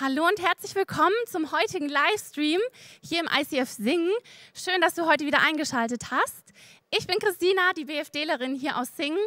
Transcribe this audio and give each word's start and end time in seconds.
Hallo 0.00 0.26
und 0.26 0.42
herzlich 0.42 0.74
willkommen 0.74 1.14
zum 1.30 1.52
heutigen 1.52 1.88
Livestream 1.88 2.60
hier 3.00 3.20
im 3.20 3.28
ICF 3.28 3.70
Singen. 3.70 4.10
Schön, 4.52 4.80
dass 4.80 4.94
du 4.94 5.06
heute 5.06 5.24
wieder 5.24 5.38
eingeschaltet 5.40 6.10
hast. 6.10 6.52
Ich 6.90 7.06
bin 7.06 7.16
Christina, 7.20 7.72
die 7.76 7.84
BFDlerin 7.84 8.56
hier 8.56 8.76
aus 8.76 8.88
Singen. 8.96 9.24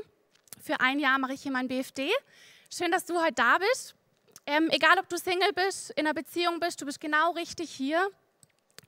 Für 0.61 0.81
ein 0.81 0.99
Jahr 0.99 1.19
mache 1.19 1.35
ich 1.35 1.43
hier 1.43 1.53
mein 1.53 1.69
BFD. 1.69 2.09
Schön, 2.69 2.91
dass 2.91 3.05
du 3.05 3.15
heute 3.21 3.35
da 3.35 3.59
bist. 3.59 3.95
Ähm, 4.45 4.67
egal, 4.69 4.99
ob 4.99 5.07
du 5.07 5.17
Single 5.17 5.53
bist, 5.53 5.91
in 5.91 6.05
einer 6.05 6.13
Beziehung 6.13 6.59
bist, 6.59 6.81
du 6.81 6.85
bist 6.85 6.99
genau 6.99 7.31
richtig 7.31 7.71
hier. 7.71 8.05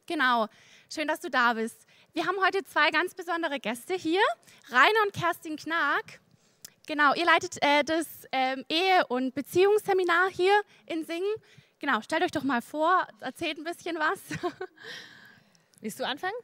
Genau, 0.06 0.48
schön, 0.94 1.08
dass 1.08 1.22
du 1.22 1.30
da 1.30 1.54
bist. 1.54 1.86
Wir 2.12 2.28
haben 2.28 2.36
heute 2.46 2.62
zwei 2.66 2.92
ganz 2.92 3.16
besondere 3.16 3.58
Gäste 3.62 3.94
hier, 3.94 4.22
Rainer 4.70 5.04
und 5.06 5.14
Kerstin 5.14 5.56
Knag. 5.56 6.04
Genau, 6.88 7.14
ihr 7.14 7.26
leitet 7.26 7.58
äh, 7.62 7.86
das 7.86 8.06
ähm, 8.34 8.66
Ehe- 8.68 9.08
und 9.08 9.34
Beziehungsseminar 9.34 10.30
hier 10.30 10.60
in 10.86 11.06
Singen. 11.06 11.36
Genau, 11.80 12.02
stellt 12.02 12.24
euch 12.24 12.32
doch 12.32 12.44
mal 12.44 12.62
vor, 12.62 13.08
erzählt 13.22 13.58
ein 13.58 13.64
bisschen 13.64 13.96
was. 13.96 14.20
Willst 15.82 16.00
du 16.00 16.06
anfangen? 16.06 16.36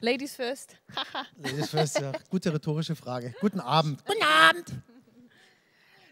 Ladies 0.00 0.34
first. 0.36 0.76
Ladies 1.36 1.70
first, 1.70 2.00
ja. 2.00 2.12
Gute 2.30 2.52
rhetorische 2.52 2.96
Frage. 2.96 3.34
Guten 3.40 3.60
Abend. 3.60 4.02
Guten 4.06 4.22
Abend. 4.22 4.72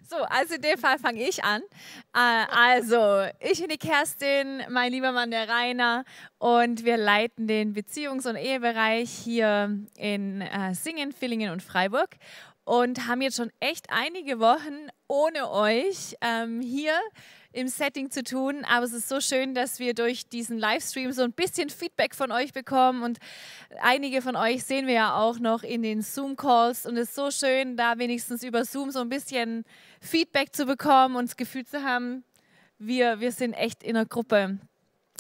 So, 0.06 0.16
also 0.16 0.54
in 0.54 0.62
dem 0.62 0.78
Fall 0.78 0.98
fange 0.98 1.26
ich 1.26 1.44
an. 1.44 1.62
Äh, 2.14 2.46
also, 2.50 3.26
ich 3.40 3.60
bin 3.60 3.68
die 3.68 3.78
Kerstin, 3.78 4.62
mein 4.70 4.92
lieber 4.92 5.12
Mann 5.12 5.30
der 5.30 5.48
Rainer 5.48 6.04
und 6.38 6.84
wir 6.84 6.98
leiten 6.98 7.46
den 7.46 7.74
Beziehungs- 7.74 8.28
und 8.28 8.36
Ehebereich 8.36 9.10
hier 9.10 9.78
in 9.96 10.42
äh, 10.42 10.74
Singen, 10.74 11.12
Villingen 11.12 11.50
und 11.50 11.62
Freiburg 11.62 12.16
und 12.64 13.06
haben 13.06 13.22
jetzt 13.22 13.36
schon 13.36 13.50
echt 13.60 13.86
einige 13.90 14.40
Wochen 14.40 14.88
ohne 15.08 15.50
euch 15.50 16.16
ähm, 16.20 16.60
hier 16.60 16.98
im 17.52 17.68
Setting 17.68 18.10
zu 18.10 18.22
tun. 18.22 18.64
Aber 18.64 18.84
es 18.84 18.92
ist 18.92 19.08
so 19.08 19.20
schön, 19.20 19.54
dass 19.54 19.78
wir 19.78 19.94
durch 19.94 20.28
diesen 20.28 20.58
Livestream 20.58 21.12
so 21.12 21.22
ein 21.22 21.32
bisschen 21.32 21.70
Feedback 21.70 22.14
von 22.14 22.30
euch 22.30 22.52
bekommen. 22.52 23.02
Und 23.02 23.18
einige 23.80 24.22
von 24.22 24.36
euch 24.36 24.64
sehen 24.64 24.86
wir 24.86 24.94
ja 24.94 25.16
auch 25.16 25.38
noch 25.38 25.62
in 25.62 25.82
den 25.82 26.02
Zoom-Calls. 26.02 26.86
Und 26.86 26.96
es 26.96 27.08
ist 27.08 27.14
so 27.14 27.30
schön, 27.30 27.76
da 27.76 27.98
wenigstens 27.98 28.42
über 28.42 28.64
Zoom 28.64 28.90
so 28.90 29.00
ein 29.00 29.08
bisschen 29.08 29.64
Feedback 30.00 30.54
zu 30.54 30.66
bekommen 30.66 31.16
und 31.16 31.28
das 31.28 31.36
Gefühl 31.36 31.66
zu 31.66 31.82
haben, 31.82 32.24
wir, 32.78 33.20
wir 33.20 33.32
sind 33.32 33.54
echt 33.54 33.82
in 33.82 33.96
einer 33.96 34.06
Gruppe. 34.06 34.58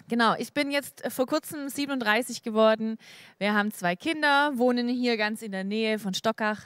Genau, 0.08 0.34
ich 0.38 0.52
bin 0.52 0.70
jetzt 0.70 1.02
vor 1.10 1.26
kurzem 1.26 1.68
37 1.68 2.42
geworden. 2.42 2.96
Wir 3.38 3.52
haben 3.52 3.72
zwei 3.72 3.96
Kinder, 3.96 4.52
wohnen 4.56 4.88
hier 4.88 5.16
ganz 5.16 5.42
in 5.42 5.52
der 5.52 5.64
Nähe 5.64 5.98
von 5.98 6.14
Stockach 6.14 6.62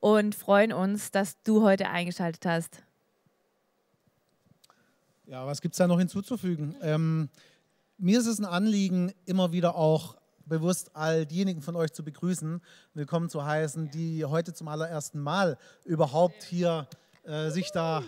und 0.00 0.34
freuen 0.34 0.72
uns, 0.72 1.10
dass 1.10 1.42
du 1.42 1.62
heute 1.62 1.88
eingeschaltet 1.88 2.46
hast. 2.46 2.87
Ja, 5.30 5.46
was 5.46 5.60
gibt 5.60 5.74
es 5.74 5.76
da 5.76 5.86
noch 5.86 5.98
hinzuzufügen? 5.98 6.74
Ähm, 6.80 7.28
mir 7.98 8.18
ist 8.18 8.26
es 8.26 8.38
ein 8.38 8.46
Anliegen, 8.46 9.12
immer 9.26 9.52
wieder 9.52 9.74
auch 9.74 10.16
bewusst 10.46 10.96
all 10.96 11.26
diejenigen 11.26 11.60
von 11.60 11.76
euch 11.76 11.92
zu 11.92 12.02
begrüßen, 12.02 12.62
willkommen 12.94 13.28
zu 13.28 13.44
heißen, 13.44 13.90
die 13.90 14.24
heute 14.24 14.54
zum 14.54 14.68
allerersten 14.68 15.20
Mal 15.20 15.58
überhaupt 15.84 16.44
hier 16.44 16.88
äh, 17.24 17.50
sich 17.50 17.70
da 17.72 18.02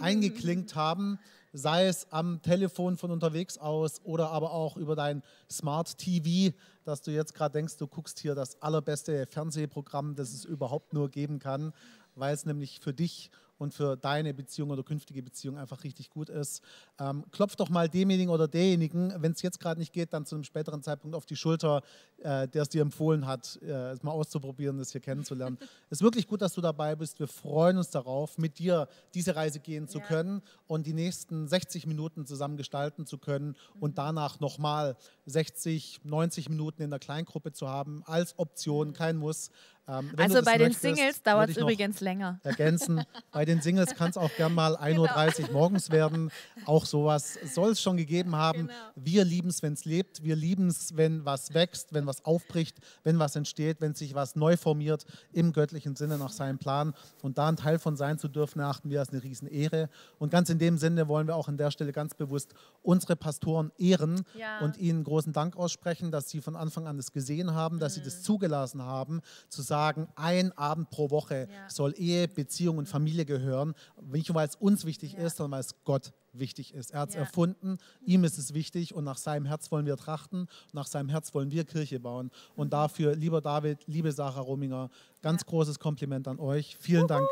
eingeklinkt 0.00 0.74
haben, 0.74 1.18
sei 1.54 1.86
es 1.86 2.12
am 2.12 2.42
Telefon 2.42 2.98
von 2.98 3.10
unterwegs 3.10 3.56
aus 3.56 4.02
oder 4.04 4.28
aber 4.28 4.50
auch 4.52 4.76
über 4.76 4.94
dein 4.94 5.22
Smart 5.50 5.96
TV, 5.96 6.54
dass 6.84 7.00
du 7.00 7.10
jetzt 7.10 7.32
gerade 7.32 7.54
denkst, 7.54 7.78
du 7.78 7.86
guckst 7.86 8.18
hier 8.18 8.34
das 8.34 8.60
allerbeste 8.60 9.26
Fernsehprogramm, 9.26 10.14
das 10.14 10.34
es 10.34 10.44
überhaupt 10.44 10.92
nur 10.92 11.08
geben 11.08 11.38
kann, 11.38 11.72
weil 12.16 12.34
es 12.34 12.44
nämlich 12.44 12.80
für 12.80 12.92
dich 12.92 13.30
und 13.60 13.74
für 13.74 13.96
deine 13.96 14.32
Beziehung 14.32 14.70
oder 14.70 14.82
künftige 14.82 15.22
Beziehung 15.22 15.58
einfach 15.58 15.84
richtig 15.84 16.08
gut 16.08 16.30
ist. 16.30 16.62
Ähm, 16.98 17.24
klopf 17.30 17.56
doch 17.56 17.68
mal 17.68 17.88
demjenigen 17.88 18.32
oder 18.32 18.48
derjenigen, 18.48 19.12
wenn 19.18 19.32
es 19.32 19.42
jetzt 19.42 19.60
gerade 19.60 19.78
nicht 19.78 19.92
geht, 19.92 20.14
dann 20.14 20.24
zu 20.24 20.34
einem 20.34 20.44
späteren 20.44 20.82
Zeitpunkt 20.82 21.14
auf 21.14 21.26
die 21.26 21.36
Schulter, 21.36 21.82
äh, 22.22 22.48
der 22.48 22.62
es 22.62 22.70
dir 22.70 22.80
empfohlen 22.80 23.26
hat, 23.26 23.58
äh, 23.62 23.90
es 23.90 24.02
mal 24.02 24.12
auszuprobieren, 24.12 24.78
das 24.78 24.92
hier 24.92 25.02
kennenzulernen. 25.02 25.58
es 25.90 25.98
ist 25.98 26.02
wirklich 26.02 26.26
gut, 26.26 26.40
dass 26.40 26.54
du 26.54 26.62
dabei 26.62 26.96
bist. 26.96 27.18
Wir 27.20 27.28
freuen 27.28 27.76
uns 27.76 27.90
darauf, 27.90 28.38
mit 28.38 28.58
dir 28.58 28.88
diese 29.12 29.36
Reise 29.36 29.60
gehen 29.60 29.88
zu 29.88 29.98
ja. 29.98 30.06
können 30.06 30.40
und 30.66 30.86
die 30.86 30.94
nächsten 30.94 31.46
60 31.46 31.86
Minuten 31.86 32.24
zusammen 32.24 32.56
gestalten 32.56 33.04
zu 33.04 33.18
können 33.18 33.48
mhm. 33.48 33.82
und 33.82 33.98
danach 33.98 34.40
nochmal 34.40 34.96
60, 35.26 36.00
90 36.04 36.48
Minuten 36.48 36.82
in 36.82 36.90
der 36.90 36.98
Kleingruppe 36.98 37.52
zu 37.52 37.68
haben, 37.68 38.02
als 38.06 38.38
Option, 38.38 38.88
mhm. 38.88 38.92
kein 38.94 39.16
Muss. 39.18 39.50
Ähm, 39.90 40.12
also 40.16 40.42
bei 40.42 40.58
den 40.58 40.72
Singles 40.72 41.22
dauert 41.22 41.50
es 41.50 41.56
übrigens 41.56 42.00
länger. 42.00 42.38
Ergänzen. 42.42 43.04
bei 43.32 43.44
den 43.44 43.60
Singles 43.60 43.94
kann 43.96 44.10
es 44.10 44.16
auch 44.16 44.30
gern 44.36 44.54
mal 44.54 44.76
1.30 44.76 45.36
genau. 45.36 45.48
Uhr 45.48 45.54
morgens 45.54 45.90
werden. 45.90 46.30
Auch 46.64 46.86
sowas 46.86 47.38
soll 47.52 47.72
es 47.72 47.82
schon 47.82 47.96
gegeben 47.96 48.36
haben. 48.36 48.68
Genau. 48.68 48.72
Wir 48.94 49.24
lieben 49.24 49.48
es, 49.48 49.62
wenn 49.62 49.72
es 49.72 49.84
lebt. 49.84 50.22
Wir 50.22 50.36
lieben 50.36 50.68
es, 50.68 50.96
wenn 50.96 51.24
was 51.24 51.54
wächst, 51.54 51.92
wenn 51.92 52.06
was 52.06 52.24
aufbricht, 52.24 52.78
wenn 53.02 53.18
was 53.18 53.34
entsteht, 53.34 53.80
wenn 53.80 53.94
sich 53.94 54.14
was 54.14 54.36
neu 54.36 54.56
formiert 54.56 55.06
im 55.32 55.52
göttlichen 55.52 55.96
Sinne 55.96 56.18
nach 56.18 56.32
seinem 56.32 56.58
Plan. 56.58 56.94
Und 57.22 57.38
da 57.38 57.48
ein 57.48 57.56
Teil 57.56 57.78
von 57.78 57.96
sein 57.96 58.18
zu 58.18 58.28
dürfen, 58.28 58.60
erachten 58.60 58.90
wir 58.90 59.00
als 59.00 59.10
eine 59.10 59.22
Riesenehre. 59.22 59.88
Und 60.18 60.30
ganz 60.30 60.50
in 60.50 60.58
dem 60.58 60.78
Sinne 60.78 61.08
wollen 61.08 61.26
wir 61.26 61.34
auch 61.34 61.48
an 61.48 61.56
der 61.56 61.70
Stelle 61.70 61.92
ganz 61.92 62.14
bewusst 62.14 62.54
unsere 62.82 63.16
Pastoren 63.16 63.72
ehren 63.78 64.24
ja. 64.34 64.60
und 64.60 64.76
ihnen 64.78 65.04
großen 65.04 65.32
Dank 65.32 65.56
aussprechen, 65.56 66.10
dass 66.10 66.30
sie 66.30 66.40
von 66.40 66.56
Anfang 66.56 66.86
an 66.86 66.96
das 66.96 67.12
gesehen 67.12 67.54
haben, 67.54 67.78
dass 67.78 67.96
mhm. 67.96 68.00
sie 68.00 68.04
das 68.04 68.22
zugelassen 68.22 68.82
haben, 68.82 69.20
zu 69.48 69.62
sagen, 69.62 69.79
sagen, 69.80 70.08
ein 70.14 70.52
Abend 70.58 70.90
pro 70.90 71.10
Woche 71.10 71.48
ja. 71.50 71.70
soll 71.70 71.94
Ehe, 71.96 72.28
Beziehung 72.28 72.76
und 72.76 72.86
Familie 72.86 73.24
gehören. 73.24 73.74
Nicht 74.02 74.28
nur, 74.28 74.34
weil 74.34 74.46
es 74.46 74.56
uns 74.56 74.84
wichtig 74.84 75.14
ja. 75.14 75.20
ist, 75.20 75.38
sondern 75.38 75.52
weil 75.52 75.60
es 75.60 75.74
Gott 75.84 76.12
wichtig 76.32 76.74
ist. 76.74 76.90
Er 76.90 77.00
hat 77.00 77.08
es 77.08 77.14
ja. 77.14 77.22
erfunden, 77.22 77.78
ihm 78.04 78.24
ist 78.24 78.38
es 78.38 78.52
wichtig 78.52 78.94
und 78.94 79.04
nach 79.04 79.16
seinem 79.16 79.46
Herz 79.46 79.72
wollen 79.72 79.86
wir 79.86 79.96
trachten, 79.96 80.48
nach 80.72 80.86
seinem 80.86 81.08
Herz 81.08 81.34
wollen 81.34 81.50
wir 81.50 81.64
Kirche 81.64 81.98
bauen. 81.98 82.30
Und 82.56 82.66
mhm. 82.66 82.70
dafür, 82.70 83.16
lieber 83.16 83.40
David, 83.40 83.78
liebe 83.86 84.12
Sarah 84.12 84.40
Rominger, 84.40 84.90
ganz 85.22 85.46
großes 85.46 85.78
Kompliment 85.78 86.28
an 86.28 86.38
euch. 86.38 86.76
Vielen 86.78 87.06
Dank 87.06 87.26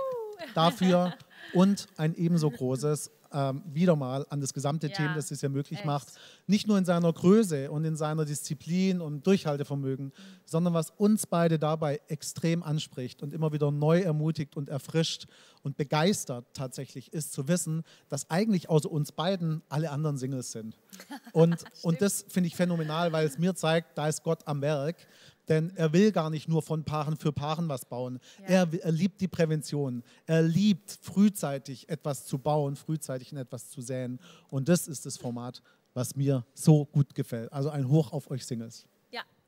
dafür 0.54 1.15
und 1.53 1.86
ein 1.97 2.15
ebenso 2.15 2.50
großes 2.50 3.10
ähm, 3.33 3.62
wieder 3.66 3.97
mal 3.97 4.27
an 4.31 4.41
das 4.41 4.53
gesamte 4.53 4.89
ja, 4.89 4.94
Team, 4.94 5.11
das 5.15 5.31
es 5.31 5.41
ja 5.41 5.49
möglich 5.49 5.81
echt. 5.81 5.87
macht. 5.87 6.09
Nicht 6.47 6.66
nur 6.66 6.78
in 6.78 6.84
seiner 6.84 7.12
Größe 7.12 7.71
und 7.71 7.84
in 7.84 7.97
seiner 7.97 8.25
Disziplin 8.25 9.00
und 9.00 9.27
Durchhaltevermögen, 9.27 10.06
mhm. 10.06 10.12
sondern 10.44 10.75
was 10.75 10.91
uns 10.91 11.27
beide 11.27 11.59
dabei 11.59 12.00
extrem 12.09 12.62
anspricht 12.62 13.22
und 13.22 13.33
immer 13.33 13.53
wieder 13.53 13.71
neu 13.71 14.00
ermutigt 14.00 14.56
und 14.56 14.69
erfrischt 14.69 15.27
und 15.62 15.77
begeistert 15.77 16.47
tatsächlich 16.55 17.12
ist 17.12 17.33
zu 17.33 17.49
wissen, 17.49 17.83
dass 18.09 18.31
eigentlich 18.31 18.69
außer 18.69 18.91
uns 18.91 19.12
beiden 19.12 19.62
alle 19.69 19.91
anderen 19.91 20.16
Singles 20.16 20.53
sind. 20.53 20.78
Und, 21.33 21.65
und 21.83 22.00
das 22.00 22.25
finde 22.28 22.49
ich 22.49 22.56
phänomenal, 22.56 23.12
weil 23.12 23.27
es 23.27 23.39
mir 23.39 23.55
zeigt, 23.55 23.97
da 23.97 24.09
ist 24.09 24.22
Gott 24.22 24.41
am 24.47 24.60
Werk. 24.62 24.97
Denn 25.48 25.72
er 25.76 25.92
will 25.92 26.12
gar 26.12 26.31
nicht 26.31 26.48
nur 26.48 26.62
von 26.62 26.84
Paaren 26.84 27.16
für 27.16 27.32
Paaren 27.32 27.69
was 27.69 27.84
bauen. 27.84 28.19
Ja. 28.41 28.64
Er, 28.64 28.69
er, 28.82 28.92
liebt 28.92 29.20
die 29.20 29.28
Prävention. 29.28 30.03
Er 30.26 30.42
liebt 30.42 30.98
frühzeitig 31.03 31.88
etwas 31.88 32.26
zu 32.26 32.38
bauen, 32.38 32.76
frühzeitig 32.76 33.32
in 33.32 33.38
etwas 33.38 33.70
zu 33.70 33.81
säen. 33.81 34.19
Und 34.48 34.69
das 34.69 34.88
ist 34.88 35.06
das 35.06 35.16
Format, 35.16 35.62
was 35.94 36.16
mir 36.16 36.44
so 36.54 36.84
gut 36.86 37.14
gefällt. 37.14 37.53
Also 37.53 37.70
ein 37.70 37.88
Hoch 37.88 38.12
auf 38.12 38.31
euch 38.31 38.44
Singles. 38.44 38.86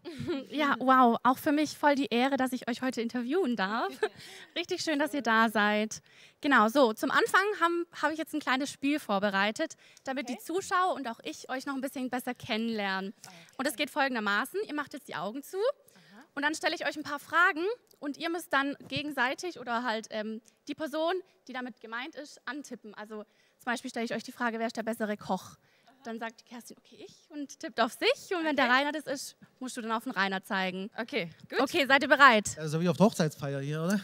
Ja, 0.50 0.76
wow, 0.78 1.18
auch 1.22 1.38
für 1.38 1.52
mich 1.52 1.76
voll 1.76 1.94
die 1.94 2.06
Ehre, 2.06 2.36
dass 2.36 2.52
ich 2.52 2.68
euch 2.68 2.82
heute 2.82 3.00
interviewen 3.00 3.56
darf. 3.56 3.92
Richtig 4.56 4.82
schön, 4.82 4.98
dass 4.98 5.14
ihr 5.14 5.22
da 5.22 5.48
seid. 5.48 6.02
Genau, 6.40 6.68
so, 6.68 6.92
zum 6.92 7.10
Anfang 7.10 7.42
habe 7.60 7.86
hab 8.00 8.12
ich 8.12 8.18
jetzt 8.18 8.34
ein 8.34 8.40
kleines 8.40 8.70
Spiel 8.70 8.98
vorbereitet, 8.98 9.74
damit 10.04 10.24
okay. 10.24 10.38
die 10.38 10.44
Zuschauer 10.44 10.94
und 10.94 11.06
auch 11.08 11.20
ich 11.22 11.48
euch 11.50 11.66
noch 11.66 11.74
ein 11.74 11.80
bisschen 11.80 12.10
besser 12.10 12.34
kennenlernen. 12.34 13.14
Okay. 13.26 13.36
Und 13.58 13.66
es 13.68 13.76
geht 13.76 13.90
folgendermaßen, 13.90 14.60
ihr 14.66 14.74
macht 14.74 14.94
jetzt 14.94 15.08
die 15.08 15.16
Augen 15.16 15.42
zu 15.42 15.58
Aha. 15.58 16.24
und 16.34 16.42
dann 16.42 16.54
stelle 16.54 16.74
ich 16.74 16.86
euch 16.86 16.96
ein 16.96 17.04
paar 17.04 17.18
Fragen 17.18 17.64
und 17.98 18.16
ihr 18.16 18.30
müsst 18.30 18.52
dann 18.52 18.76
gegenseitig 18.88 19.60
oder 19.60 19.82
halt 19.84 20.06
ähm, 20.10 20.40
die 20.68 20.74
Person, 20.74 21.14
die 21.46 21.52
damit 21.52 21.80
gemeint 21.80 22.14
ist, 22.14 22.40
antippen. 22.46 22.94
Also 22.94 23.24
zum 23.58 23.64
Beispiel 23.66 23.90
stelle 23.90 24.06
ich 24.06 24.14
euch 24.14 24.24
die 24.24 24.32
Frage, 24.32 24.58
wer 24.58 24.66
ist 24.66 24.76
der 24.76 24.82
bessere 24.82 25.16
Koch? 25.16 25.56
Dann 26.04 26.18
sagt 26.18 26.46
Kerstin, 26.46 26.76
okay, 26.78 27.04
ich 27.06 27.30
und 27.30 27.58
tippt 27.58 27.80
auf 27.80 27.92
sich. 27.92 28.34
Und 28.34 28.44
wenn 28.44 28.46
okay. 28.46 28.56
der 28.56 28.70
Rainer 28.70 28.92
das 28.92 29.06
ist, 29.06 29.36
musst 29.58 29.76
du 29.76 29.82
dann 29.82 29.92
auf 29.92 30.04
den 30.04 30.12
Rainer 30.12 30.42
zeigen. 30.42 30.90
Okay, 30.96 31.30
gut. 31.48 31.60
Okay, 31.60 31.86
seid 31.86 32.02
ihr 32.02 32.08
bereit? 32.08 32.56
Also 32.58 32.80
wie 32.80 32.88
auf 32.88 32.96
der 32.96 33.06
Hochzeitsfeier 33.06 33.60
hier, 33.60 33.82
oder? 33.82 34.00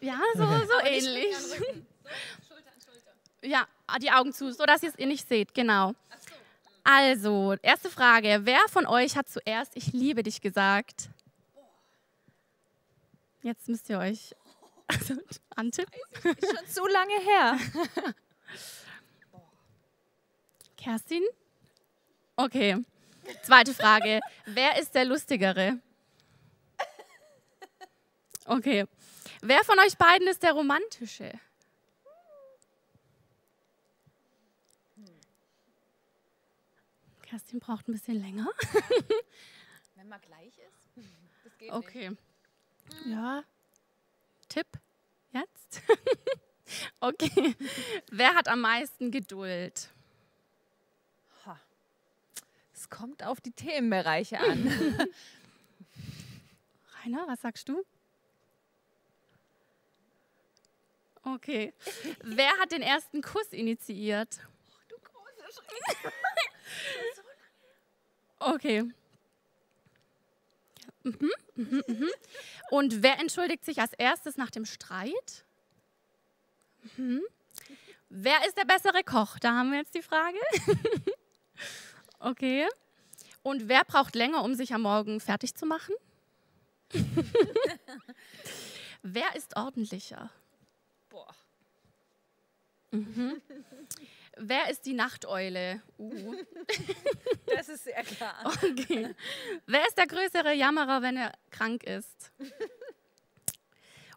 Ja, 0.00 0.18
so, 0.34 0.42
okay. 0.42 0.66
so 0.66 0.86
ähnlich. 0.86 1.36
So, 1.36 1.54
Schulter 1.54 2.70
an 2.72 2.80
Schulter. 2.84 3.46
Ja, 3.46 3.66
die 4.00 4.10
Augen 4.10 4.32
zu, 4.32 4.52
so 4.52 4.64
dass 4.64 4.82
ihr 4.82 4.90
es 4.90 4.96
nicht 4.96 5.28
seht, 5.28 5.54
genau. 5.54 5.94
Also, 6.82 7.56
erste 7.62 7.90
Frage. 7.90 8.40
Wer 8.42 8.60
von 8.68 8.86
euch 8.86 9.16
hat 9.16 9.28
zuerst 9.28 9.72
Ich 9.76 9.92
liebe 9.92 10.22
dich 10.22 10.40
gesagt? 10.40 11.08
Jetzt 13.42 13.68
müsst 13.68 13.88
ihr 13.88 13.98
euch 13.98 14.34
antippen. 15.56 16.00
Ist 16.22 16.56
schon 16.56 16.66
zu 16.68 16.86
lange 16.86 17.20
her. 17.20 17.58
Kerstin? 20.86 21.24
Okay. 22.36 22.76
Zweite 23.42 23.74
Frage. 23.74 24.20
Wer 24.44 24.78
ist 24.78 24.94
der 24.94 25.04
Lustigere? 25.04 25.80
Okay. 28.44 28.86
Wer 29.42 29.64
von 29.64 29.80
euch 29.80 29.98
beiden 29.98 30.28
ist 30.28 30.44
der 30.44 30.52
Romantische? 30.52 31.32
Kerstin 37.22 37.58
braucht 37.58 37.88
ein 37.88 37.92
bisschen 37.92 38.22
länger. 38.22 38.46
Wenn 39.96 40.08
man 40.08 40.20
gleich 40.20 40.56
ist. 40.56 41.04
Das 41.42 41.58
geht 41.58 41.72
Okay. 41.72 42.12
Ja. 43.06 43.42
Tipp 44.48 44.68
jetzt? 45.32 45.82
okay. 47.00 47.56
Wer 48.12 48.34
hat 48.36 48.46
am 48.46 48.60
meisten 48.60 49.10
Geduld? 49.10 49.90
Es 52.86 52.90
kommt 52.90 53.24
auf 53.24 53.40
die 53.40 53.50
Themenbereiche 53.50 54.38
an. 54.38 54.68
Rainer, 57.02 57.26
was 57.26 57.40
sagst 57.40 57.68
du? 57.68 57.84
Okay. 61.24 61.74
Wer 62.22 62.50
hat 62.60 62.70
den 62.70 62.82
ersten 62.82 63.22
Kuss 63.22 63.48
initiiert? 63.50 64.38
du 64.88 64.94
großer 64.98 65.52
Schreck. 65.52 66.12
Okay. 68.38 68.82
Mhm, 71.02 71.32
mhm, 71.56 71.82
mhm. 71.88 72.10
Und 72.70 73.02
wer 73.02 73.18
entschuldigt 73.18 73.64
sich 73.64 73.80
als 73.80 73.94
erstes 73.94 74.36
nach 74.36 74.50
dem 74.50 74.64
Streit? 74.64 75.44
Wer 78.08 78.46
ist 78.46 78.56
der 78.56 78.64
bessere 78.64 79.02
Koch? 79.02 79.40
Da 79.40 79.56
haben 79.56 79.72
wir 79.72 79.78
jetzt 79.78 79.94
die 79.96 80.02
Frage. 80.02 80.38
okay. 82.18 82.66
Und 83.42 83.68
wer 83.68 83.84
braucht 83.84 84.14
länger, 84.14 84.42
um 84.42 84.54
sich 84.54 84.74
am 84.74 84.82
Morgen 84.82 85.20
fertig 85.20 85.54
zu 85.54 85.66
machen? 85.66 85.94
wer 89.02 89.34
ist 89.36 89.56
ordentlicher? 89.56 90.30
Boah. 91.08 91.34
Wer 94.38 94.68
ist 94.70 94.84
die 94.84 94.94
Nachteule? 94.94 95.82
Uh. 95.98 96.34
Das 97.46 97.68
ist 97.68 97.84
sehr 97.84 98.02
klar. 98.02 98.34
Okay. 98.44 99.14
Wer 99.66 99.86
ist 99.86 99.96
der 99.96 100.06
größere 100.06 100.52
Jammerer, 100.52 101.00
wenn 101.00 101.16
er 101.16 101.32
krank 101.50 101.84
ist? 101.84 102.32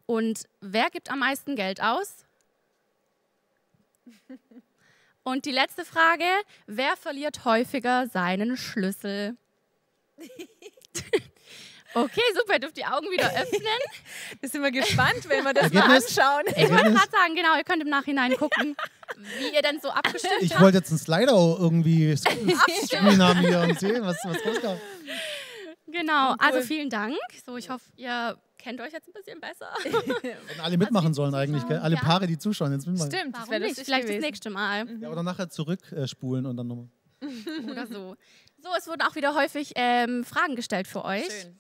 Und 0.06 0.46
wer 0.60 0.90
gibt 0.90 1.10
am 1.10 1.20
meisten 1.20 1.56
Geld 1.56 1.82
aus? 1.82 2.26
Und 5.30 5.46
die 5.46 5.52
letzte 5.52 5.86
Frage, 5.86 6.24
wer 6.66 6.98
verliert 6.98 7.46
häufiger 7.46 8.08
seinen 8.08 8.58
Schlüssel? 8.58 9.38
Okay, 11.96 12.22
super, 12.36 12.60
dürft 12.60 12.78
die 12.78 12.86
Augen 12.86 13.10
wieder 13.10 13.26
öffnen. 13.32 13.62
Da 14.42 14.48
sind 14.48 14.62
wir 14.62 14.70
gespannt, 14.70 15.28
wenn 15.28 15.44
wir 15.44 15.54
das 15.54 15.74
mal 15.74 15.82
Ergebnis? 15.82 16.16
anschauen. 16.20 16.44
Ich 16.56 16.70
wollte 16.70 16.92
gerade 16.94 17.10
sagen, 17.12 17.36
genau, 17.36 17.58
ihr 17.58 17.64
könnt 17.64 17.82
im 17.82 17.90
Nachhinein 17.90 18.38
gucken, 18.38 18.78
wie 19.40 19.56
ihr 19.56 19.62
denn 19.64 19.80
so 19.82 19.90
abgestimmt 19.90 20.36
Ich 20.42 20.52
habt. 20.54 20.62
wollte 20.62 20.78
jetzt 20.78 20.92
einen 20.92 21.00
Slider 21.00 21.32
irgendwie 21.34 22.16
spielen 22.86 23.24
haben 23.24 23.40
hier 23.40 23.62
und 23.62 23.80
sehen, 23.80 24.04
was, 24.06 24.18
was 24.24 24.38
rauskam. 24.46 24.80
Genau, 25.88 26.36
also 26.38 26.62
vielen 26.62 26.92
Dank. 26.92 27.18
So, 27.44 27.58
ich 27.58 27.72
hoffe, 27.72 27.86
ihr 27.96 28.38
kennt 28.60 28.80
euch 28.82 28.94
jetzt 28.94 29.08
ein 29.08 29.14
bisschen 29.14 29.40
besser. 29.40 29.70
Hätten 30.22 30.60
alle 30.62 30.78
mitmachen 30.78 31.14
sollen 31.14 31.34
eigentlich, 31.34 31.66
gell? 31.68 31.80
Alle 31.80 31.96
Ja. 31.96 32.02
Paare, 32.02 32.28
die 32.28 32.38
zuschauen, 32.38 32.72
jetzt 32.72 32.86
mitmachen. 32.86 33.12
Stimmt, 33.12 33.34
das 33.34 33.42
Warum 33.42 33.52
wäre 33.52 33.64
lustig 33.68 33.86
Vielleicht 33.86 34.04
gewesen. 34.08 34.22
das 34.22 34.28
nächste 34.28 34.50
Mal. 34.52 35.00
Ja, 35.02 35.10
oder 35.10 35.24
nachher 35.24 35.50
zurückspulen 35.50 36.46
und 36.46 36.58
dann 36.58 36.68
nochmal. 36.68 36.90
oder 37.72 37.88
so. 37.88 38.16
So, 38.62 38.70
es 38.78 38.88
wurden 38.88 39.02
auch 39.02 39.16
wieder 39.16 39.34
häufig 39.36 39.72
ähm, 39.76 40.24
Fragen 40.24 40.56
gestellt 40.56 40.88
für 40.88 41.04
euch. 41.06 41.26
Schön. 41.26 41.60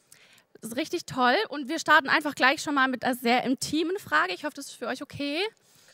Das 0.61 0.71
ist 0.71 0.77
richtig 0.77 1.05
toll. 1.05 1.35
Und 1.49 1.69
wir 1.69 1.79
starten 1.79 2.09
einfach 2.09 2.35
gleich 2.35 2.61
schon 2.61 2.75
mal 2.75 2.87
mit 2.89 3.03
einer 3.05 3.15
sehr 3.15 3.43
intimen 3.45 3.97
Frage. 3.97 4.33
Ich 4.33 4.43
hoffe, 4.43 4.55
das 4.55 4.65
ist 4.67 4.73
für 4.75 4.87
euch 4.87 5.01
okay. 5.01 5.39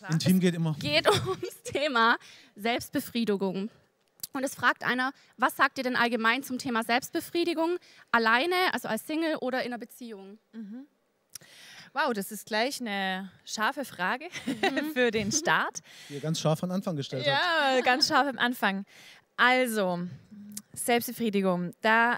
Intim 0.09 0.39
geht 0.39 0.55
immer. 0.55 0.75
Geht 0.79 1.07
ums 1.27 1.63
Thema 1.63 2.17
Selbstbefriedigung. 2.55 3.69
Und 4.33 4.43
es 4.43 4.53
fragt 4.53 4.83
einer, 4.83 5.11
was 5.37 5.55
sagt 5.55 5.77
ihr 5.77 5.83
denn 5.83 5.95
allgemein 5.95 6.43
zum 6.43 6.57
Thema 6.57 6.83
Selbstbefriedigung? 6.83 7.77
Alleine, 8.11 8.55
also 8.73 8.87
als 8.89 9.07
Single 9.07 9.37
oder 9.37 9.61
in 9.61 9.67
einer 9.67 9.77
Beziehung? 9.77 10.39
Wow, 11.95 12.11
das 12.13 12.29
ist 12.29 12.45
gleich 12.45 12.81
eine 12.81 13.31
scharfe 13.45 13.85
Frage 13.85 14.25
Mhm. 14.45 14.91
für 14.93 15.11
den 15.11 15.31
Start. 15.31 15.79
Die 16.09 16.15
ihr 16.15 16.19
ganz 16.19 16.41
scharf 16.41 16.61
an 16.61 16.71
Anfang 16.71 16.97
gestellt 16.97 17.25
habt. 17.25 17.41
Ja, 17.77 17.81
ganz 17.85 18.09
scharf 18.09 18.27
am 18.27 18.37
Anfang. 18.37 18.85
Also, 19.37 20.01
Selbstbefriedigung. 20.73 21.71
Da, 21.79 22.17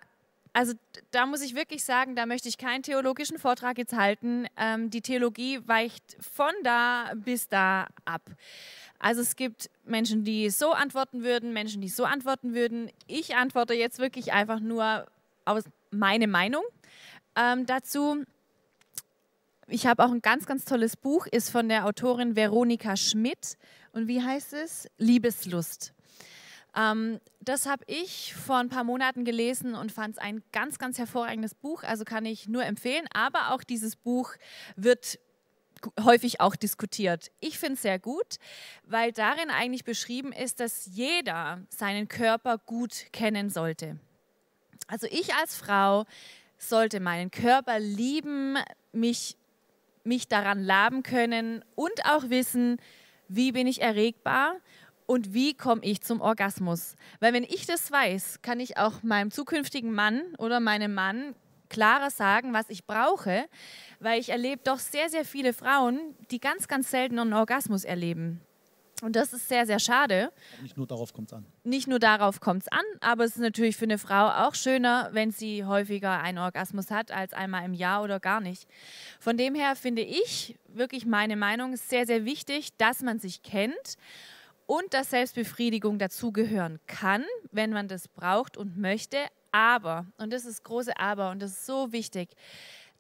also, 0.52 0.74
da 1.12 1.28
muss 1.28 1.42
ich 1.42 1.54
wirklich 1.54 1.84
sagen, 1.84 2.16
da 2.16 2.26
möchte 2.26 2.50
ich 2.50 2.58
keinen 2.58 2.82
theologischen 2.82 3.38
Vortrag 3.38 3.78
jetzt 3.78 3.94
halten. 3.94 4.48
Ähm, 4.58 4.90
die 4.90 5.02
Theologie 5.02 5.60
weicht 5.68 6.18
von 6.20 6.52
da 6.64 7.12
bis 7.16 7.48
da 7.48 7.86
ab. 8.04 8.24
Also 8.98 9.22
es 9.22 9.36
gibt 9.36 9.70
Menschen, 9.86 10.24
die 10.24 10.50
so 10.50 10.72
antworten 10.72 11.22
würden, 11.22 11.54
Menschen, 11.54 11.82
die 11.82 11.90
so 11.90 12.04
antworten 12.04 12.56
würden. 12.56 12.90
Ich 13.06 13.36
antworte 13.36 13.76
jetzt 13.76 14.00
wirklich 14.00 14.34
einfach 14.34 14.60
nur 14.60 15.06
aus 15.46 15.66
meine 15.92 16.26
Meinung 16.26 16.64
ähm, 17.36 17.68
dazu. 17.68 18.24
Ich 19.70 19.86
habe 19.86 20.06
auch 20.06 20.12
ein 20.12 20.22
ganz, 20.22 20.46
ganz 20.46 20.64
tolles 20.64 20.96
Buch, 20.96 21.26
ist 21.26 21.50
von 21.50 21.68
der 21.68 21.86
Autorin 21.86 22.38
Veronika 22.38 22.96
Schmidt. 22.96 23.58
Und 23.92 24.08
wie 24.08 24.24
heißt 24.24 24.54
es? 24.54 24.88
Liebeslust. 24.98 25.94
Ähm, 26.74 27.20
das 27.42 27.66
habe 27.66 27.84
ich 27.86 28.34
vor 28.34 28.58
ein 28.58 28.70
paar 28.70 28.86
Monaten 28.86 29.26
gelesen 29.26 29.76
und 29.76 29.92
fand 29.92 30.16
es 30.16 30.20
ein 30.20 30.42
ganz, 30.54 30.80
ganz 30.80 30.98
hervorragendes 30.98 31.54
Buch. 31.54 31.84
Also 31.84 32.06
kann 32.06 32.26
ich 32.26 32.48
nur 32.48 32.64
empfehlen. 32.64 33.08
Aber 33.14 33.52
auch 33.52 33.62
dieses 33.62 33.98
Buch 33.98 34.36
wird 34.78 35.20
häufig 36.02 36.40
auch 36.40 36.56
diskutiert. 36.56 37.30
Ich 37.42 37.60
finde 37.60 37.74
es 37.74 37.82
sehr 37.82 38.00
gut, 38.00 38.38
weil 38.84 39.12
darin 39.12 39.50
eigentlich 39.50 39.84
beschrieben 39.84 40.32
ist, 40.32 40.62
dass 40.62 40.86
jeder 40.86 41.62
seinen 41.70 42.08
Körper 42.08 42.58
gut 42.58 43.08
kennen 43.12 43.50
sollte. 43.50 44.00
Also 44.88 45.08
ich 45.12 45.34
als 45.36 45.58
Frau 45.58 46.06
sollte 46.58 47.02
meinen 47.02 47.32
Körper 47.32 47.80
lieben, 47.80 48.58
mich, 48.92 49.36
mich 50.08 50.28
daran 50.28 50.64
laben 50.64 51.04
können 51.04 51.64
und 51.76 52.06
auch 52.06 52.30
wissen, 52.30 52.78
wie 53.28 53.52
bin 53.52 53.68
ich 53.68 53.82
erregbar 53.82 54.56
und 55.06 55.34
wie 55.34 55.54
komme 55.54 55.82
ich 55.84 56.02
zum 56.02 56.22
Orgasmus. 56.22 56.96
Weil 57.20 57.34
wenn 57.34 57.44
ich 57.44 57.66
das 57.66 57.92
weiß, 57.92 58.42
kann 58.42 58.60
ich 58.60 58.78
auch 58.78 59.04
meinem 59.04 59.32
zukünftigen 59.32 59.94
Mann 59.94 60.22
oder 60.38 60.60
meinem 60.60 60.94
Mann 60.94 61.36
klarer 61.70 62.10
sagen, 62.10 62.54
was 62.54 62.70
ich 62.70 62.86
brauche, 62.86 63.46
weil 64.00 64.20
ich 64.20 64.30
erlebe 64.30 64.62
doch 64.64 64.80
sehr, 64.80 65.10
sehr 65.10 65.26
viele 65.26 65.54
Frauen, 65.54 66.16
die 66.32 66.40
ganz, 66.40 66.68
ganz 66.68 66.92
selten 66.92 67.20
einen 67.20 67.34
Orgasmus 67.34 67.84
erleben. 67.84 68.42
Und 69.04 69.16
das 69.16 69.32
ist 69.32 69.48
sehr, 69.48 69.68
sehr 69.68 69.80
schade 69.80 70.32
Nicht 70.62 70.76
nur 70.76 70.88
darauf 70.88 71.14
kommt 71.14 71.30
es 71.30 71.34
an. 71.34 71.46
nicht 71.64 71.88
nur 71.88 72.00
darauf 72.00 72.40
kommt 72.40 72.64
es 72.64 72.68
an, 72.68 72.84
aber 73.00 73.26
es 73.26 73.32
ist 73.32 73.42
natürlich 73.42 73.78
für 73.78 73.86
eine 73.86 74.00
Frau 74.00 74.48
auch 74.48 74.56
schöner, 74.56 75.10
wenn 75.12 75.32
sie 75.32 75.66
häufiger 75.66 76.20
einen 76.20 76.40
Orgasmus 76.40 76.90
hat 76.90 77.12
als 77.12 77.34
einmal 77.34 77.64
im 77.64 77.74
Jahr 77.74 78.04
oder 78.04 78.20
gar 78.20 78.42
nicht. 78.42 78.68
Von 79.20 79.38
dem 79.38 79.54
her 79.54 79.76
finde 79.76 80.02
ich 80.02 80.58
wirklich 80.68 81.06
meine 81.06 81.36
Meinung 81.36 81.74
ist 81.74 81.90
sehr, 81.90 82.08
sehr 82.08 82.26
wichtig, 82.26 82.76
dass 82.78 83.04
man 83.04 83.20
sich 83.20 83.44
kennt 83.44 83.98
und 84.66 84.94
dass 84.94 85.12
Selbstbefriedigung 85.12 86.00
dazugehören 86.00 86.80
kann, 86.88 87.24
wenn 87.52 87.72
man 87.72 87.88
das 87.88 88.08
braucht 88.08 88.58
und 88.58 88.78
möchte. 88.78 89.18
Aber, 89.52 90.06
und 90.18 90.34
das 90.34 90.46
ist 90.46 90.64
große 90.64 90.98
Aber 91.00 91.32
und 91.32 91.42
das 91.42 91.52
ist 91.52 91.66
so 91.66 91.92
wichtig, 91.92 92.30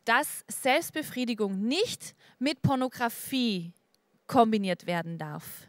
dass 0.05 0.45
Selbstbefriedigung 0.47 1.59
nicht 1.59 2.15
mit 2.39 2.61
Pornografie 2.61 3.73
kombiniert 4.27 4.87
werden 4.87 5.17
darf. 5.17 5.66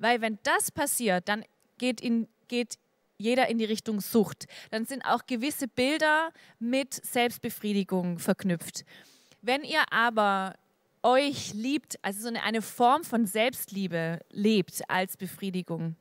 Weil 0.00 0.20
wenn 0.22 0.38
das 0.42 0.72
passiert, 0.72 1.28
dann 1.28 1.44
geht, 1.78 2.00
in, 2.00 2.26
geht 2.48 2.78
jeder 3.18 3.48
in 3.48 3.58
die 3.58 3.66
Richtung 3.66 4.00
Sucht. 4.00 4.46
Dann 4.70 4.86
sind 4.86 5.04
auch 5.04 5.26
gewisse 5.26 5.68
Bilder 5.68 6.32
mit 6.58 6.94
Selbstbefriedigung 6.94 8.18
verknüpft. 8.18 8.84
Wenn 9.42 9.62
ihr 9.62 9.84
aber 9.92 10.54
euch 11.02 11.52
liebt, 11.52 11.98
also 12.02 12.22
so 12.22 12.28
eine, 12.28 12.42
eine 12.42 12.62
Form 12.62 13.04
von 13.04 13.26
Selbstliebe 13.26 14.20
lebt 14.30 14.82
als 14.88 15.16
Befriedigung, 15.16 15.96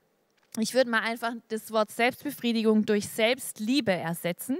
ich 0.57 0.73
würde 0.73 0.89
mal 0.89 1.01
einfach 1.01 1.33
das 1.49 1.71
Wort 1.71 1.91
Selbstbefriedigung 1.91 2.85
durch 2.85 3.07
Selbstliebe 3.07 3.91
ersetzen, 3.91 4.57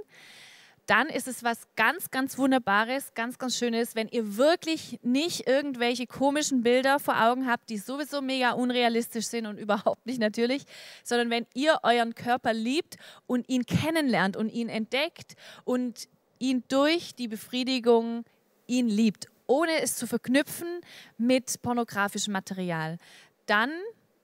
dann 0.90 1.08
ist 1.08 1.28
es 1.28 1.44
was 1.44 1.68
ganz, 1.76 2.10
ganz 2.10 2.40
Wunderbares, 2.40 3.14
ganz, 3.14 3.38
ganz 3.38 3.56
Schönes, 3.56 3.94
wenn 3.94 4.08
ihr 4.08 4.38
wirklich 4.38 5.00
nicht 5.04 5.48
irgendwelche 5.48 6.08
komischen 6.08 6.64
Bilder 6.64 6.98
vor 6.98 7.22
Augen 7.22 7.46
habt, 7.46 7.70
die 7.70 7.78
sowieso 7.78 8.22
mega 8.22 8.54
unrealistisch 8.54 9.28
sind 9.28 9.46
und 9.46 9.58
überhaupt 9.60 10.08
nicht 10.08 10.20
natürlich, 10.20 10.64
sondern 11.04 11.30
wenn 11.30 11.46
ihr 11.54 11.78
euren 11.84 12.16
Körper 12.16 12.54
liebt 12.54 12.98
und 13.28 13.48
ihn 13.50 13.68
kennenlernt 13.68 14.36
und 14.36 14.50
ihn 14.50 14.68
entdeckt 14.68 15.36
und 15.64 16.10
ihn 16.40 16.64
durch 16.70 17.14
die 17.14 17.28
Befriedigung 17.28 18.26
ihn 18.66 18.90
liebt, 18.90 19.28
ohne 19.46 19.82
es 19.82 19.96
zu 19.96 20.08
verknüpfen 20.08 20.82
mit 21.20 21.62
pornografischem 21.62 22.34
Material, 22.34 22.98
dann 23.46 23.70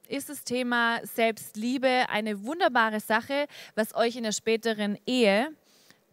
ist 0.07 0.29
das 0.29 0.43
Thema 0.43 0.99
Selbstliebe 1.03 2.05
eine 2.09 2.43
wunderbare 2.43 3.01
Sache, 3.01 3.45
was 3.75 3.93
euch 3.93 4.15
in 4.15 4.23
der 4.23 4.31
späteren 4.31 4.97
Ehe 5.05 5.49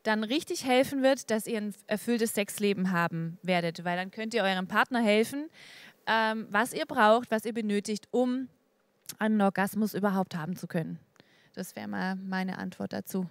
dann 0.03 0.25
richtig 0.25 0.65
helfen 0.65 1.03
wird, 1.03 1.31
dass 1.31 1.47
ihr 1.47 1.59
ein 1.59 1.75
erfülltes 1.87 2.35
Sexleben 2.35 2.93
haben 2.93 3.39
werdet, 3.43 3.85
weil 3.85 3.97
dann 3.97 4.11
könnt 4.11 4.35
ihr 4.35 4.43
eurem 4.43 4.67
Partner 4.67 5.01
helfen, 5.03 5.49
ähm, 6.07 6.47
was 6.51 6.73
ihr 6.73 6.87
braucht, 6.87 7.31
was 7.31 7.45
ihr 7.45 7.55
benötigt, 7.55 8.09
um 8.11 8.49
einen 9.19 9.41
Orgasmus 9.41 9.95
überhaupt 9.95 10.37
haben 10.37 10.57
zu 10.57 10.67
können. 10.67 10.99
Das 11.55 11.77
wäre 11.77 11.89
mal 11.89 12.17
meine 12.17 12.59
Antwort 12.59 12.93
dazu. 12.93 13.27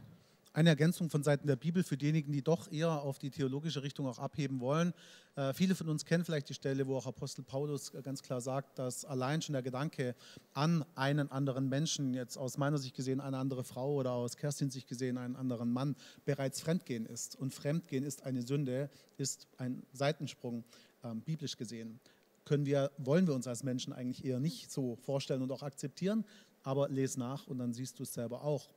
Eine 0.53 0.67
Ergänzung 0.67 1.09
von 1.09 1.23
Seiten 1.23 1.47
der 1.47 1.55
Bibel 1.55 1.81
für 1.81 1.95
diejenigen, 1.95 2.33
die 2.33 2.41
doch 2.41 2.69
eher 2.69 3.03
auf 3.03 3.19
die 3.19 3.29
theologische 3.29 3.83
Richtung 3.83 4.05
auch 4.05 4.19
abheben 4.19 4.59
wollen. 4.59 4.93
Äh, 5.37 5.53
viele 5.53 5.75
von 5.75 5.87
uns 5.87 6.03
kennen 6.03 6.25
vielleicht 6.25 6.49
die 6.49 6.53
Stelle, 6.53 6.87
wo 6.87 6.97
auch 6.97 7.07
Apostel 7.07 7.41
Paulus 7.41 7.93
ganz 8.03 8.21
klar 8.21 8.41
sagt, 8.41 8.77
dass 8.77 9.05
allein 9.05 9.41
schon 9.41 9.53
der 9.53 9.61
Gedanke 9.61 10.13
an 10.53 10.83
einen 10.95 11.31
anderen 11.31 11.69
Menschen, 11.69 12.13
jetzt 12.13 12.35
aus 12.35 12.57
meiner 12.57 12.77
Sicht 12.77 12.97
gesehen 12.97 13.21
eine 13.21 13.37
andere 13.37 13.63
Frau 13.63 13.93
oder 13.93 14.11
aus 14.11 14.35
Kerstins 14.35 14.73
Sicht 14.73 14.89
gesehen 14.89 15.17
einen 15.17 15.37
anderen 15.37 15.71
Mann, 15.71 15.95
bereits 16.25 16.59
Fremdgehen 16.59 17.05
ist. 17.05 17.37
Und 17.37 17.53
Fremdgehen 17.53 18.03
ist 18.03 18.23
eine 18.23 18.41
Sünde, 18.41 18.89
ist 19.17 19.47
ein 19.57 19.83
Seitensprung, 19.93 20.65
ähm, 21.05 21.21
biblisch 21.21 21.55
gesehen. 21.55 22.01
Können 22.43 22.65
wir, 22.65 22.91
wollen 22.97 23.25
wir 23.25 23.35
uns 23.35 23.47
als 23.47 23.63
Menschen 23.63 23.93
eigentlich 23.93 24.25
eher 24.25 24.41
nicht 24.41 24.69
so 24.69 24.97
vorstellen 24.97 25.43
und 25.43 25.51
auch 25.53 25.63
akzeptieren, 25.63 26.25
aber 26.63 26.89
lese 26.89 27.19
nach 27.19 27.47
und 27.47 27.57
dann 27.57 27.73
siehst 27.73 27.99
du 27.99 28.03
es 28.03 28.13
selber 28.13 28.43
auch. 28.43 28.69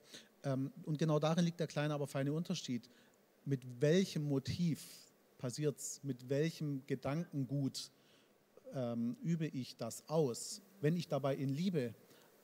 Ähm, 0.44 0.72
und 0.84 0.98
genau 0.98 1.18
darin 1.18 1.44
liegt 1.44 1.60
der 1.60 1.66
kleine, 1.66 1.94
aber 1.94 2.06
feine 2.06 2.32
Unterschied. 2.32 2.88
Mit 3.44 3.62
welchem 3.80 4.24
Motiv 4.24 4.82
passiert 5.38 5.78
es? 5.78 6.00
Mit 6.02 6.28
welchem 6.28 6.86
Gedankengut 6.86 7.90
ähm, 8.74 9.16
übe 9.22 9.46
ich 9.46 9.76
das 9.76 10.08
aus? 10.08 10.62
Wenn 10.80 10.96
ich 10.96 11.08
dabei 11.08 11.34
in 11.34 11.48
Liebe 11.48 11.94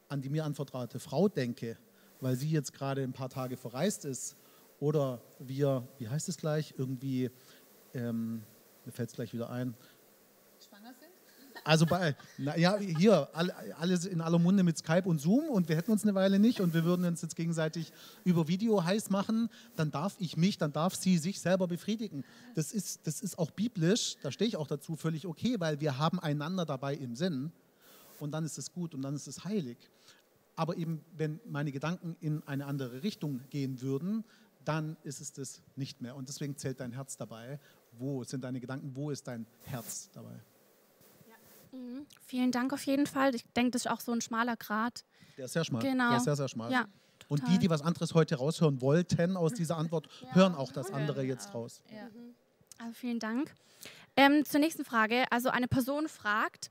an 0.09 0.23
die 0.23 0.29
mir 0.29 0.45
anvertraute 0.45 0.99
Frau 0.99 1.29
denke, 1.29 1.79
weil 2.21 2.37
sie 2.37 2.51
jetzt 2.51 2.73
gerade 2.73 3.03
ein 3.03 3.13
paar 3.13 3.31
Tage 3.31 3.57
verreist 3.57 4.05
ist, 4.05 4.37
oder 4.81 5.23
wir, 5.39 5.87
wie 5.99 6.09
heißt 6.09 6.29
es 6.29 6.39
gleich, 6.39 6.75
irgendwie, 6.77 7.31
ähm, 7.93 8.43
mir 8.85 8.93
fällt 8.93 9.11
es 9.11 9.15
gleich 9.15 9.33
wieder 9.35 9.51
ein, 9.51 9.75
also 11.65 11.87
bei, 11.87 12.17
na, 12.39 12.57
ja, 12.57 12.77
hier, 12.79 13.29
alles 13.79 14.07
in 14.07 14.21
aller 14.21 14.39
Munde 14.39 14.63
mit 14.63 14.79
Skype 14.79 15.09
und 15.09 15.21
Zoom 15.21 15.49
und 15.49 15.69
wir 15.69 15.77
hätten 15.77 15.93
uns 15.93 16.03
eine 16.03 16.15
Weile 16.15 16.39
nicht 16.39 16.61
und 16.61 16.75
wir 16.75 16.85
würden 16.85 17.05
uns 17.05 17.23
jetzt 17.23 17.37
gegenseitig 17.37 17.93
über 18.25 18.49
Video 18.49 18.83
heiß 18.85 19.11
machen, 19.11 19.49
dann 19.77 19.91
darf 19.91 20.17
ich 20.19 20.37
mich, 20.37 20.59
dann 20.59 20.73
darf 20.73 20.95
sie 20.95 21.19
sich 21.19 21.41
selber 21.41 21.67
befriedigen. 21.67 22.25
Das 22.55 22.73
ist, 22.73 23.07
das 23.07 23.21
ist 23.21 23.39
auch 23.39 23.51
biblisch, 23.51 24.17
da 24.23 24.31
stehe 24.31 24.49
ich 24.49 24.57
auch 24.57 24.67
dazu, 24.67 24.97
völlig 24.97 25.27
okay, 25.27 25.57
weil 25.59 25.81
wir 25.81 25.99
haben 25.99 26.19
einander 26.19 26.65
dabei 26.65 26.95
im 26.95 27.15
Sinn 27.15 27.53
und 28.19 28.33
dann 28.33 28.45
ist 28.45 28.59
es 28.59 28.73
gut 28.73 28.95
und 28.95 29.03
dann 29.03 29.15
ist 29.15 29.27
es 29.27 29.45
heilig. 29.45 29.79
Aber 30.57 30.77
eben, 30.77 31.05
wenn 31.17 31.41
meine 31.47 31.73
Gedanken 31.73 32.17
in 32.21 32.43
eine 32.47 32.67
andere 32.67 33.03
Richtung 33.03 33.41
gehen 33.51 33.81
würden, 33.81 34.25
dann 34.65 34.97
ist 35.05 35.21
es 35.21 35.33
das 35.33 35.63
nicht 35.77 36.03
mehr. 36.03 36.17
Und 36.17 36.29
deswegen 36.29 36.57
zählt 36.57 36.81
dein 36.81 36.93
Herz 36.93 37.17
dabei. 37.17 37.59
Wo 37.93 38.25
sind 38.25 38.45
deine 38.45 38.61
Gedanken? 38.61 38.95
Wo 38.95 39.11
ist 39.11 39.27
dein 39.27 39.47
Herz 39.65 40.11
dabei? 40.13 40.39
Mhm. 41.73 42.07
Vielen 42.27 42.53
Dank 42.53 42.73
auf 42.73 42.85
jeden 42.87 43.07
Fall. 43.07 43.35
Ich 43.35 43.45
denke, 43.57 43.73
das 43.73 43.85
ist 43.85 43.91
auch 43.91 44.01
so 44.01 44.13
ein 44.13 44.21
schmaler 44.21 44.57
Grat. 44.57 45.05
Der 45.37 45.45
ist 45.47 45.53
sehr 45.53 45.65
schmal. 45.65 45.83
Genau. 45.83 46.09
Der 46.09 46.19
ist 46.19 46.25
sehr, 46.25 46.37
sehr 46.37 46.49
schmal. 46.49 46.71
Ja, 46.71 46.87
Und 47.29 47.47
die, 47.49 47.59
die 47.59 47.71
was 47.71 47.83
anderes 47.83 48.15
heute 48.15 48.37
raushören 48.37 48.81
wollten 48.81 49.37
aus 49.37 49.53
dieser 49.55 49.77
Antwort, 49.77 50.09
hören 50.33 50.55
auch 50.55 50.73
das 50.73 50.91
andere 50.91 51.23
jetzt 51.23 51.55
raus. 51.55 51.83
Ja. 51.91 52.09
Also 52.79 52.93
vielen 52.95 53.19
Dank. 53.19 53.55
Ähm, 54.17 54.45
zur 54.45 54.61
nächsten 54.61 54.85
Frage. 54.85 55.25
Also 55.31 55.51
eine 55.51 55.69
Person 55.69 56.09
fragt, 56.09 56.71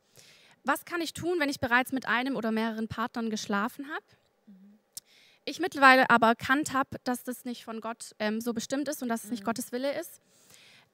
was 0.63 0.85
kann 0.85 1.01
ich 1.01 1.13
tun, 1.13 1.39
wenn 1.39 1.49
ich 1.49 1.59
bereits 1.59 1.91
mit 1.91 2.07
einem 2.07 2.35
oder 2.35 2.51
mehreren 2.51 2.87
Partnern 2.87 3.29
geschlafen 3.29 3.85
habe? 3.87 4.05
Ich 5.45 5.59
mittlerweile 5.59 6.09
aber 6.09 6.27
erkannt 6.27 6.73
habe, 6.73 6.97
dass 7.03 7.23
das 7.23 7.43
nicht 7.45 7.63
von 7.63 7.81
Gott 7.81 8.13
ähm, 8.19 8.39
so 8.39 8.53
bestimmt 8.53 8.87
ist 8.87 9.01
und 9.01 9.09
dass 9.09 9.23
es 9.23 9.31
nicht 9.31 9.43
Gottes 9.43 9.71
Wille 9.71 9.97
ist. 9.99 10.21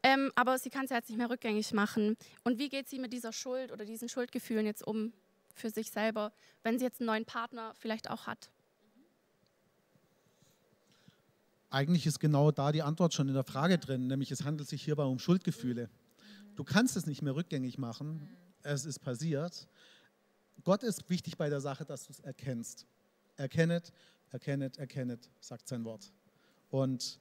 Ähm, 0.05 0.31
aber 0.35 0.59
sie 0.59 0.69
kann 0.69 0.85
es 0.85 0.91
ja 0.91 0.97
jetzt 0.97 1.09
nicht 1.09 1.17
mehr 1.17 1.31
rückgängig 1.31 1.73
machen. 1.73 2.15
Und 2.43 2.59
wie 2.59 2.69
geht 2.69 2.87
sie 2.87 2.99
mit 2.99 3.11
dieser 3.11 3.33
Schuld 3.33 3.71
oder 3.71 3.85
diesen 3.85 4.07
Schuldgefühlen 4.07 4.67
jetzt 4.67 4.85
um 4.85 5.13
für 5.55 5.71
sich 5.71 5.89
selber, 5.89 6.31
wenn 6.61 6.77
sie 6.77 6.85
jetzt 6.85 7.01
einen 7.01 7.07
neuen 7.07 7.25
Partner 7.25 7.73
vielleicht 7.73 8.11
auch 8.11 8.27
hat? 8.27 8.51
Eigentlich 11.71 12.05
ist 12.05 12.19
genau 12.19 12.51
da 12.51 12.71
die 12.71 12.83
Antwort 12.83 13.15
schon 13.15 13.29
in 13.29 13.33
der 13.33 13.43
Frage 13.43 13.79
drin, 13.79 14.05
nämlich 14.05 14.29
es 14.29 14.43
handelt 14.43 14.69
sich 14.69 14.83
hierbei 14.83 15.05
um 15.05 15.17
Schuldgefühle. 15.17 15.89
Du 16.55 16.63
kannst 16.63 16.95
es 16.95 17.07
nicht 17.07 17.23
mehr 17.23 17.35
rückgängig 17.35 17.79
machen, 17.79 18.29
es 18.61 18.85
ist 18.85 18.99
passiert. 18.99 19.67
Gott 20.63 20.83
ist 20.83 21.09
wichtig 21.09 21.35
bei 21.35 21.49
der 21.49 21.61
Sache, 21.61 21.83
dass 21.83 22.05
du 22.05 22.11
es 22.11 22.19
erkennst. 22.19 22.85
Erkennet, 23.37 23.91
erkennet, 24.29 24.77
erkennet, 24.77 25.31
sagt 25.39 25.67
sein 25.67 25.83
Wort. 25.83 26.13
Und 26.69 27.19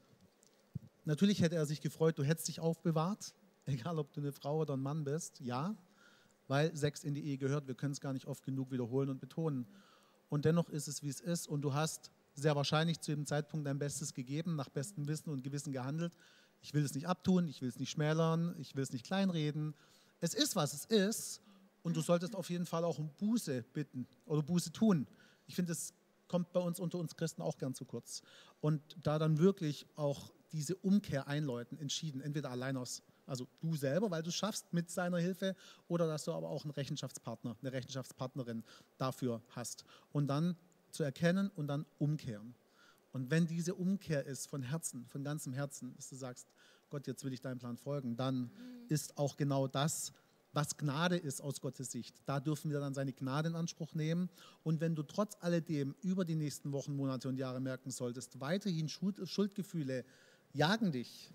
Natürlich 1.05 1.41
hätte 1.43 1.57
er 1.57 1.67
sich 1.67 1.81
gefreut, 1.81 2.19
du 2.19 2.25
hättest 2.25 2.49
dich 2.49 2.61
aufbewahrt, 2.61 3.35
egal 3.67 3.99
ob 3.99 4.13
du 4.13 4.21
eine 4.21 4.33
Frau 4.33 4.61
oder 4.61 4.75
ein 4.75 4.81
Mann 4.81 5.05
bist, 5.05 5.41
ja, 5.41 5.77
weil 6.49 6.75
Sex 6.77 7.05
in 7.05 7.15
die 7.15 7.25
Ehe 7.25 7.39
gehört. 7.39 7.67
Wir 7.67 7.75
können 7.75 7.93
es 7.93 8.01
gar 8.01 8.13
nicht 8.13 8.27
oft 8.27 8.45
genug 8.45 8.71
wiederholen 8.71 9.09
und 9.09 9.21
betonen. 9.21 9.67
Und 10.29 10.45
dennoch 10.45 10.69
ist 10.69 10.89
es, 10.89 11.03
wie 11.03 11.09
es 11.09 11.21
ist. 11.21 11.47
Und 11.47 11.63
du 11.63 11.75
hast 11.75 12.11
sehr 12.35 12.57
wahrscheinlich 12.57 13.01
zu 13.01 13.13
dem 13.13 13.27
Zeitpunkt 13.27 13.67
dein 13.67 13.79
Bestes 13.79 14.15
gegeben, 14.15 14.57
nach 14.57 14.69
bestem 14.69 15.07
Wissen 15.07 15.31
und 15.31 15.43
Gewissen 15.43 15.73
gehandelt. 15.73 16.17
Ich 16.61 16.75
will 16.75 16.85
es 16.85 16.95
nicht 16.95 17.07
abtun, 17.07 17.47
ich 17.49 17.63
will 17.63 17.69
es 17.69 17.79
nicht 17.79 17.91
schmälern, 17.91 18.55
ich 18.59 18.75
will 18.75 18.83
es 18.83 18.93
nicht 18.93 19.07
kleinreden. 19.07 19.75
Es 20.21 20.35
ist, 20.35 20.57
was 20.57 20.73
es 20.73 20.85
ist. 20.87 21.41
Und 21.83 21.97
du 21.97 22.01
solltest 22.01 22.35
auf 22.35 22.49
jeden 22.49 22.65
Fall 22.65 22.83
auch 22.85 22.99
um 22.99 23.11
Buße 23.19 23.63
bitten 23.75 24.07
oder 24.25 24.43
Buße 24.43 24.73
tun. 24.73 25.07
Ich 25.47 25.55
finde, 25.55 25.73
es 25.73 25.93
kommt 26.29 26.53
bei 26.53 26.61
uns 26.61 26.81
unter 26.81 26.99
uns 26.99 27.15
Christen 27.15 27.43
auch 27.43 27.59
gern 27.59 27.75
zu 27.75 27.85
kurz. 27.85 28.23
Und 28.61 28.83
da 29.03 29.19
dann 29.19 29.39
wirklich 29.39 29.87
auch 29.95 30.33
diese 30.55 30.77
Umkehr 30.77 31.27
einläuten, 31.27 31.79
entschieden, 31.79 32.21
entweder 32.21 32.51
allein 32.51 32.77
aus, 32.77 33.03
also 33.27 33.49
du 33.61 33.75
selber, 33.75 34.11
weil 34.11 34.23
du 34.23 34.29
es 34.29 34.37
schaffst 34.37 34.73
mit 34.73 34.89
seiner 34.89 35.19
Hilfe, 35.19 35.57
oder 35.89 36.07
dass 36.07 36.25
du 36.25 36.33
aber 36.33 36.49
auch 36.49 36.65
einen 36.65 36.71
Rechenschaftspartner, 36.71 37.57
eine 37.61 37.73
Rechenschaftspartnerin 37.73 38.63
dafür 38.97 39.43
hast. 39.51 39.85
Und 40.13 40.29
dann 40.29 40.57
zu 40.93 41.03
erkennen 41.03 41.51
und 41.57 41.67
dann 41.67 41.85
umkehren. 41.99 42.55
Und 43.13 43.31
wenn 43.31 43.47
diese 43.47 43.75
Umkehr 43.75 44.25
ist 44.27 44.47
von 44.47 44.63
Herzen, 44.63 45.07
von 45.09 45.25
ganzem 45.25 45.53
Herzen, 45.53 45.95
dass 45.97 46.09
du 46.09 46.17
sagst, 46.17 46.49
Gott, 46.89 47.07
jetzt 47.07 47.25
will 47.25 47.33
ich 47.33 47.41
deinem 47.41 47.59
Plan 47.59 47.77
folgen, 47.77 48.17
dann 48.17 48.43
mhm. 48.43 48.51
ist 48.89 49.19
auch 49.19 49.37
genau 49.37 49.67
das, 49.67 50.13
was 50.55 50.77
Gnade 50.77 51.17
ist 51.17 51.41
aus 51.41 51.61
Gottes 51.61 51.91
Sicht. 51.91 52.15
Da 52.27 52.39
dürfen 52.39 52.71
wir 52.71 52.79
dann 52.79 52.95
seine 52.95 53.13
Gnade 53.13 53.49
in 53.49 53.57
Anspruch 53.57 53.95
nehmen. 53.95 54.31
Und 54.63 54.81
wenn 54.81 54.95
du 54.95 55.03
trotz 55.03 55.37
alledem 55.41 55.95
über 56.01 56.25
die 56.25 56.37
nächsten 56.37 56.73
Wochen, 56.73 56.95
Monate 56.95 57.29
und 57.29 57.37
Jahre 57.37 57.61
merken 57.61 57.91
solltest, 57.91 58.41
weiterhin 58.41 58.89
Schuldgefühle 58.89 60.05
jagen 60.55 60.93
dich, 60.93 61.31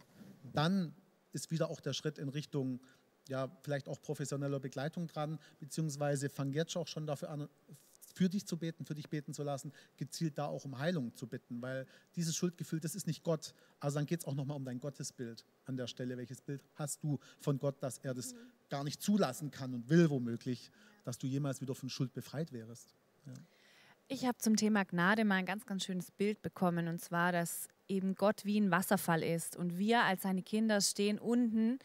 dann 0.54 0.96
ist 1.32 1.52
wieder 1.52 1.70
auch 1.70 1.80
der 1.80 1.94
Schritt 1.94 2.18
in 2.18 2.30
Richtung, 2.30 2.82
ja, 3.28 3.52
vielleicht 3.62 3.88
auch 3.88 4.02
professioneller 4.02 4.60
Begleitung 4.60 5.08
dran, 5.08 5.40
beziehungsweise 5.60 6.30
fang 6.30 6.52
jetzt 6.54 6.76
auch 6.76 6.88
schon 6.88 7.06
dafür 7.06 7.30
an, 7.30 7.50
für 8.16 8.28
dich 8.28 8.46
zu 8.46 8.58
beten, 8.58 8.86
für 8.86 8.96
dich 8.96 9.10
beten 9.10 9.34
zu 9.34 9.44
lassen, 9.44 9.72
gezielt 9.98 10.38
da 10.38 10.46
auch 10.48 10.66
um 10.66 10.80
Heilung 10.80 11.16
zu 11.16 11.28
bitten, 11.28 11.62
weil 11.62 11.86
dieses 12.16 12.36
Schuldgefühl, 12.36 12.80
das 12.80 12.96
ist 12.96 13.08
nicht 13.08 13.24
Gott. 13.24 13.54
Also 13.80 13.98
dann 13.98 14.06
geht 14.06 14.22
es 14.22 14.26
auch 14.26 14.34
nochmal 14.34 14.58
um 14.58 14.66
dein 14.66 14.80
Gottesbild 14.80 15.46
an 15.66 15.78
der 15.78 15.88
Stelle. 15.88 16.18
Welches 16.18 16.42
Bild 16.42 16.64
hast 16.76 17.04
du 17.04 17.20
von 17.40 17.60
Gott, 17.60 17.82
dass 17.84 18.00
er 18.00 18.14
das 18.14 18.34
mhm. 18.34 18.38
gar 18.70 18.84
nicht 18.84 19.02
zulassen 19.02 19.52
kann 19.52 19.74
und 19.74 19.90
will 19.90 20.10
womöglich, 20.10 20.72
dass 21.06 21.18
du 21.18 21.28
jemals 21.28 21.62
wieder 21.62 21.76
von 21.76 21.90
Schuld 21.90 22.14
befreit 22.14 22.52
wärst? 22.52 22.96
Ja. 23.26 23.34
Ich 24.08 24.26
habe 24.26 24.38
zum 24.40 24.56
Thema 24.56 24.86
Gnade 24.86 25.24
mal 25.24 25.36
ein 25.36 25.46
ganz, 25.46 25.66
ganz 25.66 25.84
schönes 25.84 26.12
Bild 26.12 26.42
bekommen 26.42 26.88
und 26.88 27.00
zwar, 27.00 27.32
dass 27.32 27.68
eben 27.90 28.16
Gott 28.16 28.46
wie 28.46 28.60
ein 28.60 28.72
Wasserfall 28.72 29.24
ist 29.24 29.58
und 29.58 29.78
wir 29.78 30.04
als 30.04 30.22
seine 30.22 30.44
Kinder 30.44 30.80
stehen 30.80 31.20
unten 31.20 31.80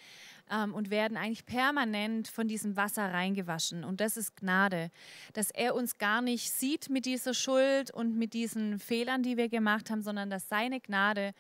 ähm, 0.51 0.75
und 0.75 0.91
werden 0.91 1.17
eigentlich 1.17 1.47
permanent 1.47 2.29
von 2.29 2.47
diesem 2.47 2.77
Wasser 2.77 3.13
reingewaschen. 3.13 3.85
Und 3.85 4.01
das 4.01 4.17
ist 4.17 4.37
Gnade, 4.37 4.91
dass 5.33 5.51
er 5.51 5.75
uns 5.75 5.99
gar 5.99 6.23
nicht 6.23 6.51
sieht 6.51 6.91
mit 6.91 7.07
dieser 7.07 7.35
Schuld 7.35 7.91
und 7.91 8.17
mit 8.17 8.35
diesen 8.35 8.79
Fehlern, 8.79 9.23
die 9.23 9.37
wir 9.37 9.49
gemacht 9.49 9.91
haben, 9.91 10.03
sondern 10.03 10.31
dass 10.31 10.49
seine 10.49 10.81
Gnade 10.81 11.33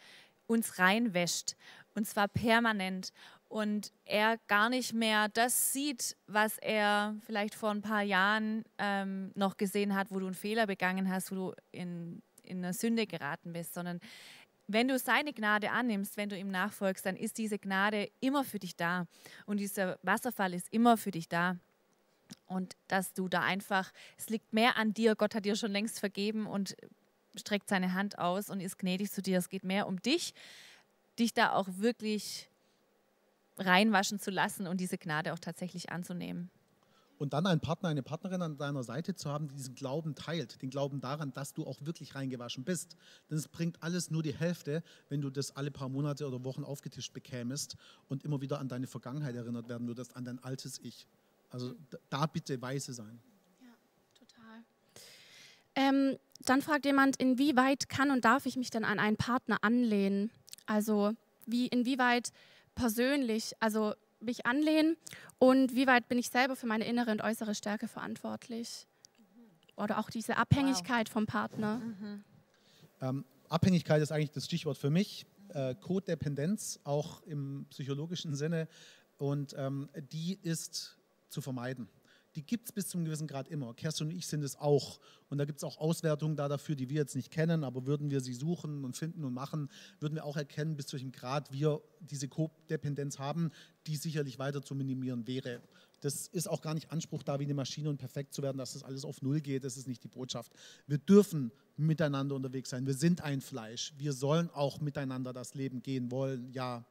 uns 0.47 0.79
reinwäscht. 0.79 1.55
Und 1.95 2.07
zwar 2.07 2.29
permanent. 2.29 3.13
Und 3.49 3.93
er 4.05 4.39
gar 4.49 4.69
nicht 4.69 4.95
mehr 4.95 5.29
das 5.29 5.73
sieht, 5.73 6.17
was 6.27 6.59
er 6.59 7.15
vielleicht 7.25 7.55
vor 7.55 7.71
ein 7.71 7.83
paar 7.83 8.03
Jahren 8.03 8.65
ähm, 8.79 9.31
noch 9.37 9.57
gesehen 9.57 9.95
hat, 9.95 10.11
wo 10.11 10.19
du 10.19 10.27
einen 10.27 10.35
Fehler 10.35 10.67
begangen 10.67 11.09
hast, 11.09 11.31
wo 11.31 11.35
du 11.37 11.53
in, 11.71 12.21
in 12.43 12.65
eine 12.65 12.73
Sünde 12.73 13.07
geraten 13.07 13.53
bist, 13.53 13.75
sondern 13.75 14.01
wenn 14.67 14.89
du 14.89 14.99
seine 14.99 15.33
Gnade 15.33 15.71
annimmst, 15.71 16.17
wenn 16.17 16.29
du 16.29 16.39
ihm 16.39 16.51
nachfolgst, 16.51 17.05
dann 17.05 17.17
ist 17.17 17.39
diese 17.39 17.59
Gnade 17.59 18.11
immer 18.21 18.45
für 18.45 18.59
dich 18.59 18.77
da 18.77 19.07
und 19.47 19.59
dieser 19.59 19.99
Wasserfall 20.03 20.55
ist 20.55 20.73
immer 20.73 20.97
für 20.97 21.11
dich 21.11 21.29
da. 21.29 21.57
Und 22.47 22.77
dass 22.89 23.13
du 23.13 23.29
da 23.29 23.43
einfach, 23.43 23.93
es 24.17 24.31
liegt 24.31 24.53
mehr 24.53 24.77
an 24.77 24.95
dir, 24.95 25.15
Gott 25.15 25.35
hat 25.35 25.45
dir 25.45 25.57
schon 25.57 25.73
längst 25.73 26.01
vergeben 26.01 26.47
und 26.47 26.75
streckt 27.37 27.69
seine 27.69 27.93
Hand 27.93 28.19
aus 28.19 28.49
und 28.49 28.61
ist 28.61 28.79
gnädig 28.79 29.13
zu 29.13 29.23
dir. 29.23 29.39
Es 29.39 29.49
geht 29.49 29.65
mehr 29.65 29.87
um 29.87 30.01
dich, 30.01 30.35
dich 31.19 31.35
da 31.35 31.53
auch 31.53 31.69
wirklich 31.69 32.49
reinwaschen 33.59 34.19
zu 34.19 34.31
lassen 34.31 34.67
und 34.67 34.79
diese 34.79 34.99
Gnade 34.99 35.33
auch 35.33 35.39
tatsächlich 35.39 35.91
anzunehmen. 35.91 36.51
Und 37.25 37.33
dann 37.33 37.47
einen 37.47 37.63
Partner, 37.63 37.89
eine 37.89 38.03
Partnerin 38.03 38.43
an 38.43 38.59
deiner 38.59 38.83
Seite 38.83 39.15
zu 39.15 39.31
haben, 39.31 39.49
die 39.49 39.55
diesen 39.55 39.75
Glauben 39.75 40.15
teilt, 40.15 40.61
den 40.61 40.69
Glauben 40.69 41.01
daran, 41.01 41.33
dass 41.33 41.55
du 41.55 41.67
auch 41.67 41.81
wirklich 41.81 42.15
reingewaschen 42.15 42.65
bist. 42.65 42.99
Denn 43.31 43.39
es 43.39 43.49
bringt 43.49 43.83
alles 43.83 44.11
nur 44.11 44.23
die 44.23 44.35
Hälfte, 44.35 44.83
wenn 45.09 45.23
du 45.23 45.31
das 45.31 45.57
alle 45.57 45.71
paar 45.71 45.89
Monate 45.89 46.29
oder 46.29 46.45
Wochen 46.45 46.65
aufgetischt 46.65 47.15
bekämest 47.15 47.77
und 48.11 48.25
immer 48.25 48.43
wieder 48.43 48.61
an 48.61 48.69
deine 48.69 48.87
Vergangenheit 48.87 49.35
erinnert 49.35 49.71
werden 49.71 49.89
würdest, 49.89 50.15
an 50.17 50.27
dein 50.27 50.39
altes 50.41 50.79
Ich. 50.81 51.07
Also 51.49 51.75
da 52.11 52.27
bitte 52.27 52.61
weise 52.61 52.93
sein. 52.93 53.19
Ja, 53.63 53.69
total. 54.19 54.63
Ähm, 55.77 56.19
dann 56.41 56.61
fragt 56.61 56.85
jemand, 56.85 57.17
inwieweit 57.17 57.89
kann 57.89 58.11
und 58.11 58.27
darf 58.27 58.45
ich 58.45 58.59
mich 58.59 58.69
denn 58.69 58.85
an 58.85 58.99
einen 58.99 59.17
Partner 59.17 59.57
anlehnen? 59.63 60.31
Also 60.67 61.15
wie, 61.47 61.69
inwieweit 61.69 62.33
persönlich, 62.75 63.55
also 63.61 63.95
mich 64.25 64.47
anlehnen 64.47 64.97
und 65.39 65.75
wie 65.75 65.87
weit 65.87 66.09
bin 66.09 66.19
ich 66.19 66.29
selber 66.29 66.57
für 66.57 66.67
meine 66.67 66.87
innere 66.87 67.11
und 67.11 67.23
äußere 67.23 67.55
Stärke 67.55 67.89
verantwortlich? 67.89 68.87
Oder 69.77 69.99
auch 69.99 70.11
diese 70.11 70.37
Abhängigkeit 70.37 71.09
wow. 71.09 71.13
vom 71.13 71.27
Partner. 71.27 71.79
Mhm. 71.79 72.25
Ähm, 73.01 73.25
Abhängigkeit 73.49 74.01
ist 74.01 74.13
eigentlich 74.13 74.31
das 74.31 74.45
Stichwort 74.45 74.79
für 74.79 74.91
mich. 74.91 75.27
Äh, 75.49 75.75
Codependenz, 75.75 76.81
auch 76.85 77.23
im 77.23 77.67
psychologischen 77.71 78.35
Sinne. 78.35 78.69
Und 79.19 79.55
ähm, 79.59 79.89
die 80.13 80.39
ist 80.43 80.97
zu 81.29 81.41
vermeiden 81.41 81.89
die 82.37 82.43
gibt 82.45 82.67
es 82.67 82.73
bis 82.73 82.89
zu 82.89 82.99
einem 82.99 83.05
gewissen 83.05 83.27
Grad 83.27 83.49
immer. 83.49 83.75
Kerstin 83.75 84.09
und 84.09 84.13
ich 84.13 84.27
sind 84.27 84.43
es 84.43 84.57
auch. 84.57 84.99
Und 85.29 85.39
da 85.39 85.45
gibt 85.45 85.59
es 85.59 85.65
auch 85.65 85.79
Auswertungen 85.79 86.37
da 86.37 86.49
dafür, 86.49 86.75
die 86.75 86.89
wir 86.89 86.97
jetzt 86.97 87.15
nicht 87.15 87.31
kennen, 87.31 87.65
aber 87.65 87.87
würden 87.87 88.11
wir 88.11 88.21
sie 88.21 88.35
suchen 88.35 88.85
und 88.85 88.97
finden 88.97 89.25
und 89.25 89.33
machen, 89.33 89.71
würden 90.01 90.15
wir 90.15 90.25
auch 90.25 90.37
erkennen, 90.37 90.77
bis 90.77 90.87
zu 90.87 90.95
welchem 90.95 91.13
Grad 91.13 91.53
wir 91.53 91.81
diese 92.01 92.29
Codependenz 92.29 93.19
haben, 93.19 93.51
die 93.87 93.97
sicherlich 93.97 94.39
weiter 94.39 94.63
zu 94.63 94.75
minimieren 94.75 95.27
wäre. 95.27 95.61
Das 96.01 96.27
ist 96.27 96.49
auch 96.49 96.61
gar 96.61 96.75
nicht 96.75 96.93
Anspruch 96.93 97.23
da, 97.23 97.41
wie 97.41 97.45
eine 97.45 97.55
Maschine 97.55 97.89
und 97.89 97.97
perfekt 97.97 98.35
zu 98.35 98.43
werden, 98.43 98.59
dass 98.59 98.75
das 98.75 98.83
alles 98.83 99.05
auf 99.05 99.23
Null 99.23 99.41
geht. 99.41 99.65
Das 99.65 99.77
ist 99.77 99.89
nicht 99.89 100.05
die 100.05 100.09
Botschaft. 100.09 100.53
Wir 100.87 100.99
dürfen 100.99 101.51
miteinander 101.77 102.35
unterwegs 102.35 102.71
sein. 102.71 102.87
Wir 102.87 102.95
sind 102.95 103.23
ein 103.23 103.41
Fleisch. 103.41 103.95
Wir 103.97 104.13
sollen 104.13 104.51
auch 104.51 104.81
miteinander 104.81 105.33
das 105.33 105.55
Leben 105.55 105.83
gehen 105.83 106.11
wollen, 106.11 106.53
ja. 106.53 106.85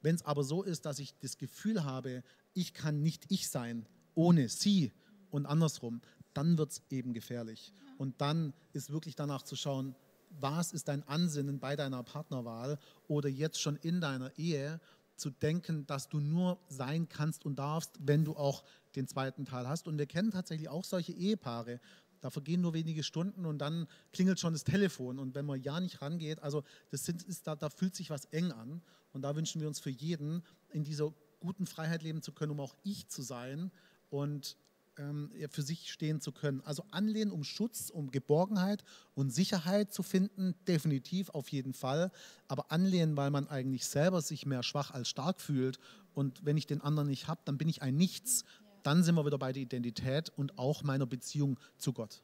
Wenn 0.00 0.14
es 0.14 0.22
aber 0.22 0.44
so 0.44 0.62
ist, 0.62 0.86
dass 0.86 0.98
ich 0.98 1.14
das 1.20 1.38
Gefühl 1.38 1.84
habe, 1.84 2.22
ich 2.52 2.74
kann 2.74 3.02
nicht 3.02 3.24
ich 3.28 3.48
sein, 3.48 3.86
ohne 4.14 4.48
sie 4.48 4.92
und 5.30 5.46
andersrum, 5.46 6.00
dann 6.32 6.58
wird 6.58 6.72
es 6.72 6.82
eben 6.90 7.12
gefährlich. 7.12 7.72
Und 7.98 8.20
dann 8.20 8.52
ist 8.72 8.90
wirklich 8.90 9.14
danach 9.14 9.42
zu 9.42 9.56
schauen, 9.56 9.94
was 10.40 10.72
ist 10.72 10.88
dein 10.88 11.06
Ansinnen 11.06 11.60
bei 11.60 11.76
deiner 11.76 12.02
Partnerwahl 12.02 12.78
oder 13.06 13.28
jetzt 13.28 13.60
schon 13.60 13.76
in 13.76 14.00
deiner 14.00 14.36
Ehe 14.36 14.80
zu 15.16 15.30
denken, 15.30 15.86
dass 15.86 16.08
du 16.08 16.18
nur 16.18 16.58
sein 16.68 17.08
kannst 17.08 17.44
und 17.44 17.56
darfst, 17.56 17.92
wenn 18.00 18.24
du 18.24 18.34
auch 18.36 18.64
den 18.96 19.06
zweiten 19.06 19.44
Teil 19.44 19.68
hast. 19.68 19.86
Und 19.86 19.98
wir 19.98 20.06
kennen 20.06 20.32
tatsächlich 20.32 20.68
auch 20.68 20.84
solche 20.84 21.12
Ehepaare. 21.12 21.80
Da 22.20 22.30
vergehen 22.30 22.62
nur 22.62 22.74
wenige 22.74 23.02
Stunden 23.02 23.46
und 23.46 23.58
dann 23.58 23.86
klingelt 24.12 24.40
schon 24.40 24.54
das 24.54 24.64
Telefon. 24.64 25.18
Und 25.18 25.34
wenn 25.34 25.46
man 25.46 25.62
ja 25.62 25.78
nicht 25.78 26.00
rangeht, 26.02 26.42
also 26.42 26.64
das 26.90 27.04
sind, 27.04 27.22
ist, 27.22 27.46
da, 27.46 27.54
da 27.54 27.68
fühlt 27.68 27.94
sich 27.94 28.10
was 28.10 28.24
eng 28.26 28.50
an. 28.50 28.82
Und 29.12 29.22
da 29.22 29.36
wünschen 29.36 29.60
wir 29.60 29.68
uns 29.68 29.78
für 29.78 29.90
jeden, 29.90 30.42
in 30.72 30.82
dieser 30.82 31.12
guten 31.38 31.66
Freiheit 31.66 32.02
leben 32.02 32.22
zu 32.22 32.32
können, 32.32 32.52
um 32.52 32.60
auch 32.60 32.74
ich 32.82 33.08
zu 33.08 33.22
sein, 33.22 33.70
und 34.10 34.56
ähm, 34.96 35.30
für 35.50 35.62
sich 35.62 35.90
stehen 35.90 36.20
zu 36.20 36.32
können. 36.32 36.60
Also 36.64 36.84
anlehnen, 36.90 37.32
um 37.32 37.44
Schutz, 37.44 37.90
um 37.90 38.10
Geborgenheit 38.10 38.84
und 39.14 39.30
Sicherheit 39.30 39.92
zu 39.92 40.02
finden, 40.02 40.54
definitiv 40.66 41.30
auf 41.30 41.48
jeden 41.48 41.74
Fall. 41.74 42.10
Aber 42.48 42.70
anlehnen, 42.70 43.16
weil 43.16 43.30
man 43.30 43.48
eigentlich 43.48 43.86
selber 43.86 44.22
sich 44.22 44.46
mehr 44.46 44.62
schwach 44.62 44.90
als 44.90 45.08
stark 45.08 45.40
fühlt 45.40 45.78
und 46.14 46.44
wenn 46.44 46.56
ich 46.56 46.66
den 46.66 46.80
anderen 46.80 47.08
nicht 47.08 47.28
habe, 47.28 47.40
dann 47.44 47.58
bin 47.58 47.68
ich 47.68 47.82
ein 47.82 47.96
Nichts. 47.96 48.44
Dann 48.82 49.02
sind 49.02 49.14
wir 49.14 49.26
wieder 49.26 49.38
bei 49.38 49.52
der 49.52 49.62
Identität 49.62 50.30
und 50.36 50.58
auch 50.58 50.82
meiner 50.82 51.06
Beziehung 51.06 51.58
zu 51.78 51.92
Gott. 51.92 52.22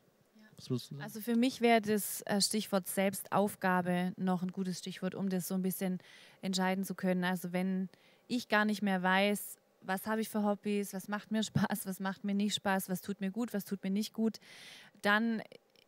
Also 1.01 1.21
für 1.21 1.37
mich 1.37 1.63
wäre 1.63 1.81
das 1.81 2.21
äh, 2.27 2.41
Stichwort 2.41 2.87
Selbstaufgabe 2.87 4.13
noch 4.19 4.43
ein 4.43 4.53
gutes 4.53 4.79
Stichwort, 4.79 5.15
um 5.15 5.31
das 5.31 5.49
so 5.49 5.55
ein 5.55 5.63
bisschen 5.63 5.99
entscheiden 6.43 6.85
zu 6.85 6.95
können. 6.95 7.25
Also 7.25 7.53
wenn 7.53 7.89
ich 8.29 8.49
gar 8.49 8.67
nicht 8.67 8.83
mehr 8.83 9.03
weiß, 9.03 9.57
was 9.81 10.07
habe 10.07 10.21
ich 10.21 10.29
für 10.29 10.45
Hobbys, 10.45 10.93
was 10.95 11.09
macht 11.09 11.31
mir 11.31 11.43
Spaß, 11.43 11.87
was 11.87 12.01
macht 12.01 12.25
mir 12.25 12.35
nicht 12.35 12.55
Spaß, 12.55 12.89
was 12.89 13.01
tut 13.01 13.21
mir 13.21 13.31
gut, 13.31 13.55
was 13.55 13.65
tut 13.65 13.83
mir 13.83 13.91
nicht 13.91 14.13
gut, 14.13 14.39
dann 15.03 15.43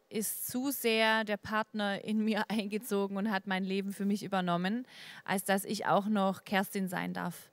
ist 0.09 0.46
zu 0.46 0.70
sehr 0.70 1.24
der 1.24 1.38
Partner 1.38 2.05
in 2.05 2.24
mir 2.24 2.44
eingezogen 2.48 3.16
und 3.16 3.31
hat 3.31 3.46
mein 3.46 3.64
Leben 3.64 3.92
für 3.92 4.05
mich 4.05 4.22
übernommen, 4.22 4.87
als 5.24 5.44
dass 5.44 5.64
ich 5.64 5.87
auch 5.87 6.07
noch 6.07 6.44
Kerstin 6.44 6.88
sein 6.88 7.12
darf. 7.14 7.50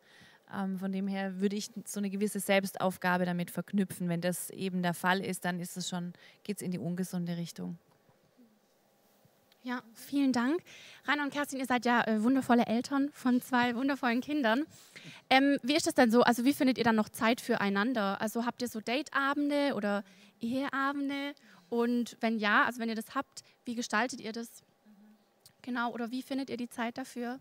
Ähm, 0.54 0.80
von 0.80 0.92
dem 0.92 1.08
her 1.08 1.40
würde 1.40 1.56
ich 1.56 1.70
so 1.86 2.00
eine 2.00 2.10
gewisse 2.10 2.40
Selbstaufgabe 2.40 3.26
damit 3.26 3.52
verknüpfen. 3.52 4.10
Wenn 4.10 4.22
das 4.22 4.50
eben 4.50 4.82
der 4.82 4.94
Fall 4.94 5.24
ist, 5.24 5.46
dann 5.46 5.60
ist 5.60 5.78
es 5.78 5.90
schon, 5.90 6.14
geht 6.44 6.58
es 6.58 6.62
in 6.62 6.72
die 6.72 6.80
ungesunde 6.80 7.38
Richtung. 7.38 7.78
Ja, 9.62 9.84
vielen 9.94 10.32
Dank. 10.32 10.62
Rainer 11.06 11.24
und 11.24 11.34
Kerstin, 11.34 11.60
ihr 11.60 11.66
seid 11.66 11.84
ja 11.86 12.02
äh, 12.08 12.24
wundervolle 12.24 12.66
Eltern 12.66 13.10
von 13.12 13.42
zwei 13.42 13.76
wundervollen 13.76 14.22
Kindern. 14.22 14.66
Ähm, 15.30 15.58
wie 15.64 15.76
ist 15.76 15.86
das 15.86 15.96
denn 15.96 16.12
so? 16.12 16.22
Also 16.22 16.46
wie 16.46 16.54
findet 16.54 16.78
ihr 16.78 16.86
dann 16.86 16.96
noch 16.96 17.10
Zeit 17.10 17.42
füreinander? 17.42 18.22
Also 18.22 18.46
habt 18.46 18.62
ihr 18.62 18.70
so 18.70 18.80
Dateabende 18.80 19.74
oder 19.76 20.06
Eheabende? 20.40 21.34
Und 21.68 22.16
wenn 22.22 22.40
ja, 22.40 22.64
also 22.64 22.80
wenn 22.80 22.88
ihr 22.88 22.96
das 22.96 23.16
habt, 23.16 23.44
wie 23.66 23.76
gestaltet 23.76 24.22
ihr 24.22 24.32
das? 24.32 24.64
Genau, 25.62 25.92
oder 25.92 26.10
wie 26.10 26.22
findet 26.22 26.50
ihr 26.50 26.58
die 26.58 26.70
Zeit 26.70 26.98
dafür? 26.98 27.38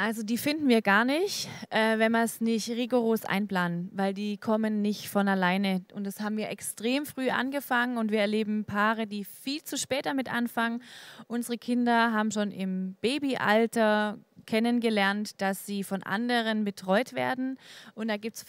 Also 0.00 0.22
die 0.22 0.38
finden 0.38 0.68
wir 0.68 0.80
gar 0.80 1.04
nicht, 1.04 1.48
äh, 1.70 1.98
wenn 1.98 2.12
wir 2.12 2.22
es 2.22 2.40
nicht 2.40 2.68
rigoros 2.70 3.24
einplanen, 3.24 3.90
weil 3.92 4.14
die 4.14 4.36
kommen 4.36 4.80
nicht 4.80 5.08
von 5.08 5.26
alleine. 5.26 5.82
Und 5.92 6.06
das 6.06 6.20
haben 6.20 6.36
wir 6.36 6.50
extrem 6.50 7.04
früh 7.04 7.30
angefangen 7.30 7.98
und 7.98 8.12
wir 8.12 8.20
erleben 8.20 8.64
Paare, 8.64 9.08
die 9.08 9.24
viel 9.24 9.60
zu 9.64 9.76
spät 9.76 10.06
damit 10.06 10.32
anfangen. 10.32 10.84
Unsere 11.26 11.58
Kinder 11.58 12.12
haben 12.12 12.30
schon 12.30 12.52
im 12.52 12.94
Babyalter 13.00 14.18
kennengelernt, 14.48 15.42
dass 15.42 15.66
sie 15.66 15.84
von 15.84 16.02
anderen 16.02 16.64
betreut 16.64 17.12
werden. 17.12 17.58
Und 17.94 18.08
da 18.08 18.16
gibt 18.16 18.36
es 18.36 18.46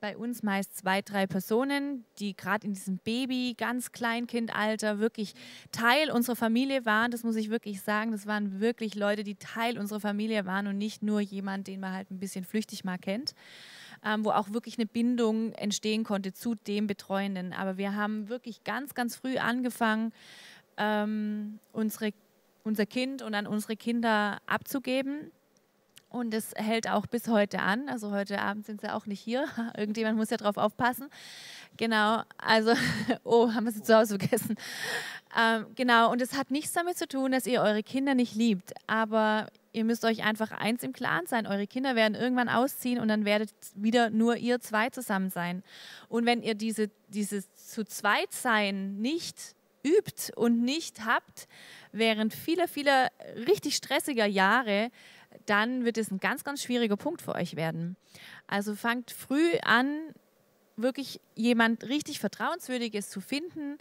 bei 0.00 0.16
uns 0.16 0.42
meist 0.42 0.78
zwei, 0.78 1.02
drei 1.02 1.26
Personen, 1.26 2.06
die 2.18 2.34
gerade 2.34 2.66
in 2.66 2.72
diesem 2.72 2.96
Baby, 2.96 3.54
ganz 3.58 3.92
Kleinkindalter 3.92 4.98
wirklich 4.98 5.34
Teil 5.70 6.10
unserer 6.10 6.36
Familie 6.36 6.86
waren. 6.86 7.10
Das 7.10 7.22
muss 7.22 7.36
ich 7.36 7.50
wirklich 7.50 7.82
sagen. 7.82 8.12
Das 8.12 8.26
waren 8.26 8.60
wirklich 8.60 8.94
Leute, 8.94 9.24
die 9.24 9.34
Teil 9.34 9.78
unserer 9.78 10.00
Familie 10.00 10.46
waren 10.46 10.66
und 10.68 10.78
nicht 10.78 11.02
nur 11.02 11.20
jemand, 11.20 11.66
den 11.66 11.80
man 11.80 11.92
halt 11.92 12.10
ein 12.10 12.18
bisschen 12.18 12.44
flüchtig 12.44 12.82
mal 12.82 12.96
kennt. 12.96 13.34
Ähm, 14.04 14.24
wo 14.24 14.30
auch 14.30 14.50
wirklich 14.52 14.78
eine 14.78 14.86
Bindung 14.86 15.52
entstehen 15.52 16.02
konnte 16.02 16.32
zu 16.32 16.54
dem 16.54 16.86
Betreuenden. 16.86 17.52
Aber 17.52 17.76
wir 17.76 17.94
haben 17.94 18.30
wirklich 18.30 18.64
ganz, 18.64 18.94
ganz 18.94 19.16
früh 19.16 19.36
angefangen, 19.36 20.12
ähm, 20.78 21.60
unsere, 21.72 22.12
unser 22.64 22.86
Kind 22.86 23.20
und 23.20 23.34
an 23.34 23.46
unsere 23.46 23.76
Kinder 23.76 24.38
abzugeben 24.46 25.30
und 26.12 26.34
es 26.34 26.52
hält 26.56 26.88
auch 26.88 27.06
bis 27.06 27.28
heute 27.28 27.60
an. 27.60 27.88
Also 27.88 28.10
heute 28.10 28.40
Abend 28.40 28.66
sind 28.66 28.80
sie 28.80 28.92
auch 28.92 29.06
nicht 29.06 29.20
hier. 29.20 29.46
Irgendjemand 29.76 30.16
muss 30.16 30.30
ja 30.30 30.36
drauf 30.36 30.56
aufpassen. 30.56 31.08
Genau, 31.76 32.22
also, 32.38 32.74
oh, 33.24 33.52
haben 33.52 33.64
wir 33.64 33.72
sie 33.72 33.82
zu 33.82 33.96
Hause 33.96 34.18
vergessen. 34.18 34.56
Ähm, 35.38 35.66
genau, 35.74 36.10
und 36.12 36.20
es 36.20 36.36
hat 36.36 36.50
nichts 36.50 36.72
damit 36.72 36.98
zu 36.98 37.08
tun, 37.08 37.32
dass 37.32 37.46
ihr 37.46 37.62
eure 37.62 37.82
Kinder 37.82 38.14
nicht 38.14 38.34
liebt. 38.34 38.72
Aber 38.86 39.48
ihr 39.72 39.84
müsst 39.84 40.04
euch 40.04 40.22
einfach 40.22 40.52
eins 40.52 40.82
im 40.82 40.92
Klaren 40.92 41.26
sein. 41.26 41.46
Eure 41.46 41.66
Kinder 41.66 41.96
werden 41.96 42.14
irgendwann 42.14 42.48
ausziehen 42.48 43.00
und 43.00 43.08
dann 43.08 43.24
werdet 43.24 43.50
wieder 43.74 44.10
nur 44.10 44.36
ihr 44.36 44.60
zwei 44.60 44.90
zusammen 44.90 45.30
sein. 45.30 45.62
Und 46.08 46.26
wenn 46.26 46.42
ihr 46.42 46.54
diese, 46.54 46.90
dieses 47.08 47.54
zu 47.54 47.84
zweit 47.84 48.32
sein 48.32 48.98
nicht 48.98 49.56
übt 49.84 50.32
und 50.36 50.62
nicht 50.62 51.04
habt, 51.04 51.48
während 51.90 52.34
vieler, 52.34 52.68
vieler 52.68 53.08
richtig 53.46 53.76
stressiger 53.76 54.26
Jahre, 54.26 54.90
dann 55.46 55.84
wird 55.84 55.98
es 55.98 56.10
ein 56.10 56.20
ganz, 56.20 56.44
ganz 56.44 56.62
schwieriger 56.62 56.96
Punkt 56.96 57.22
für 57.22 57.34
euch 57.34 57.56
werden. 57.56 57.96
Also 58.46 58.74
fangt 58.74 59.10
früh 59.10 59.56
an, 59.62 59.98
wirklich 60.76 61.20
jemand 61.34 61.84
richtig 61.84 62.20
Vertrauenswürdiges 62.20 63.10
zu 63.10 63.20
finden, 63.20 63.78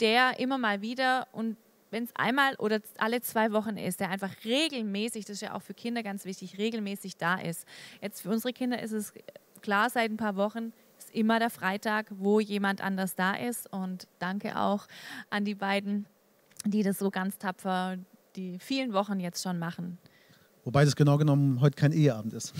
der 0.00 0.38
immer 0.38 0.58
mal 0.58 0.80
wieder 0.80 1.28
und 1.32 1.56
wenn 1.90 2.04
es 2.04 2.14
einmal 2.14 2.54
oder 2.56 2.80
alle 2.98 3.20
zwei 3.20 3.52
Wochen 3.52 3.76
ist, 3.76 4.00
der 4.00 4.10
einfach 4.10 4.30
regelmäßig, 4.44 5.24
das 5.24 5.34
ist 5.34 5.42
ja 5.42 5.54
auch 5.54 5.62
für 5.62 5.74
Kinder 5.74 6.02
ganz 6.02 6.24
wichtig, 6.24 6.56
regelmäßig 6.56 7.16
da 7.16 7.34
ist. 7.34 7.66
Jetzt 8.00 8.22
für 8.22 8.30
unsere 8.30 8.52
Kinder 8.52 8.80
ist 8.80 8.92
es 8.92 9.12
klar, 9.60 9.90
seit 9.90 10.10
ein 10.10 10.16
paar 10.16 10.36
Wochen 10.36 10.72
ist 10.98 11.14
immer 11.14 11.38
der 11.38 11.50
Freitag, 11.50 12.06
wo 12.10 12.40
jemand 12.40 12.80
anders 12.80 13.16
da 13.16 13.34
ist. 13.34 13.72
Und 13.72 14.06
danke 14.18 14.58
auch 14.58 14.86
an 15.30 15.44
die 15.44 15.54
beiden, 15.54 16.06
die 16.64 16.82
das 16.82 16.98
so 16.98 17.10
ganz 17.10 17.38
tapfer 17.38 17.98
die 18.36 18.58
vielen 18.60 18.92
Wochen 18.92 19.18
jetzt 19.18 19.42
schon 19.42 19.58
machen. 19.58 19.98
Wobei 20.70 20.84
das 20.84 20.94
genau 20.94 21.18
genommen 21.18 21.60
heute 21.60 21.74
kein 21.74 21.90
Eheabend 21.90 22.32
ist. 22.32 22.54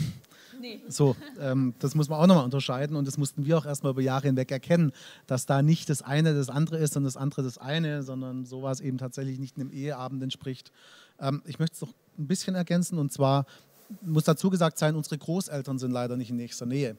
Nee. 0.60 0.80
So, 0.88 1.14
ähm, 1.40 1.74
das 1.78 1.94
muss 1.94 2.08
man 2.08 2.18
auch 2.18 2.26
nochmal 2.26 2.44
unterscheiden 2.44 2.96
und 2.96 3.06
das 3.06 3.16
mussten 3.16 3.46
wir 3.46 3.56
auch 3.56 3.64
erstmal 3.64 3.92
über 3.92 4.02
Jahre 4.02 4.26
hinweg 4.26 4.50
erkennen, 4.50 4.90
dass 5.28 5.46
da 5.46 5.62
nicht 5.62 5.88
das 5.88 6.02
eine 6.02 6.34
das 6.34 6.48
andere 6.48 6.78
ist 6.78 6.96
und 6.96 7.04
das 7.04 7.16
andere 7.16 7.44
das 7.44 7.56
eine, 7.56 8.02
sondern 8.02 8.44
sowas 8.46 8.80
eben 8.80 8.98
tatsächlich 8.98 9.38
nicht 9.38 9.56
einem 9.56 9.70
Eheabend 9.70 10.24
entspricht. 10.24 10.72
Ähm, 11.20 11.40
ich 11.46 11.60
möchte 11.60 11.76
es 11.76 11.80
noch 11.82 11.94
ein 12.18 12.26
bisschen 12.26 12.56
ergänzen 12.56 12.98
und 12.98 13.12
zwar 13.12 13.46
muss 14.02 14.24
dazu 14.24 14.50
gesagt 14.50 14.76
sein, 14.76 14.96
unsere 14.96 15.16
Großeltern 15.16 15.78
sind 15.78 15.92
leider 15.92 16.16
nicht 16.16 16.30
in 16.30 16.36
nächster 16.36 16.66
Nähe. 16.66 16.96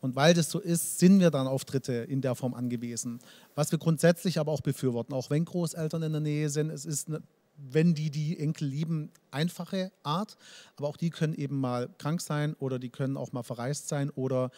Und 0.00 0.14
weil 0.14 0.32
das 0.32 0.48
so 0.48 0.60
ist, 0.60 1.00
sind 1.00 1.18
wir 1.18 1.32
dann 1.32 1.48
auf 1.48 1.64
Dritte 1.64 1.92
in 1.92 2.20
der 2.20 2.36
Form 2.36 2.54
angewiesen. 2.54 3.18
Was 3.56 3.72
wir 3.72 3.80
grundsätzlich 3.80 4.38
aber 4.38 4.52
auch 4.52 4.60
befürworten, 4.60 5.12
auch 5.12 5.28
wenn 5.28 5.44
Großeltern 5.44 6.04
in 6.04 6.12
der 6.12 6.20
Nähe 6.20 6.48
sind, 6.50 6.70
es 6.70 6.84
ist 6.84 7.08
eine 7.08 7.20
wenn 7.56 7.94
die 7.94 8.10
die 8.10 8.38
Enkel 8.38 8.68
lieben, 8.68 9.10
einfache 9.30 9.92
Art. 10.02 10.36
Aber 10.76 10.88
auch 10.88 10.96
die 10.96 11.10
können 11.10 11.34
eben 11.34 11.60
mal 11.60 11.88
krank 11.98 12.20
sein 12.20 12.54
oder 12.58 12.78
die 12.78 12.90
können 12.90 13.16
auch 13.16 13.32
mal 13.32 13.42
verreist 13.42 13.88
sein 13.88 14.10
oder 14.10 14.50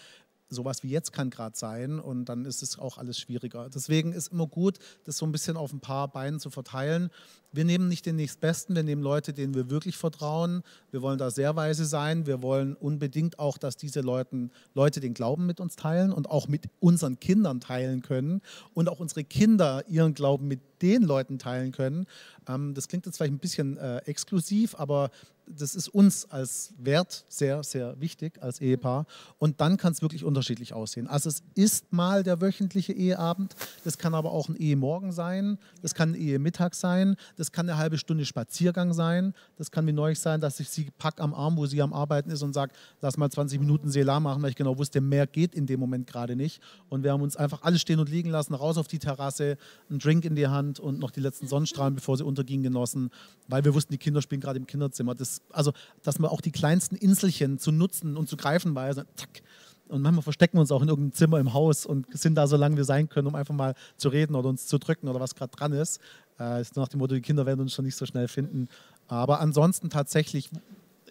sowas 0.55 0.83
wie 0.83 0.89
jetzt 0.89 1.13
kann 1.13 1.31
gerade 1.31 1.57
sein 1.57 1.99
und 1.99 2.27
dann 2.27 2.45
ist 2.45 2.63
es 2.63 2.79
auch 2.79 2.99
alles 2.99 3.19
schwieriger. 3.19 3.69
Deswegen 3.69 4.13
ist 4.13 4.29
immer 4.29 4.47
gut, 4.47 4.79
das 5.05 5.17
so 5.17 5.27
ein 5.27 5.33
bisschen 5.33 5.57
auf 5.57 5.73
ein 5.73 5.81
paar 5.81 6.09
Beinen 6.09 6.41
zu 6.41 6.51
verteilen. 6.51 7.11
Wir 7.53 7.65
nehmen 7.65 7.89
nicht 7.89 8.05
den 8.07 8.17
nächstbesten, 8.17 8.75
wir 8.75 8.83
nehmen 8.83 9.03
Leute, 9.03 9.33
denen 9.33 9.55
wir 9.55 9.71
wirklich 9.71 9.97
vertrauen. 9.97 10.63
Wir 10.91 11.03
wollen 11.03 11.19
da 11.19 11.31
sehr 11.31 11.55
weise 11.55 11.85
sein. 11.85 12.27
Wir 12.27 12.43
wollen 12.43 12.75
unbedingt 12.75 13.39
auch, 13.39 13.59
dass 13.59 13.77
diese 13.77 14.01
Leuten, 14.01 14.51
Leute 14.75 15.01
den 15.01 15.15
Glauben 15.15 15.47
mit 15.47 15.61
uns 15.61 15.77
teilen 15.77 16.13
und 16.13 16.29
auch 16.29 16.49
mit 16.49 16.69
unseren 16.81 17.21
Kindern 17.21 17.61
teilen 17.61 18.03
können 18.03 18.41
und 18.75 18.89
auch 18.89 18.99
unsere 18.99 19.25
Kinder 19.25 19.85
ihren 19.89 20.15
Glauben 20.15 20.49
mit 20.49 20.61
den 20.83 21.03
Leuten 21.03 21.39
teilen 21.39 21.71
können. 21.71 22.07
Ähm, 22.49 22.75
das 22.75 22.89
klingt 22.89 23.07
jetzt 23.07 23.17
vielleicht 23.17 23.33
ein 23.33 23.39
bisschen 23.39 23.77
äh, 23.77 23.99
exklusiv, 23.99 24.75
aber 24.77 25.11
das 25.47 25.75
ist 25.75 25.89
uns 25.89 26.31
als 26.31 26.73
Wert 26.79 27.25
sehr, 27.29 27.63
sehr 27.63 28.01
wichtig 28.01 28.43
als 28.43 28.61
Ehepaar. 28.61 29.07
Und 29.39 29.61
dann 29.61 29.77
kann 29.77 29.93
es 29.93 30.03
wirklich 30.03 30.25
unterschiedlich 30.25 30.73
aussehen. 30.73 31.07
Also 31.07 31.29
es 31.29 31.43
ist 31.55 31.93
mal 31.93 32.23
der 32.23 32.41
wöchentliche 32.41 32.93
Eheabend, 32.93 33.55
das 33.85 33.99
kann 33.99 34.15
aber 34.15 34.33
auch 34.33 34.49
ein 34.49 34.57
Ehemorgen 34.57 35.13
sein, 35.13 35.59
das 35.83 35.95
kann 35.95 36.13
ein 36.13 36.15
Ehemittag 36.15 36.75
sein, 36.75 37.17
das 37.37 37.53
kann 37.53 37.69
eine 37.69 37.79
halbe 37.79 37.99
Stunde 37.99 38.25
Spaziergang 38.25 38.93
sein, 38.93 39.35
das 39.57 39.71
kann 39.71 39.87
wie 39.87 39.93
neulich 39.93 40.19
sein, 40.19 40.41
dass 40.41 40.61
ich 40.61 40.69
sie 40.69 40.89
pack 40.99 41.21
am 41.21 41.35
Arm, 41.35 41.57
wo 41.57 41.67
sie 41.67 41.83
am 41.83 41.93
Arbeiten 41.93 42.31
ist 42.31 42.43
und 42.43 42.53
sage, 42.53 42.73
lass 43.01 43.17
mal 43.17 43.31
20 43.31 43.61
Minuten 43.61 43.91
Selar 43.91 44.21
machen, 44.21 44.43
weil 44.43 44.51
ich 44.51 44.57
genau 44.57 44.79
wusste, 44.79 45.01
mehr 45.01 45.27
geht 45.27 45.55
in 45.55 45.67
dem 45.67 45.81
Moment 45.81 46.07
gerade 46.07 46.37
nicht. 46.37 46.61
Und 46.89 47.03
wir 47.03 47.13
haben 47.13 47.23
uns 47.23 47.37
einfach 47.37 47.63
alles 47.63 47.81
stehen 47.81 48.01
und 48.01 48.09
liegen 48.09 48.31
lassen, 48.31 48.55
raus 48.55 48.79
auf 48.79 48.89
die 48.89 48.99
Terrasse, 48.99 49.57
einen 49.91 49.99
Drink 49.99 50.25
in 50.25 50.37
die 50.37 50.49
Hand 50.49 50.81
und 50.81 50.99
noch 50.99 51.11
die 51.11 51.21
letzten 51.21 51.47
Sonnenstrahlen, 51.47 51.95
bevor 51.95 52.17
sie 52.17 52.25
untergingen, 52.35 52.65
genossen, 52.65 53.11
weil 53.49 53.65
wir 53.65 53.75
wussten, 53.75 53.93
die 53.93 53.99
Kinder 53.99 54.23
spielen 54.23 54.41
gerade 54.41 54.59
im 54.59 54.67
Kinderzimmer. 54.67 55.15
Das 55.15 55.43
also 55.51 55.73
dass 56.03 56.19
man 56.19 56.31
auch 56.31 56.41
die 56.41 56.53
kleinsten 56.53 56.97
Inselchen 56.97 57.59
zu 57.59 57.73
nutzen 57.73 58.17
und 58.17 58.29
zu 58.29 58.37
greifen 58.37 58.75
weiß. 58.75 58.97
Zack. 59.17 59.43
Und 59.89 60.01
manchmal 60.03 60.23
verstecken 60.23 60.57
wir 60.57 60.63
uns 60.63 60.73
auch 60.73 60.83
in 60.83 60.89
irgendeinem 60.89 61.13
Zimmer 61.13 61.39
im 61.39 61.53
Haus 61.53 61.85
und 61.85 62.07
sind 62.17 62.37
da 62.37 62.47
so 62.47 62.57
lange 62.57 62.77
wir 62.77 62.85
sein 62.85 63.09
können, 63.09 63.27
um 63.29 63.35
einfach 63.35 63.55
mal 63.55 63.75
zu 63.97 64.09
reden 64.09 64.35
oder 64.35 64.49
uns 64.49 64.67
zu 64.67 64.79
drücken 64.79 65.09
oder 65.09 65.21
was 65.21 65.35
gerade 65.35 65.55
dran 65.55 65.73
ist. 65.73 66.01
Äh, 66.39 66.63
ist 66.63 66.77
nach 66.77 66.89
dem 66.89 66.99
Motto, 67.01 67.15
die 67.15 67.21
Kinder 67.21 67.45
werden 67.47 67.61
uns 67.61 67.75
schon 67.75 67.85
nicht 67.85 67.97
so 67.97 68.07
schnell 68.07 68.29
finden. 68.29 68.69
Aber 69.09 69.41
ansonsten 69.41 69.91
tatsächlich, 69.91 70.51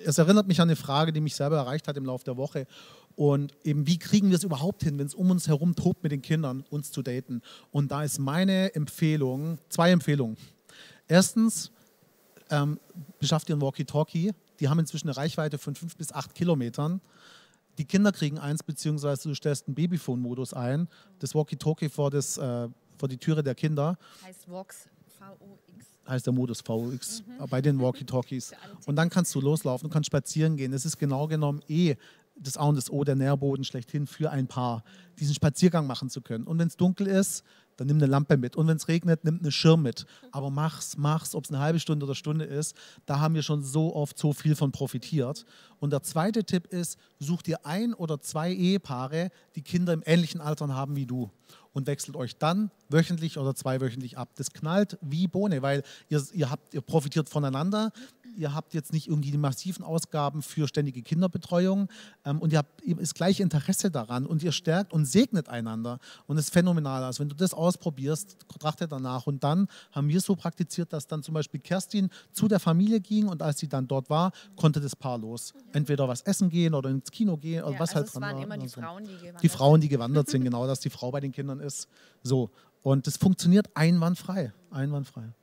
es 0.03 0.17
erinnert 0.17 0.47
mich 0.47 0.59
an 0.59 0.69
eine 0.69 0.75
Frage, 0.75 1.13
die 1.13 1.21
mich 1.21 1.35
selber 1.35 1.57
erreicht 1.57 1.87
hat 1.87 1.97
im 1.97 2.05
Laufe 2.05 2.25
der 2.25 2.35
Woche. 2.35 2.65
Und 3.15 3.53
eben, 3.63 3.85
wie 3.85 3.99
kriegen 3.99 4.29
wir 4.29 4.37
es 4.37 4.43
überhaupt 4.43 4.81
hin, 4.83 4.97
wenn 4.97 5.05
es 5.05 5.13
um 5.13 5.29
uns 5.29 5.47
herum 5.47 5.75
tobt 5.75 6.01
mit 6.01 6.11
den 6.11 6.23
Kindern, 6.23 6.65
uns 6.71 6.91
zu 6.91 7.03
daten? 7.03 7.41
Und 7.71 7.91
da 7.91 8.03
ist 8.03 8.19
meine 8.19 8.73
Empfehlung, 8.73 9.59
zwei 9.69 9.91
Empfehlungen. 9.91 10.35
Erstens, 11.07 11.71
ähm, 12.49 12.79
beschafft 13.19 13.49
ihr 13.49 13.55
ein 13.55 13.61
Walkie-Talkie. 13.61 14.33
Die 14.59 14.69
haben 14.69 14.79
inzwischen 14.79 15.09
eine 15.09 15.17
Reichweite 15.17 15.57
von 15.57 15.75
fünf 15.75 15.97
bis 15.97 16.11
acht 16.11 16.35
Kilometern. 16.35 17.01
Die 17.77 17.85
Kinder 17.85 18.11
kriegen 18.11 18.37
eins, 18.37 18.61
beziehungsweise 18.61 19.29
du 19.29 19.35
stellst 19.35 19.67
einen 19.67 19.75
Babyphone-Modus 19.75 20.53
ein, 20.53 20.87
das 21.19 21.33
Walkie-Talkie 21.33 21.89
vor, 21.89 22.13
äh, 22.13 22.21
vor 22.21 23.09
die 23.09 23.17
Türe 23.17 23.43
der 23.43 23.55
Kinder. 23.55 23.97
Heißt 24.23 24.47
Vox, 24.47 24.87
V-O-X. 25.17 25.85
Heißt 26.07 26.25
der 26.25 26.33
Modus 26.33 26.61
VOX 26.61 27.23
mhm. 27.25 27.49
bei 27.49 27.61
den 27.61 27.79
Walkie-Talkies. 27.79 28.53
Und 28.85 28.95
dann 28.95 29.09
kannst 29.09 29.33
du 29.33 29.41
loslaufen, 29.41 29.89
du 29.89 29.93
kannst 29.93 30.07
spazieren 30.07 30.57
gehen. 30.57 30.73
Es 30.73 30.85
ist 30.85 30.99
genau 30.99 31.27
genommen 31.27 31.61
eh 31.67 31.95
das 32.35 32.57
A 32.57 32.65
und 32.65 32.75
das 32.75 32.89
O, 32.89 33.03
der 33.03 33.15
Nährboden 33.15 33.63
schlechthin 33.63 34.07
für 34.07 34.31
ein 34.31 34.47
Paar, 34.47 34.83
diesen 35.19 35.35
Spaziergang 35.35 35.85
machen 35.85 36.09
zu 36.09 36.21
können. 36.21 36.45
Und 36.45 36.57
wenn 36.57 36.67
es 36.67 36.77
dunkel 36.77 37.05
ist, 37.05 37.43
dann 37.77 37.87
nimm 37.87 37.97
eine 37.97 38.05
Lampe 38.05 38.37
mit. 38.37 38.55
Und 38.55 38.67
wenn 38.67 38.77
es 38.77 38.87
regnet, 38.87 39.23
nimm 39.23 39.39
einen 39.39 39.51
Schirm 39.51 39.81
mit. 39.81 40.05
Aber 40.31 40.49
mach's, 40.49 40.97
mach's, 40.97 41.35
ob 41.35 41.45
es 41.45 41.51
eine 41.51 41.59
halbe 41.59 41.79
Stunde 41.79 42.05
oder 42.05 42.15
Stunde 42.15 42.45
ist. 42.45 42.75
Da 43.05 43.19
haben 43.19 43.35
wir 43.35 43.41
schon 43.41 43.63
so 43.63 43.95
oft 43.95 44.17
so 44.17 44.33
viel 44.33 44.55
von 44.55 44.71
profitiert. 44.71 45.45
Und 45.79 45.91
der 45.91 46.03
zweite 46.03 46.43
Tipp 46.43 46.67
ist, 46.67 46.97
such 47.19 47.41
dir 47.41 47.65
ein 47.65 47.93
oder 47.93 48.21
zwei 48.21 48.51
Ehepaare, 48.51 49.31
die 49.55 49.61
Kinder 49.61 49.93
im 49.93 50.03
ähnlichen 50.05 50.41
Alter 50.41 50.67
haben 50.73 50.95
wie 50.95 51.05
du. 51.05 51.29
Und 51.73 51.87
wechselt 51.87 52.15
euch 52.15 52.37
dann 52.37 52.71
wöchentlich 52.89 53.37
oder 53.37 53.55
zweiwöchentlich 53.55 54.17
ab. 54.17 54.29
Das 54.35 54.53
knallt 54.53 54.97
wie 55.01 55.27
Bohne, 55.27 55.61
weil 55.61 55.83
ihr, 56.07 56.23
ihr, 56.33 56.49
habt, 56.49 56.73
ihr 56.73 56.81
profitiert 56.81 57.29
voneinander 57.29 57.91
ihr 58.35 58.53
habt 58.53 58.73
jetzt 58.73 58.93
nicht 58.93 59.07
irgendwie 59.07 59.31
die 59.31 59.37
massiven 59.37 59.83
Ausgaben 59.83 60.41
für 60.41 60.67
ständige 60.67 61.01
Kinderbetreuung 61.01 61.89
ähm, 62.25 62.39
und 62.39 62.51
ihr 62.51 62.59
habt 62.59 62.81
ihr 62.83 62.99
ist 62.99 63.15
gleich 63.15 63.39
Interesse 63.39 63.91
daran 63.91 64.25
und 64.25 64.43
ihr 64.43 64.51
stärkt 64.51 64.93
und 64.93 65.05
segnet 65.05 65.49
einander 65.49 65.99
und 66.27 66.37
es 66.37 66.45
ist 66.45 66.53
phänomenal. 66.53 67.03
Also 67.03 67.21
wenn 67.21 67.29
du 67.29 67.35
das 67.35 67.53
ausprobierst, 67.53 68.37
trachte 68.59 68.87
danach 68.87 69.27
und 69.27 69.43
dann 69.43 69.67
haben 69.91 70.07
wir 70.09 70.21
so 70.21 70.35
praktiziert, 70.35 70.93
dass 70.93 71.07
dann 71.07 71.23
zum 71.23 71.33
Beispiel 71.33 71.59
Kerstin 71.59 72.09
zu 72.31 72.47
der 72.47 72.59
Familie 72.59 72.99
ging 72.99 73.27
und 73.27 73.41
als 73.41 73.59
sie 73.59 73.67
dann 73.67 73.87
dort 73.87 74.09
war, 74.09 74.31
konnte 74.55 74.79
das 74.79 74.95
Paar 74.95 75.17
los. 75.17 75.53
Entweder 75.71 76.07
was 76.07 76.21
essen 76.21 76.49
gehen 76.49 76.73
oder 76.73 76.89
ins 76.89 77.11
Kino 77.11 77.37
gehen 77.37 77.63
oder 77.63 77.73
ja, 77.73 77.79
was 77.79 77.95
also 77.95 77.99
halt 77.99 78.07
es 78.07 78.21
waren 78.21 78.41
immer 78.41 78.57
die 78.57 78.69
Frauen, 78.69 79.03
die 79.03 79.17
gewandert 79.17 79.43
Die 79.43 79.49
Frauen, 79.49 79.81
die 79.81 79.89
gewandert 79.89 80.29
sind, 80.29 80.43
genau, 80.43 80.67
dass 80.67 80.79
die 80.79 80.89
Frau 80.89 81.11
bei 81.11 81.19
den 81.19 81.31
Kindern 81.31 81.59
ist. 81.59 81.87
So. 82.23 82.49
Und 82.81 83.07
das 83.07 83.17
funktioniert 83.17 83.69
einwandfrei. 83.75 84.53
Einwandfrei. 84.69 85.33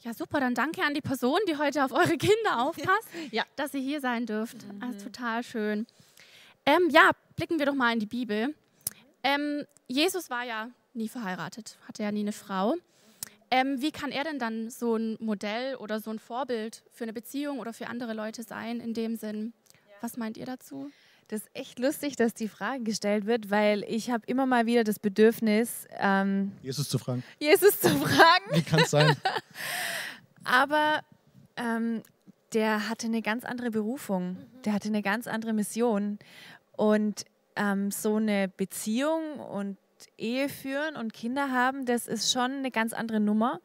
Ja, 0.00 0.14
super. 0.14 0.40
Dann 0.40 0.54
danke 0.54 0.82
an 0.82 0.94
die 0.94 1.00
Person, 1.00 1.38
die 1.48 1.56
heute 1.56 1.84
auf 1.84 1.92
eure 1.92 2.16
Kinder 2.16 2.58
aufpasst, 2.60 3.08
ja. 3.30 3.44
dass 3.56 3.74
ihr 3.74 3.80
hier 3.80 4.00
sein 4.00 4.26
dürft. 4.26 4.66
Mhm. 4.66 4.82
Also, 4.82 5.06
total 5.06 5.42
schön. 5.42 5.86
Ähm, 6.64 6.88
ja, 6.90 7.10
blicken 7.36 7.58
wir 7.58 7.66
doch 7.66 7.74
mal 7.74 7.92
in 7.92 8.00
die 8.00 8.06
Bibel. 8.06 8.54
Ähm, 9.22 9.64
Jesus 9.86 10.30
war 10.30 10.44
ja 10.44 10.70
nie 10.94 11.08
verheiratet, 11.08 11.78
hatte 11.86 12.02
ja 12.02 12.12
nie 12.12 12.20
eine 12.20 12.32
Frau. 12.32 12.76
Ähm, 13.50 13.80
wie 13.80 13.90
kann 13.90 14.10
er 14.10 14.24
denn 14.24 14.38
dann 14.38 14.70
so 14.70 14.96
ein 14.96 15.16
Modell 15.20 15.76
oder 15.76 16.00
so 16.00 16.10
ein 16.10 16.18
Vorbild 16.18 16.82
für 16.92 17.04
eine 17.04 17.14
Beziehung 17.14 17.58
oder 17.58 17.72
für 17.72 17.86
andere 17.86 18.12
Leute 18.12 18.42
sein 18.42 18.80
in 18.80 18.92
dem 18.92 19.16
Sinn? 19.16 19.54
Was 20.00 20.16
meint 20.16 20.36
ihr 20.36 20.46
dazu? 20.46 20.90
Das 21.28 21.42
ist 21.42 21.50
echt 21.52 21.78
lustig, 21.78 22.16
dass 22.16 22.32
die 22.32 22.48
Frage 22.48 22.82
gestellt 22.82 23.26
wird, 23.26 23.50
weil 23.50 23.84
ich 23.86 24.10
habe 24.10 24.24
immer 24.26 24.46
mal 24.46 24.64
wieder 24.64 24.82
das 24.82 24.98
Bedürfnis, 24.98 25.86
ähm, 25.98 26.52
Jesus 26.62 26.88
zu 26.88 26.98
fragen. 26.98 27.22
Jesus 27.38 27.78
zu 27.80 27.90
fragen. 27.90 28.44
Wie 28.52 28.62
kann 28.62 28.80
es 28.80 28.90
sein? 28.90 29.14
Aber 30.44 31.02
ähm, 31.56 32.02
der 32.54 32.88
hatte 32.88 33.08
eine 33.08 33.20
ganz 33.20 33.44
andere 33.44 33.70
Berufung, 33.70 34.38
der 34.64 34.72
hatte 34.72 34.88
eine 34.88 35.02
ganz 35.02 35.26
andere 35.26 35.52
Mission. 35.52 36.18
Und 36.72 37.26
ähm, 37.56 37.90
so 37.90 38.16
eine 38.16 38.48
Beziehung 38.48 39.38
und 39.38 39.76
Ehe 40.16 40.48
führen 40.48 40.96
und 40.96 41.12
Kinder 41.12 41.50
haben, 41.50 41.84
das 41.84 42.06
ist 42.06 42.32
schon 42.32 42.52
eine 42.52 42.70
ganz 42.70 42.94
andere 42.94 43.20
Nummer 43.20 43.60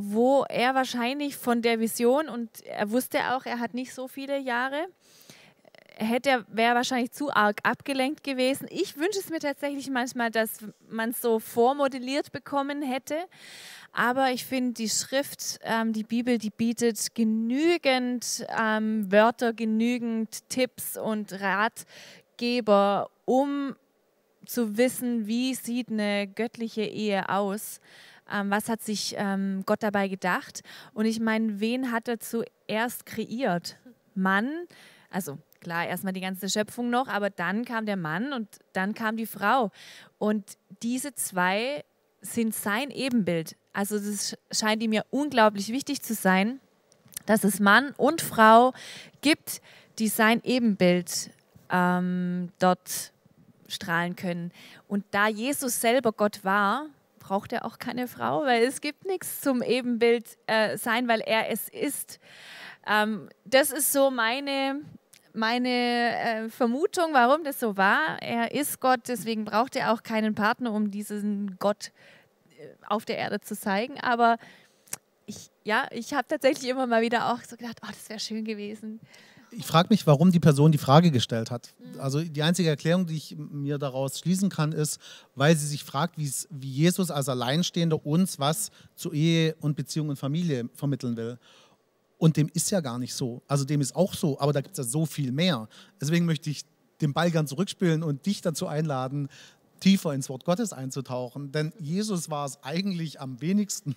wo 0.00 0.44
er 0.48 0.76
wahrscheinlich 0.76 1.36
von 1.36 1.60
der 1.60 1.80
Vision 1.80 2.28
und 2.28 2.64
er 2.64 2.92
wusste 2.92 3.34
auch, 3.34 3.46
er 3.46 3.58
hat 3.58 3.74
nicht 3.74 3.92
so 3.92 4.06
viele 4.06 4.38
Jahre, 4.38 4.86
hätte 5.98 6.46
wäre 6.48 6.76
wahrscheinlich 6.76 7.10
zu 7.10 7.30
arg 7.30 7.58
abgelenkt 7.64 8.22
gewesen. 8.22 8.68
Ich 8.70 8.96
wünsche 8.96 9.18
es 9.18 9.30
mir 9.30 9.40
tatsächlich 9.40 9.90
manchmal, 9.90 10.30
dass 10.30 10.58
man 10.88 11.10
es 11.10 11.20
so 11.20 11.40
vormodelliert 11.40 12.32
bekommen 12.32 12.82
hätte. 12.82 13.16
Aber 13.92 14.30
ich 14.30 14.44
finde, 14.44 14.74
die 14.74 14.88
Schrift, 14.88 15.58
ähm, 15.62 15.92
die 15.92 16.04
Bibel, 16.04 16.38
die 16.38 16.50
bietet 16.50 17.14
genügend 17.14 18.46
ähm, 18.56 19.10
Wörter, 19.10 19.52
genügend 19.52 20.48
Tipps 20.48 20.96
und 20.96 21.32
Ratgeber, 21.40 23.10
um 23.24 23.74
zu 24.46 24.76
wissen, 24.76 25.26
wie 25.26 25.54
sieht 25.54 25.90
eine 25.90 26.28
göttliche 26.28 26.82
Ehe 26.82 27.28
aus. 27.28 27.80
Ähm, 28.30 28.50
was 28.50 28.68
hat 28.68 28.82
sich 28.82 29.14
ähm, 29.18 29.62
Gott 29.66 29.82
dabei 29.82 30.08
gedacht? 30.08 30.62
Und 30.94 31.06
ich 31.06 31.18
meine, 31.18 31.60
wen 31.60 31.90
hat 31.90 32.08
er 32.08 32.20
zuerst 32.20 33.04
kreiert? 33.04 33.78
Mann, 34.14 34.66
also 35.10 35.38
klar, 35.60 35.86
erstmal 35.86 36.12
die 36.12 36.20
ganze 36.20 36.48
Schöpfung 36.48 36.90
noch, 36.90 37.08
aber 37.08 37.30
dann 37.30 37.64
kam 37.64 37.86
der 37.86 37.96
Mann 37.96 38.32
und 38.32 38.48
dann 38.72 38.94
kam 38.94 39.16
die 39.16 39.26
Frau. 39.26 39.70
Und 40.18 40.44
diese 40.82 41.14
zwei 41.14 41.84
sind 42.20 42.54
sein 42.54 42.90
Ebenbild. 42.90 43.56
Also 43.72 43.96
es 43.96 44.36
scheint 44.50 44.82
ihm 44.82 44.92
ja 44.92 45.02
unglaublich 45.10 45.68
wichtig 45.68 46.02
zu 46.02 46.14
sein, 46.14 46.60
dass 47.26 47.44
es 47.44 47.60
Mann 47.60 47.92
und 47.96 48.20
Frau 48.22 48.72
gibt, 49.20 49.60
die 49.98 50.08
sein 50.08 50.40
Ebenbild 50.44 51.30
ähm, 51.70 52.50
dort 52.58 53.12
strahlen 53.68 54.16
können. 54.16 54.52
Und 54.88 55.04
da 55.10 55.28
Jesus 55.28 55.80
selber 55.80 56.12
Gott 56.12 56.44
war, 56.44 56.86
braucht 57.18 57.52
er 57.52 57.66
auch 57.66 57.78
keine 57.78 58.08
Frau, 58.08 58.44
weil 58.44 58.62
es 58.62 58.80
gibt 58.80 59.04
nichts 59.04 59.42
zum 59.42 59.62
Ebenbild 59.62 60.38
äh, 60.46 60.78
sein, 60.78 61.08
weil 61.08 61.20
er 61.20 61.50
es 61.50 61.68
ist. 61.68 62.18
Ähm, 62.86 63.28
das 63.44 63.70
ist 63.70 63.92
so 63.92 64.10
meine 64.10 64.80
meine 65.32 65.68
äh, 65.68 66.48
Vermutung, 66.48 67.12
warum 67.12 67.44
das 67.44 67.60
so 67.60 67.76
war. 67.76 68.20
Er 68.20 68.52
ist 68.52 68.80
Gott, 68.80 69.00
deswegen 69.08 69.44
braucht 69.44 69.76
er 69.76 69.92
auch 69.92 70.02
keinen 70.02 70.34
Partner, 70.34 70.72
um 70.72 70.90
diesen 70.90 71.56
Gott 71.58 71.92
äh, 72.58 72.68
auf 72.86 73.04
der 73.04 73.18
Erde 73.18 73.40
zu 73.40 73.56
zeigen. 73.58 73.98
Aber 74.00 74.38
ich, 75.26 75.50
ja, 75.64 75.86
ich 75.90 76.14
habe 76.14 76.26
tatsächlich 76.26 76.70
immer 76.70 76.86
mal 76.86 77.02
wieder 77.02 77.32
auch 77.32 77.42
so 77.42 77.56
gedacht, 77.56 77.80
oh, 77.82 77.88
das 77.88 78.08
wäre 78.08 78.20
schön 78.20 78.44
gewesen. 78.44 79.00
Ich 79.50 79.64
frage 79.64 79.88
mich, 79.90 80.06
warum 80.06 80.30
die 80.30 80.40
Person 80.40 80.72
die 80.72 80.78
Frage 80.78 81.10
gestellt 81.10 81.50
hat. 81.50 81.72
Mhm. 81.78 82.00
Also 82.00 82.20
die 82.22 82.42
einzige 82.42 82.68
Erklärung, 82.68 83.06
die 83.06 83.16
ich 83.16 83.36
mir 83.36 83.78
daraus 83.78 84.18
schließen 84.18 84.50
kann, 84.50 84.72
ist, 84.72 84.98
weil 85.34 85.56
sie 85.56 85.66
sich 85.66 85.84
fragt, 85.84 86.16
wie 86.18 86.68
Jesus 86.68 87.10
als 87.10 87.28
Alleinstehender 87.28 88.04
uns 88.04 88.38
was 88.38 88.70
zu 88.94 89.12
Ehe 89.12 89.54
und 89.60 89.76
Beziehung 89.76 90.10
und 90.10 90.16
Familie 90.16 90.68
vermitteln 90.74 91.16
will. 91.16 91.38
Und 92.18 92.36
dem 92.36 92.50
ist 92.52 92.70
ja 92.70 92.80
gar 92.80 92.98
nicht 92.98 93.14
so. 93.14 93.42
Also 93.46 93.64
dem 93.64 93.80
ist 93.80 93.94
auch 93.94 94.14
so, 94.14 94.38
aber 94.40 94.52
da 94.52 94.60
gibt 94.60 94.72
es 94.72 94.78
ja 94.78 94.84
so 94.84 95.06
viel 95.06 95.32
mehr. 95.32 95.68
Deswegen 96.00 96.26
möchte 96.26 96.50
ich 96.50 96.64
den 97.00 97.12
Ball 97.12 97.30
gern 97.30 97.46
zurückspielen 97.46 98.02
und 98.02 98.26
dich 98.26 98.40
dazu 98.42 98.66
einladen, 98.66 99.28
tiefer 99.80 100.12
ins 100.12 100.28
Wort 100.28 100.44
Gottes 100.44 100.72
einzutauchen. 100.72 101.52
Denn 101.52 101.72
Jesus 101.78 102.28
war 102.28 102.44
es 102.44 102.58
eigentlich 102.62 103.20
am 103.20 103.40
wenigsten 103.40 103.94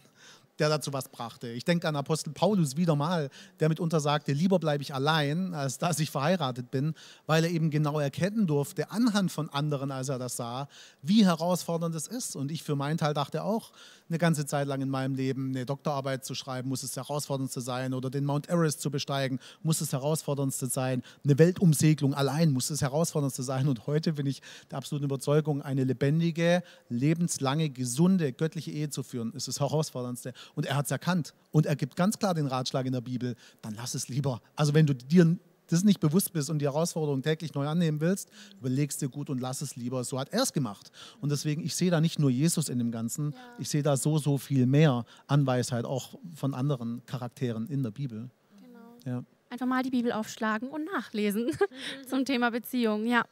der 0.61 0.69
dazu 0.69 0.93
was 0.93 1.09
brachte. 1.09 1.49
Ich 1.49 1.65
denke 1.65 1.87
an 1.87 1.95
Apostel 1.95 2.33
Paulus 2.33 2.77
wieder 2.77 2.95
mal, 2.95 3.31
der 3.59 3.67
mitunter 3.67 3.99
sagte, 3.99 4.31
lieber 4.31 4.59
bleibe 4.59 4.83
ich 4.83 4.93
allein, 4.93 5.55
als 5.55 5.79
dass 5.79 5.99
ich 5.99 6.11
verheiratet 6.11 6.69
bin, 6.69 6.93
weil 7.25 7.43
er 7.43 7.49
eben 7.49 7.71
genau 7.71 7.99
erkennen 7.99 8.45
durfte, 8.45 8.91
anhand 8.91 9.31
von 9.31 9.49
anderen, 9.49 9.89
als 9.91 10.09
er 10.09 10.19
das 10.19 10.37
sah, 10.37 10.67
wie 11.01 11.25
herausfordernd 11.25 11.95
es 11.95 12.05
ist. 12.05 12.35
Und 12.35 12.51
ich 12.51 12.61
für 12.61 12.75
meinen 12.75 12.99
Teil 12.99 13.15
dachte 13.15 13.43
auch, 13.43 13.71
eine 14.11 14.17
ganze 14.17 14.45
Zeit 14.45 14.67
lang 14.67 14.81
in 14.81 14.89
meinem 14.89 15.15
Leben 15.15 15.49
eine 15.49 15.65
Doktorarbeit 15.65 16.25
zu 16.25 16.35
schreiben, 16.35 16.67
muss 16.67 16.83
es 16.83 16.97
herausforderndste 16.97 17.61
sein 17.61 17.93
oder 17.93 18.09
den 18.09 18.25
Mount 18.25 18.49
Everest 18.49 18.81
zu 18.81 18.91
besteigen, 18.91 19.39
muss 19.63 19.79
es 19.79 19.93
herausforderndste 19.93 20.67
sein, 20.67 21.01
eine 21.23 21.39
Weltumsegelung 21.39 22.13
allein 22.13 22.51
muss 22.51 22.69
es 22.69 22.81
herausforderndste 22.81 23.43
sein. 23.43 23.69
Und 23.69 23.87
heute 23.87 24.13
bin 24.13 24.25
ich 24.25 24.41
der 24.69 24.77
absoluten 24.77 25.05
Überzeugung, 25.05 25.61
eine 25.61 25.85
lebendige, 25.85 26.61
lebenslange, 26.89 27.69
gesunde, 27.69 28.33
göttliche 28.33 28.71
Ehe 28.71 28.89
zu 28.89 29.01
führen, 29.01 29.31
ist 29.33 29.47
das 29.47 29.61
herausforderndste. 29.61 30.33
Und 30.55 30.65
er 30.65 30.75
hat 30.75 30.85
es 30.85 30.91
erkannt. 30.91 31.33
Und 31.51 31.65
er 31.65 31.77
gibt 31.77 31.95
ganz 31.95 32.19
klar 32.19 32.33
den 32.33 32.47
Ratschlag 32.47 32.85
in 32.85 32.93
der 32.93 33.01
Bibel, 33.01 33.35
dann 33.61 33.75
lass 33.75 33.95
es 33.95 34.09
lieber. 34.09 34.41
Also 34.55 34.73
wenn 34.73 34.85
du 34.85 34.93
dir 34.93 35.37
das 35.71 35.83
nicht 35.83 35.99
bewusst 35.99 36.33
bist 36.33 36.49
und 36.49 36.59
die 36.59 36.65
Herausforderung 36.65 37.21
täglich 37.21 37.53
neu 37.53 37.67
annehmen 37.67 38.01
willst, 38.01 38.29
überlegst 38.59 39.01
dir 39.01 39.09
gut 39.09 39.29
und 39.29 39.39
lass 39.39 39.61
es 39.61 39.75
lieber. 39.75 40.03
So 40.03 40.19
hat 40.19 40.29
er 40.29 40.43
es 40.43 40.53
gemacht. 40.53 40.91
Und 41.19 41.31
deswegen, 41.31 41.63
ich 41.63 41.75
sehe 41.75 41.91
da 41.91 42.01
nicht 42.01 42.19
nur 42.19 42.29
Jesus 42.29 42.69
in 42.69 42.79
dem 42.79 42.91
Ganzen, 42.91 43.31
ja. 43.31 43.37
ich 43.59 43.69
sehe 43.69 43.83
da 43.83 43.97
so, 43.97 44.17
so 44.17 44.37
viel 44.37 44.65
mehr 44.65 45.05
Anweisheit 45.27 45.85
auch 45.85 46.15
von 46.35 46.53
anderen 46.53 47.03
Charakteren 47.05 47.67
in 47.67 47.83
der 47.83 47.91
Bibel. 47.91 48.29
Genau. 48.59 49.17
Ja. 49.17 49.23
Einfach 49.49 49.65
mal 49.65 49.83
die 49.83 49.89
Bibel 49.89 50.11
aufschlagen 50.11 50.69
und 50.69 50.85
nachlesen 50.85 51.45
mhm. 51.45 51.51
zum 52.07 52.25
Thema 52.25 52.51
Beziehung, 52.51 53.05
ja. 53.05 53.23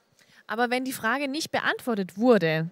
Aber 0.47 0.69
wenn 0.69 0.83
die 0.83 0.93
Frage 0.93 1.27
nicht 1.27 1.51
beantwortet 1.51 2.17
wurde, 2.17 2.69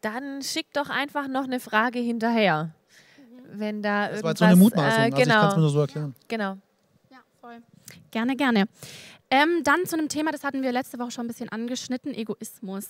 dann 0.00 0.42
schick 0.42 0.72
doch 0.72 0.88
einfach 0.88 1.28
noch 1.28 1.44
eine 1.44 1.60
Frage 1.60 1.98
hinterher. 1.98 2.74
Mhm. 3.18 3.60
Wenn 3.60 3.82
da 3.82 4.08
das 4.08 4.18
irgendwas... 4.18 4.22
War 4.22 4.30
jetzt 4.30 4.38
so 4.38 4.44
eine 4.44 4.56
Mutmaßung, 4.56 5.02
äh, 5.02 5.10
genau. 5.10 5.18
also 5.18 5.20
ich 5.20 5.28
kann 5.28 5.48
es 5.48 5.54
mir 5.56 5.60
nur 5.60 5.70
so 5.70 5.80
erklären. 5.80 6.14
Genau. 6.28 6.58
Gerne, 8.10 8.36
gerne. 8.36 8.66
Ähm, 9.30 9.62
dann 9.62 9.84
zu 9.86 9.96
einem 9.96 10.08
Thema, 10.08 10.32
das 10.32 10.44
hatten 10.44 10.62
wir 10.62 10.72
letzte 10.72 10.98
Woche 10.98 11.10
schon 11.10 11.26
ein 11.26 11.28
bisschen 11.28 11.48
angeschnitten, 11.50 12.14
Egoismus. 12.14 12.86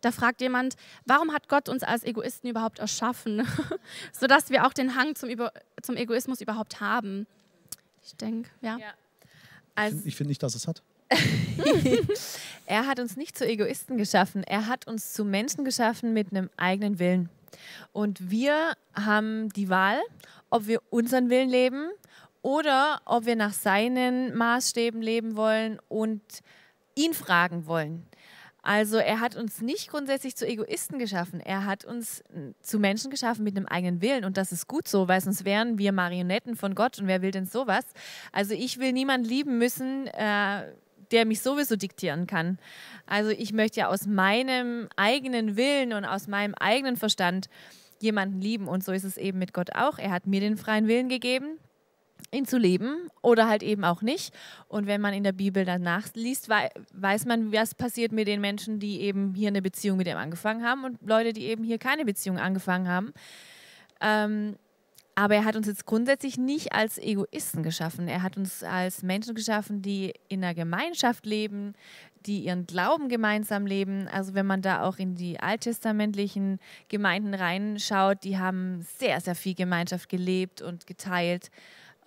Da 0.00 0.10
fragt 0.10 0.40
jemand, 0.40 0.74
warum 1.06 1.32
hat 1.32 1.48
Gott 1.48 1.68
uns 1.68 1.82
als 1.82 2.04
Egoisten 2.04 2.48
überhaupt 2.50 2.78
erschaffen, 2.80 3.46
sodass 4.12 4.50
wir 4.50 4.66
auch 4.66 4.72
den 4.72 4.96
Hang 4.96 5.14
zum, 5.14 5.28
Über 5.28 5.52
zum 5.80 5.96
Egoismus 5.96 6.40
überhaupt 6.40 6.80
haben? 6.80 7.26
Ich 8.04 8.16
denke, 8.16 8.50
ja. 8.60 8.78
ja. 8.78 8.92
Also, 9.74 9.98
ich 10.04 10.16
finde 10.16 10.28
nicht, 10.28 10.42
dass 10.42 10.54
es 10.54 10.66
hat. 10.66 10.82
er 12.66 12.86
hat 12.86 12.98
uns 12.98 13.16
nicht 13.16 13.36
zu 13.36 13.46
Egoisten 13.46 13.98
geschaffen, 13.98 14.42
er 14.44 14.66
hat 14.66 14.86
uns 14.86 15.12
zu 15.12 15.24
Menschen 15.24 15.64
geschaffen 15.64 16.12
mit 16.12 16.30
einem 16.30 16.48
eigenen 16.56 16.98
Willen. 16.98 17.28
Und 17.92 18.30
wir 18.30 18.74
haben 18.94 19.50
die 19.50 19.68
Wahl, 19.68 20.00
ob 20.50 20.66
wir 20.66 20.80
unseren 20.90 21.30
Willen 21.30 21.50
leben 21.50 21.90
oder 22.42 23.00
ob 23.04 23.24
wir 23.26 23.36
nach 23.36 23.52
seinen 23.52 24.36
Maßstäben 24.36 25.00
leben 25.00 25.36
wollen 25.36 25.78
und 25.88 26.22
ihn 26.94 27.14
fragen 27.14 27.66
wollen. 27.66 28.06
Also 28.64 28.98
er 28.98 29.18
hat 29.18 29.34
uns 29.34 29.60
nicht 29.60 29.90
grundsätzlich 29.90 30.36
zu 30.36 30.46
Egoisten 30.46 31.00
geschaffen, 31.00 31.40
er 31.40 31.66
hat 31.66 31.84
uns 31.84 32.22
zu 32.60 32.78
Menschen 32.78 33.10
geschaffen 33.10 33.42
mit 33.42 33.56
einem 33.56 33.66
eigenen 33.66 34.00
Willen 34.00 34.24
und 34.24 34.36
das 34.36 34.52
ist 34.52 34.68
gut 34.68 34.86
so, 34.86 35.08
weil 35.08 35.20
sonst 35.20 35.44
wären 35.44 35.78
wir 35.78 35.90
Marionetten 35.90 36.54
von 36.54 36.76
Gott 36.76 37.00
und 37.00 37.08
wer 37.08 37.22
will 37.22 37.32
denn 37.32 37.46
sowas? 37.46 37.84
Also 38.30 38.54
ich 38.54 38.78
will 38.78 38.92
niemanden 38.92 39.26
lieben 39.28 39.58
müssen, 39.58 40.06
äh, 40.06 40.72
der 41.10 41.26
mich 41.26 41.42
sowieso 41.42 41.74
diktieren 41.74 42.28
kann. 42.28 42.58
Also 43.06 43.30
ich 43.30 43.52
möchte 43.52 43.80
ja 43.80 43.88
aus 43.88 44.06
meinem 44.06 44.88
eigenen 44.94 45.56
Willen 45.56 45.92
und 45.92 46.04
aus 46.04 46.28
meinem 46.28 46.54
eigenen 46.54 46.96
Verstand 46.96 47.48
jemanden 47.98 48.40
lieben 48.40 48.68
und 48.68 48.84
so 48.84 48.92
ist 48.92 49.04
es 49.04 49.16
eben 49.16 49.40
mit 49.40 49.52
Gott 49.52 49.74
auch. 49.74 49.98
Er 49.98 50.12
hat 50.12 50.28
mir 50.28 50.40
den 50.40 50.56
freien 50.56 50.86
Willen 50.86 51.08
gegeben, 51.08 51.58
ihn 52.30 52.46
zu 52.46 52.58
leben 52.58 53.08
oder 53.20 53.48
halt 53.48 53.62
eben 53.62 53.84
auch 53.84 54.02
nicht. 54.02 54.34
Und 54.68 54.86
wenn 54.86 55.00
man 55.00 55.14
in 55.14 55.24
der 55.24 55.32
Bibel 55.32 55.64
dann 55.64 55.82
nachliest, 55.82 56.48
weiß 56.48 57.26
man, 57.26 57.52
was 57.52 57.74
passiert 57.74 58.12
mit 58.12 58.28
den 58.28 58.40
Menschen, 58.40 58.78
die 58.78 59.00
eben 59.00 59.34
hier 59.34 59.48
eine 59.48 59.62
Beziehung 59.62 59.98
mit 59.98 60.06
ihm 60.06 60.16
angefangen 60.16 60.64
haben 60.64 60.84
und 60.84 60.98
Leute, 61.02 61.32
die 61.32 61.46
eben 61.46 61.64
hier 61.64 61.78
keine 61.78 62.04
Beziehung 62.04 62.38
angefangen 62.38 62.88
haben. 62.88 63.12
Ähm, 64.00 64.56
aber 65.14 65.34
er 65.34 65.44
hat 65.44 65.56
uns 65.56 65.66
jetzt 65.66 65.84
grundsätzlich 65.84 66.38
nicht 66.38 66.72
als 66.72 66.96
Egoisten 66.96 67.62
geschaffen. 67.62 68.08
Er 68.08 68.22
hat 68.22 68.38
uns 68.38 68.62
als 68.62 69.02
Menschen 69.02 69.34
geschaffen, 69.34 69.82
die 69.82 70.14
in 70.28 70.42
einer 70.42 70.54
Gemeinschaft 70.54 71.26
leben, 71.26 71.74
die 72.24 72.44
ihren 72.44 72.66
Glauben 72.66 73.08
gemeinsam 73.08 73.66
leben. 73.66 74.08
Also 74.08 74.32
wenn 74.32 74.46
man 74.46 74.62
da 74.62 74.82
auch 74.84 74.98
in 74.98 75.14
die 75.14 75.38
alttestamentlichen 75.38 76.58
Gemeinden 76.88 77.34
reinschaut, 77.34 78.24
die 78.24 78.38
haben 78.38 78.80
sehr, 78.98 79.20
sehr 79.20 79.34
viel 79.34 79.54
Gemeinschaft 79.54 80.08
gelebt 80.08 80.62
und 80.62 80.86
geteilt. 80.86 81.50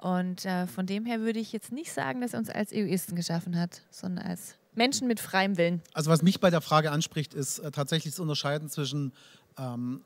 Und 0.06 0.46
äh, 0.46 0.68
von 0.68 0.86
dem 0.86 1.04
her 1.04 1.22
würde 1.22 1.40
ich 1.40 1.52
jetzt 1.52 1.72
nicht 1.72 1.92
sagen, 1.92 2.22
dass 2.22 2.34
er 2.34 2.40
uns 2.40 2.52
als 2.52 2.72
Egoisten 2.72 3.16
geschaffen 3.16 3.60
hat, 3.60 3.82
sondern 3.90 4.28
als 4.28 4.54
Menschen 4.76 5.08
mit 5.08 5.20
freiem 5.20 5.58
Willen. 5.58 5.82
Also 5.96 6.12
was 6.12 6.22
mich 6.22 6.40
bei 6.40 6.52
der 6.52 6.62
Frage 6.62 6.92
anspricht, 6.92 7.34
ist 7.34 7.58
äh, 7.58 7.72
tatsächlich 7.72 8.14
das 8.14 8.20
Unterscheiden 8.20 8.70
zwischen, 8.70 9.14
ähm, 9.58 10.04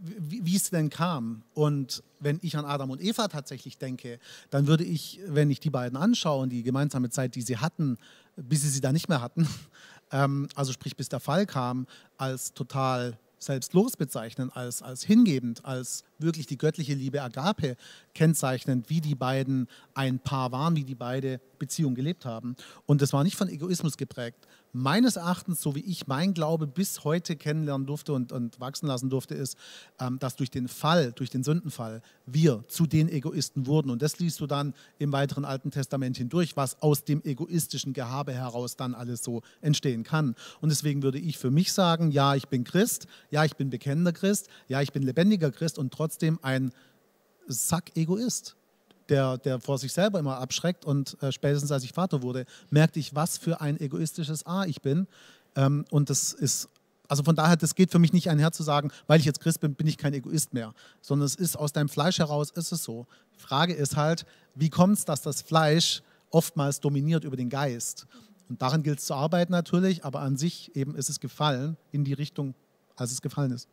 wie 0.00 0.56
es 0.56 0.70
denn 0.70 0.88
kam. 0.88 1.42
Und 1.52 2.02
wenn 2.20 2.38
ich 2.40 2.56
an 2.56 2.64
Adam 2.64 2.88
und 2.88 3.02
Eva 3.02 3.28
tatsächlich 3.28 3.76
denke, 3.76 4.18
dann 4.48 4.66
würde 4.66 4.82
ich, 4.82 5.20
wenn 5.26 5.50
ich 5.50 5.60
die 5.60 5.68
beiden 5.68 5.98
anschaue 5.98 6.44
und 6.44 6.48
die 6.48 6.62
gemeinsame 6.62 7.10
Zeit, 7.10 7.34
die 7.34 7.42
sie 7.42 7.58
hatten, 7.58 7.98
bis 8.36 8.62
sie 8.62 8.70
sie 8.70 8.80
da 8.80 8.92
nicht 8.92 9.10
mehr 9.10 9.20
hatten, 9.20 9.46
ähm, 10.10 10.48
also 10.54 10.72
sprich 10.72 10.96
bis 10.96 11.10
der 11.10 11.20
Fall 11.20 11.44
kam, 11.44 11.86
als 12.16 12.54
total 12.54 13.18
selbstlos 13.44 13.96
bezeichnen, 13.96 14.50
als, 14.50 14.82
als 14.82 15.04
hingebend, 15.04 15.64
als 15.64 16.04
wirklich 16.18 16.46
die 16.46 16.58
göttliche 16.58 16.94
Liebe 16.94 17.22
Agape 17.22 17.76
kennzeichnend, 18.14 18.90
wie 18.90 19.00
die 19.00 19.14
beiden 19.14 19.68
ein 19.94 20.18
Paar 20.18 20.52
waren, 20.52 20.76
wie 20.76 20.84
die 20.84 20.94
beide 20.94 21.40
Beziehung 21.58 21.94
gelebt 21.94 22.24
haben. 22.24 22.56
Und 22.86 23.02
das 23.02 23.12
war 23.12 23.24
nicht 23.24 23.36
von 23.36 23.48
Egoismus 23.48 23.96
geprägt. 23.96 24.46
Meines 24.76 25.14
Erachtens, 25.14 25.60
so 25.60 25.76
wie 25.76 25.84
ich 25.84 26.08
mein 26.08 26.34
Glaube 26.34 26.66
bis 26.66 27.04
heute 27.04 27.36
kennenlernen 27.36 27.86
durfte 27.86 28.12
und, 28.12 28.32
und 28.32 28.58
wachsen 28.58 28.88
lassen 28.88 29.08
durfte, 29.08 29.36
ist, 29.36 29.56
ähm, 30.00 30.18
dass 30.18 30.34
durch 30.34 30.50
den 30.50 30.66
Fall, 30.66 31.12
durch 31.12 31.30
den 31.30 31.44
Sündenfall, 31.44 32.02
wir 32.26 32.64
zu 32.66 32.84
den 32.84 33.08
Egoisten 33.08 33.68
wurden. 33.68 33.88
Und 33.88 34.02
das 34.02 34.18
liest 34.18 34.40
du 34.40 34.48
dann 34.48 34.74
im 34.98 35.12
weiteren 35.12 35.44
Alten 35.44 35.70
Testament 35.70 36.16
hindurch, 36.16 36.56
was 36.56 36.82
aus 36.82 37.04
dem 37.04 37.22
egoistischen 37.22 37.92
Gehabe 37.92 38.32
heraus 38.32 38.74
dann 38.74 38.96
alles 38.96 39.22
so 39.22 39.42
entstehen 39.60 40.02
kann. 40.02 40.34
Und 40.60 40.70
deswegen 40.70 41.04
würde 41.04 41.20
ich 41.20 41.38
für 41.38 41.52
mich 41.52 41.72
sagen, 41.72 42.10
ja, 42.10 42.34
ich 42.34 42.48
bin 42.48 42.64
Christ, 42.64 43.06
ja, 43.30 43.44
ich 43.44 43.54
bin 43.54 43.70
bekennender 43.70 44.12
Christ, 44.12 44.48
ja, 44.66 44.82
ich 44.82 44.92
bin 44.92 45.04
lebendiger 45.04 45.52
Christ 45.52 45.78
und 45.78 45.92
trotzdem 45.92 46.40
ein 46.42 46.72
Sack-Egoist 47.46 48.56
der, 49.08 49.38
der 49.38 49.60
vor 49.60 49.78
sich 49.78 49.92
selber 49.92 50.18
immer 50.18 50.38
abschreckt. 50.38 50.84
Und 50.84 51.20
äh, 51.22 51.32
spätestens 51.32 51.72
als 51.72 51.84
ich 51.84 51.92
Vater 51.92 52.22
wurde, 52.22 52.46
merkte 52.70 52.98
ich, 52.98 53.14
was 53.14 53.38
für 53.38 53.60
ein 53.60 53.78
egoistisches 53.80 54.46
A 54.46 54.64
ich 54.64 54.82
bin. 54.82 55.06
Ähm, 55.56 55.84
und 55.90 56.10
das 56.10 56.32
ist, 56.32 56.68
also 57.08 57.22
von 57.22 57.36
daher, 57.36 57.56
das 57.56 57.74
geht 57.74 57.90
für 57.90 57.98
mich 57.98 58.12
nicht 58.12 58.30
einher 58.30 58.52
zu 58.52 58.62
sagen, 58.62 58.90
weil 59.06 59.20
ich 59.20 59.26
jetzt 59.26 59.40
Christ 59.40 59.60
bin, 59.60 59.74
bin 59.74 59.86
ich 59.86 59.98
kein 59.98 60.14
Egoist 60.14 60.54
mehr. 60.54 60.74
Sondern 61.00 61.26
es 61.26 61.34
ist 61.34 61.56
aus 61.56 61.72
deinem 61.72 61.88
Fleisch 61.88 62.18
heraus, 62.18 62.50
ist 62.50 62.72
es 62.72 62.82
so. 62.82 63.06
Die 63.34 63.40
Frage 63.40 63.74
ist 63.74 63.96
halt, 63.96 64.26
wie 64.54 64.70
kommt 64.70 64.98
es, 64.98 65.04
dass 65.04 65.22
das 65.22 65.42
Fleisch 65.42 66.02
oftmals 66.30 66.80
dominiert 66.80 67.24
über 67.24 67.36
den 67.36 67.50
Geist? 67.50 68.06
Und 68.48 68.60
daran 68.60 68.82
gilt 68.82 68.98
es 68.98 69.06
zu 69.06 69.14
arbeiten 69.14 69.52
natürlich, 69.52 70.04
aber 70.04 70.20
an 70.20 70.36
sich 70.36 70.74
eben 70.76 70.94
ist 70.94 71.08
es 71.08 71.20
gefallen 71.20 71.76
in 71.92 72.04
die 72.04 72.12
Richtung, 72.12 72.54
als 72.96 73.12
es 73.12 73.22
gefallen 73.22 73.52
ist. 73.52 73.68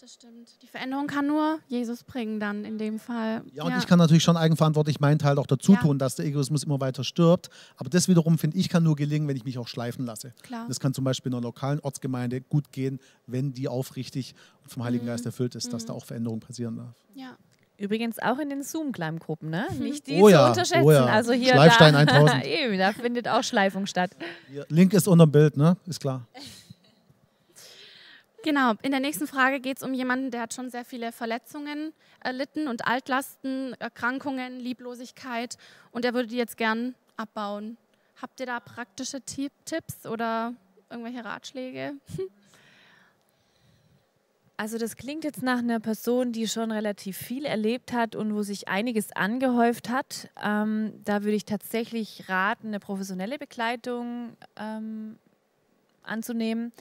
Das 0.00 0.14
stimmt. 0.14 0.62
Die 0.62 0.66
Veränderung 0.66 1.08
kann 1.08 1.26
nur 1.26 1.58
Jesus 1.68 2.04
bringen 2.04 2.40
dann 2.40 2.64
in 2.64 2.78
dem 2.78 2.98
Fall. 2.98 3.42
Ja, 3.52 3.64
und 3.64 3.72
ja. 3.72 3.78
ich 3.78 3.86
kann 3.86 3.98
natürlich 3.98 4.22
schon 4.22 4.34
eigenverantwortlich 4.34 4.98
meinen 4.98 5.18
Teil 5.18 5.38
auch 5.38 5.46
dazu 5.46 5.74
ja. 5.74 5.80
tun, 5.80 5.98
dass 5.98 6.14
der 6.14 6.24
Egoismus 6.24 6.64
immer 6.64 6.80
weiter 6.80 7.04
stirbt. 7.04 7.50
Aber 7.76 7.90
das 7.90 8.08
wiederum, 8.08 8.38
finde 8.38 8.56
ich, 8.56 8.70
kann 8.70 8.82
nur 8.82 8.96
gelingen, 8.96 9.28
wenn 9.28 9.36
ich 9.36 9.44
mich 9.44 9.58
auch 9.58 9.68
schleifen 9.68 10.06
lasse. 10.06 10.32
Klar. 10.40 10.64
Das 10.68 10.80
kann 10.80 10.94
zum 10.94 11.04
Beispiel 11.04 11.30
in 11.30 11.36
einer 11.36 11.42
lokalen 11.42 11.80
Ortsgemeinde 11.80 12.40
gut 12.40 12.72
gehen, 12.72 12.98
wenn 13.26 13.52
die 13.52 13.68
aufrichtig 13.68 14.34
und 14.62 14.72
vom 14.72 14.84
Heiligen 14.84 15.04
mhm. 15.04 15.08
Geist 15.08 15.26
erfüllt 15.26 15.54
ist, 15.54 15.70
dass 15.70 15.82
mhm. 15.82 15.88
da 15.88 15.92
auch 15.92 16.04
Veränderung 16.06 16.40
passieren 16.40 16.78
darf. 16.78 16.94
Ja. 17.14 17.36
Übrigens 17.76 18.18
auch 18.20 18.38
in 18.38 18.48
den 18.48 18.62
Zoom-Kleingruppen, 18.62 19.50
ne? 19.50 19.66
Mhm. 19.70 19.78
Nicht 19.82 20.06
die 20.06 20.20
oh 20.20 20.30
ja, 20.30 20.44
zu 20.44 20.48
unterschätzen. 20.50 20.84
Oh 20.84 20.92
ja. 20.92 21.04
Also 21.06 21.32
hier 21.32 21.52
Schleifstein 21.52 21.92
da, 21.92 21.98
1000. 22.14 22.44
eben, 22.46 22.78
da 22.78 22.92
findet 22.92 23.28
auch 23.28 23.42
Schleifung 23.42 23.84
statt. 23.84 24.12
Link 24.68 24.94
ist 24.94 25.08
unter 25.08 25.26
dem 25.26 25.32
Bild, 25.32 25.58
ne? 25.58 25.76
Ist 25.86 26.00
klar. 26.00 26.26
Genau, 28.42 28.72
in 28.82 28.90
der 28.90 29.00
nächsten 29.00 29.26
Frage 29.26 29.60
geht 29.60 29.76
es 29.76 29.82
um 29.82 29.92
jemanden, 29.92 30.30
der 30.30 30.42
hat 30.42 30.54
schon 30.54 30.70
sehr 30.70 30.84
viele 30.84 31.12
Verletzungen 31.12 31.92
erlitten 32.20 32.68
und 32.68 32.86
Altlasten, 32.86 33.74
Erkrankungen, 33.78 34.58
Lieblosigkeit 34.58 35.58
und 35.92 36.06
er 36.06 36.14
würde 36.14 36.28
die 36.28 36.36
jetzt 36.36 36.56
gern 36.56 36.94
abbauen. 37.18 37.76
Habt 38.20 38.40
ihr 38.40 38.46
da 38.46 38.60
praktische 38.60 39.20
Tipps 39.20 40.06
oder 40.06 40.54
irgendwelche 40.88 41.24
Ratschläge? 41.24 41.94
Also 44.56 44.76
das 44.76 44.96
klingt 44.96 45.24
jetzt 45.24 45.42
nach 45.42 45.60
einer 45.60 45.80
Person, 45.80 46.32
die 46.32 46.46
schon 46.46 46.70
relativ 46.70 47.16
viel 47.16 47.46
erlebt 47.46 47.94
hat 47.94 48.14
und 48.14 48.34
wo 48.34 48.42
sich 48.42 48.68
einiges 48.68 49.10
angehäuft 49.12 49.88
hat. 49.88 50.28
Ähm, 50.42 50.92
da 51.04 51.22
würde 51.22 51.36
ich 51.36 51.46
tatsächlich 51.46 52.28
raten, 52.28 52.68
eine 52.68 52.78
professionelle 52.78 53.38
Begleitung 53.38 54.36
ähm, 54.58 55.18
anzunehmen 56.02 56.72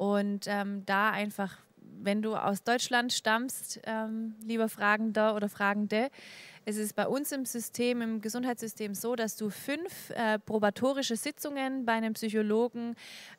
und 0.00 0.46
ähm, 0.46 0.82
da 0.86 1.10
einfach, 1.10 1.58
wenn 1.76 2.22
du 2.22 2.34
aus 2.34 2.64
Deutschland 2.64 3.12
stammst, 3.12 3.80
ähm, 3.84 4.34
lieber 4.42 4.70
Fragender 4.70 5.34
oder 5.34 5.50
Fragende, 5.50 6.08
es 6.64 6.78
ist 6.78 6.96
bei 6.96 7.06
uns 7.06 7.32
im 7.32 7.44
System, 7.44 8.00
im 8.00 8.22
Gesundheitssystem 8.22 8.94
so, 8.94 9.14
dass 9.14 9.36
du 9.36 9.50
fünf 9.50 10.08
äh, 10.08 10.38
probatorische 10.38 11.16
Sitzungen 11.16 11.84
bei 11.84 11.92
einem 11.92 12.14
Psychologen 12.14 12.94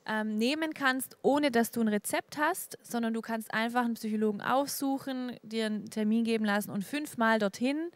ähm, 0.06 0.38
nehmen 0.38 0.76
kannst, 0.76 1.18
ohne 1.24 1.50
dass 1.50 1.72
du 1.72 1.82
ein 1.82 1.88
Rezept 1.88 2.38
hast, 2.38 2.78
sondern 2.84 3.16
du 3.16 3.22
kannst 3.22 3.52
einfach 3.56 3.84
einen 3.84 3.96
Psychologen 3.96 4.42
aufsuchen, 4.42 5.38
dir 5.42 5.66
einen 5.66 5.90
Termin 5.90 6.24
geben 6.24 6.46
lassen 6.46 6.70
und 6.70 6.86
fünfmal 6.86 7.40
dorthin. 7.40 7.90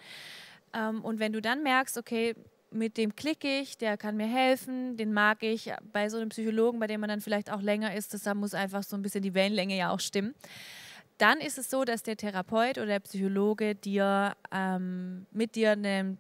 Ähm, 0.74 1.06
und 1.06 1.20
wenn 1.20 1.34
du 1.34 1.40
dann 1.40 1.62
merkst, 1.62 2.00
okay, 2.00 2.34
mit 2.76 2.98
dem 2.98 3.16
klicke 3.16 3.60
ich, 3.60 3.78
der 3.78 3.98
kann 3.98 4.18
mir 4.18 4.28
helfen, 4.28 4.98
den 4.98 5.14
mag 5.14 5.42
ich. 5.42 5.72
Bei 5.92 6.10
so 6.10 6.18
einem 6.18 6.30
Psychologen, 6.30 6.80
bei 6.80 6.88
dem 6.88 7.00
man 7.02 7.10
dann 7.10 7.22
vielleicht 7.22 7.52
auch 7.52 7.62
länger 7.62 7.96
ist, 7.96 8.14
das 8.14 8.36
muss 8.36 8.54
einfach 8.54 8.84
so 8.84 8.96
ein 8.96 9.02
bisschen 9.02 9.22
die 9.22 9.34
Wellenlänge 9.34 9.78
ja 9.78 9.92
auch 9.92 10.00
stimmen 10.00 10.36
dann 11.18 11.40
ist 11.40 11.58
es 11.58 11.70
so, 11.70 11.86
dass 11.86 12.04
der 12.04 12.18
Therapeut 12.18 12.78
oder 12.78 12.88
der 12.88 13.00
Psychologe 13.00 13.76
dir 13.76 14.36
ähm, 14.52 15.26
mit 15.32 15.56
dir 15.56 15.72
eine 15.72 16.18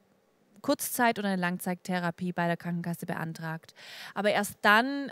Kurzzeit- 0.61 1.19
oder 1.19 1.29
eine 1.29 1.41
Langzeittherapie 1.41 2.31
bei 2.31 2.47
der 2.47 2.57
Krankenkasse 2.57 3.05
beantragt. 3.05 3.73
Aber 4.13 4.31
erst 4.31 4.57
dann 4.61 5.11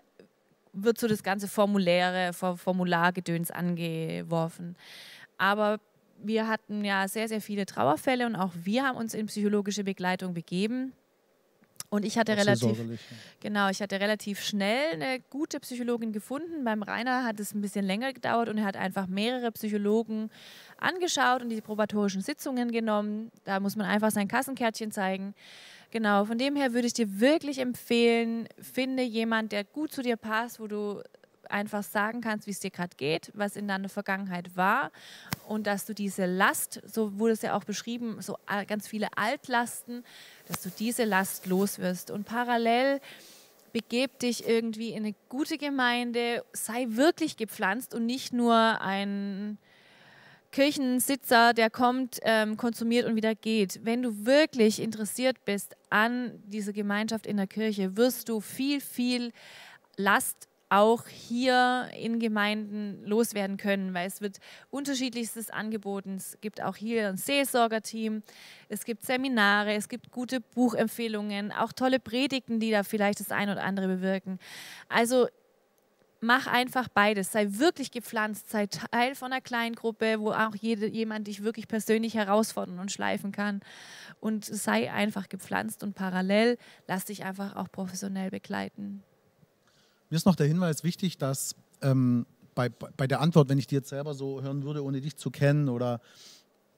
wird 0.72 0.98
so 0.98 1.08
das 1.08 1.22
ganze 1.22 1.48
Formuläre, 1.48 2.34
Formulargedöns 2.34 3.52
angeworfen. 3.52 4.76
Aber 5.38 5.80
wir 6.18 6.48
hatten 6.48 6.84
ja 6.84 7.08
sehr, 7.08 7.28
sehr 7.28 7.42
viele 7.42 7.66
Trauerfälle 7.66 8.26
und 8.26 8.36
auch 8.36 8.54
wir 8.56 8.86
haben 8.86 8.98
uns 8.98 9.14
in 9.14 9.28
psychologische 9.28 9.84
Begleitung 9.84 10.34
begeben. 10.34 10.94
Und 11.94 12.06
ich 12.06 12.18
hatte 12.18 12.36
relativ, 12.36 12.76
genau, 13.40 13.70
ich 13.70 13.80
hatte 13.80 14.00
relativ 14.00 14.42
schnell 14.42 14.94
eine 14.94 15.20
gute 15.30 15.60
Psychologin 15.60 16.12
gefunden. 16.12 16.64
Beim 16.64 16.82
Rainer 16.82 17.24
hat 17.24 17.40
es 17.40 17.54
ein 17.54 17.62
bisschen 17.62 17.86
länger 17.86 18.14
gedauert 18.14 18.50
und 18.50 18.58
er 18.58 18.64
hat 18.64 18.76
einfach 18.76 19.06
mehrere 19.06 19.52
Psychologen 19.52 20.32
angeschaut 20.80 21.44
und 21.44 21.50
die 21.50 21.62
probatorischen 21.62 22.22
Sitzungen 22.22 22.72
genommen. 22.72 23.30
Da 23.44 23.60
muss 23.60 23.76
man 23.76 23.86
einfach 23.86 24.10
sein 24.10 24.28
Kassenkärtchen 24.28 24.92
zeigen. 24.92 25.36
Genau, 25.92 26.26
von 26.26 26.40
dem 26.40 26.56
her 26.56 26.74
würde 26.74 26.88
ich 26.88 26.94
dir 26.94 27.20
wirklich 27.20 27.60
empfehlen, 27.60 28.48
finde 28.60 29.04
jemand, 29.04 29.52
der 29.52 29.64
gut 29.64 29.92
zu 29.92 30.02
dir 30.02 30.18
passt, 30.18 30.60
wo 30.60 30.66
du 30.66 31.04
einfach 31.52 31.84
sagen 31.84 32.22
kannst, 32.22 32.48
wie 32.48 32.52
es 32.52 32.60
dir 32.60 32.72
gerade 32.72 32.96
geht, 32.96 33.32
was 33.34 33.56
in 33.56 33.68
deiner 33.68 33.90
Vergangenheit 33.90 34.56
war 34.56 34.92
und 35.48 35.68
dass 35.68 35.86
du 35.86 35.94
diese 35.94 36.26
Last, 36.26 36.82
so 36.86 37.20
wurde 37.20 37.34
es 37.34 37.42
ja 37.42 37.56
auch 37.56 37.64
beschrieben, 37.64 38.22
so 38.22 38.38
ganz 38.68 38.88
viele 38.88 39.08
Altlasten, 39.16 40.04
dass 40.48 40.62
du 40.62 40.70
diese 40.70 41.04
Last 41.04 41.46
loswirst 41.46 42.12
und 42.12 42.26
parallel 42.26 43.00
begeb 43.74 44.20
dich 44.20 44.48
irgendwie 44.48 44.92
in 44.92 45.04
eine 45.04 45.16
gute 45.30 45.58
Gemeinde, 45.58 46.46
sei 46.54 46.86
wirklich 46.90 47.38
gepflanzt 47.38 47.94
und 47.94 48.06
nicht 48.06 48.32
nur 48.32 48.56
ein 48.56 49.58
Kirchensitzer, 50.54 51.54
der 51.54 51.72
kommt, 51.72 52.20
ähm, 52.22 52.58
konsumiert 52.58 53.08
und 53.08 53.16
wieder 53.16 53.34
geht. 53.34 53.80
Wenn 53.84 54.04
du 54.04 54.26
wirklich 54.26 54.80
interessiert 54.80 55.44
bist 55.46 55.76
an 55.90 56.40
dieser 56.46 56.74
Gemeinschaft 56.74 57.26
in 57.26 57.38
der 57.38 57.48
Kirche, 57.48 57.98
wirst 57.98 58.30
du 58.30 58.40
viel, 58.40 58.80
viel 58.80 59.32
Last 59.98 60.48
auch 60.74 61.08
hier 61.08 61.90
in 61.96 62.20
Gemeinden 62.20 63.06
loswerden 63.06 63.58
können, 63.58 63.94
weil 63.94 64.08
es 64.08 64.22
wird 64.22 64.40
unterschiedlichstes 64.72 65.52
angeboten. 65.52 66.16
Es 66.16 66.38
gibt 66.42 66.62
auch 66.62 66.76
hier 66.76 67.10
ein 67.10 67.18
Seelsorgerteam, 67.18 68.24
es 68.70 68.84
gibt 68.84 69.06
Seminare, 69.06 69.74
es 69.74 69.88
gibt 69.88 70.12
gute 70.12 70.42
Buchempfehlungen, 70.42 71.52
auch 71.52 71.74
tolle 71.74 72.00
Predigten, 72.00 72.60
die 72.60 72.72
da 72.72 72.82
vielleicht 72.84 73.20
das 73.20 73.32
ein 73.32 73.50
oder 73.50 73.64
andere 73.64 73.88
bewirken. 73.88 74.40
Also 74.90 75.28
mach 76.22 76.48
einfach 76.48 76.88
beides. 76.88 77.32
Sei 77.32 77.46
wirklich 77.50 77.92
gepflanzt, 77.92 78.50
sei 78.50 78.66
Teil 78.66 79.14
von 79.14 79.32
einer 79.32 79.42
Kleingruppe, 79.42 80.20
wo 80.20 80.32
auch 80.32 80.56
jede, 80.56 80.88
jemand 80.88 81.28
dich 81.28 81.44
wirklich 81.44 81.68
persönlich 81.68 82.16
herausfordern 82.16 82.80
und 82.80 82.92
schleifen 82.92 83.32
kann. 83.32 83.62
Und 84.20 84.46
sei 84.46 84.92
einfach 84.92 85.30
gepflanzt 85.30 85.84
und 85.84 85.94
parallel 85.94 86.58
lass 86.88 87.06
dich 87.06 87.26
einfach 87.26 87.56
auch 87.56 87.72
professionell 87.72 88.32
begleiten. 88.32 89.04
Mir 90.14 90.18
ist 90.18 90.28
noch 90.28 90.36
der 90.36 90.46
Hinweis 90.46 90.84
wichtig, 90.84 91.18
dass 91.18 91.56
ähm, 91.82 92.28
bei, 92.54 92.70
bei 92.70 93.08
der 93.08 93.20
Antwort, 93.20 93.50
wenn 93.50 93.58
ich 93.58 93.66
die 93.66 93.74
jetzt 93.74 93.90
selber 93.90 94.14
so 94.14 94.44
hören 94.44 94.62
würde, 94.62 94.84
ohne 94.84 95.02
dich 95.02 95.18
zu 95.18 95.32
kennen 95.32 95.70
oder 95.70 96.02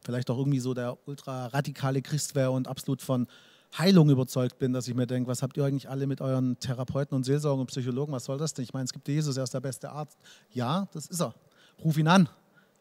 vielleicht 0.05 0.29
auch 0.29 0.37
irgendwie 0.37 0.61
so 0.61 0.73
der 0.73 0.97
ultra 1.05 1.47
radikale 1.47 2.01
Christ 2.01 2.33
wäre 2.35 2.51
und 2.51 2.69
absolut 2.69 3.01
von 3.01 3.27
Heilung 3.77 4.09
überzeugt 4.09 4.57
bin, 4.57 4.71
dass 4.71 4.87
ich 4.87 4.95
mir 4.95 5.05
denke, 5.05 5.29
was 5.29 5.41
habt 5.41 5.57
ihr 5.57 5.65
eigentlich 5.65 5.89
alle 5.89 6.07
mit 6.07 6.21
euren 6.21 6.57
Therapeuten 6.61 7.13
und 7.13 7.25
Seelsorgern 7.25 7.59
und 7.59 7.67
Psychologen, 7.67 8.13
was 8.13 8.23
soll 8.23 8.37
das 8.37 8.53
denn? 8.53 8.63
Ich 8.63 8.71
meine, 8.71 8.85
es 8.85 8.93
gibt 8.93 9.05
Jesus, 9.05 9.35
er 9.35 9.43
ist 9.43 9.53
der 9.53 9.59
beste 9.59 9.89
Arzt. 9.89 10.17
Ja, 10.53 10.87
das 10.93 11.07
ist 11.07 11.19
er. 11.19 11.35
Ruf 11.83 11.97
ihn 11.97 12.07
an, 12.07 12.29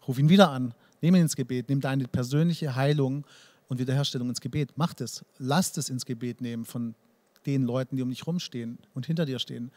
ruf 0.06 0.20
ihn 0.20 0.28
wieder 0.28 0.50
an, 0.52 0.72
nimm 1.00 1.16
ihn 1.16 1.22
ins 1.22 1.34
Gebet, 1.34 1.68
nimm 1.68 1.80
deine 1.80 2.06
persönliche 2.06 2.76
Heilung 2.76 3.26
und 3.66 3.80
Wiederherstellung 3.80 4.28
ins 4.28 4.40
Gebet. 4.40 4.70
Mach 4.76 4.94
das, 4.94 5.24
lass 5.38 5.76
es 5.76 5.88
ins 5.88 6.06
Gebet 6.06 6.40
nehmen 6.40 6.64
von 6.64 6.94
den 7.44 7.64
Leuten, 7.64 7.96
die 7.96 8.02
um 8.02 8.10
dich 8.10 8.24
rumstehen 8.24 8.78
und 8.94 9.06
hinter 9.06 9.26
dir 9.26 9.40
stehen. 9.40 9.72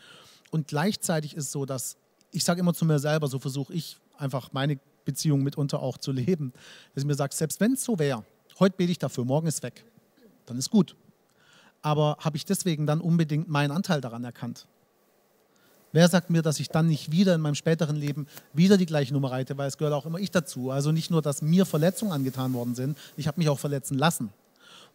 Und 0.52 0.68
gleichzeitig 0.68 1.36
ist 1.36 1.46
es 1.46 1.52
so, 1.52 1.66
dass 1.66 1.98
ich 2.32 2.44
sage 2.44 2.60
immer 2.60 2.74
zu 2.74 2.86
mir 2.86 3.00
selber, 3.00 3.28
so 3.28 3.40
versuche 3.40 3.74
ich 3.74 3.98
einfach 4.18 4.52
meine 4.54 4.80
Beziehung 5.06 5.44
mitunter 5.44 5.82
auch 5.82 5.98
zu 5.98 6.12
leben, 6.12 6.54
dass 6.94 7.04
ich 7.04 7.08
mir 7.08 7.16
sage, 7.16 7.34
selbst 7.34 7.60
wenn 7.60 7.74
es 7.74 7.84
so 7.84 7.98
wäre, 8.00 8.26
heute 8.60 8.76
bete 8.76 8.92
ich 8.92 9.00
dafür, 9.00 9.26
morgen 9.26 9.48
ist 9.48 9.64
weg, 9.64 9.86
dann 10.46 10.58
ist 10.58 10.70
gut. 10.70 10.96
Aber 11.82 12.18
habe 12.20 12.38
ich 12.38 12.46
deswegen 12.46 12.86
dann 12.86 13.00
unbedingt 13.00 13.48
meinen 13.48 13.72
Anteil 13.72 14.02
daran 14.02 14.24
erkannt? 14.24 14.68
Wer 15.94 16.10
sagt 16.10 16.30
mir, 16.30 16.42
dass 16.42 16.60
ich 16.60 16.68
dann 16.70 16.88
nicht 16.88 17.12
wieder 17.12 17.34
in 17.34 17.42
meinem 17.42 17.56
späteren 17.56 17.96
Leben 17.96 18.28
wieder 18.54 18.78
die 18.78 18.86
gleiche 18.86 19.14
Nummer 19.14 19.32
reite, 19.32 19.58
weil 19.58 19.68
es 19.68 19.78
gehört 19.78 19.94
auch 19.94 20.06
immer 20.06 20.20
ich 20.20 20.32
dazu. 20.32 20.70
Also 20.70 20.92
nicht 20.92 21.12
nur, 21.12 21.22
dass 21.22 21.42
mir 21.42 21.66
Verletzungen 21.66 22.12
angetan 22.12 22.54
worden 22.54 22.76
sind, 22.76 22.98
ich 23.16 23.28
habe 23.28 23.40
mich 23.40 23.50
auch 23.50 23.60
verletzen 23.60 23.98
lassen. 23.98 24.34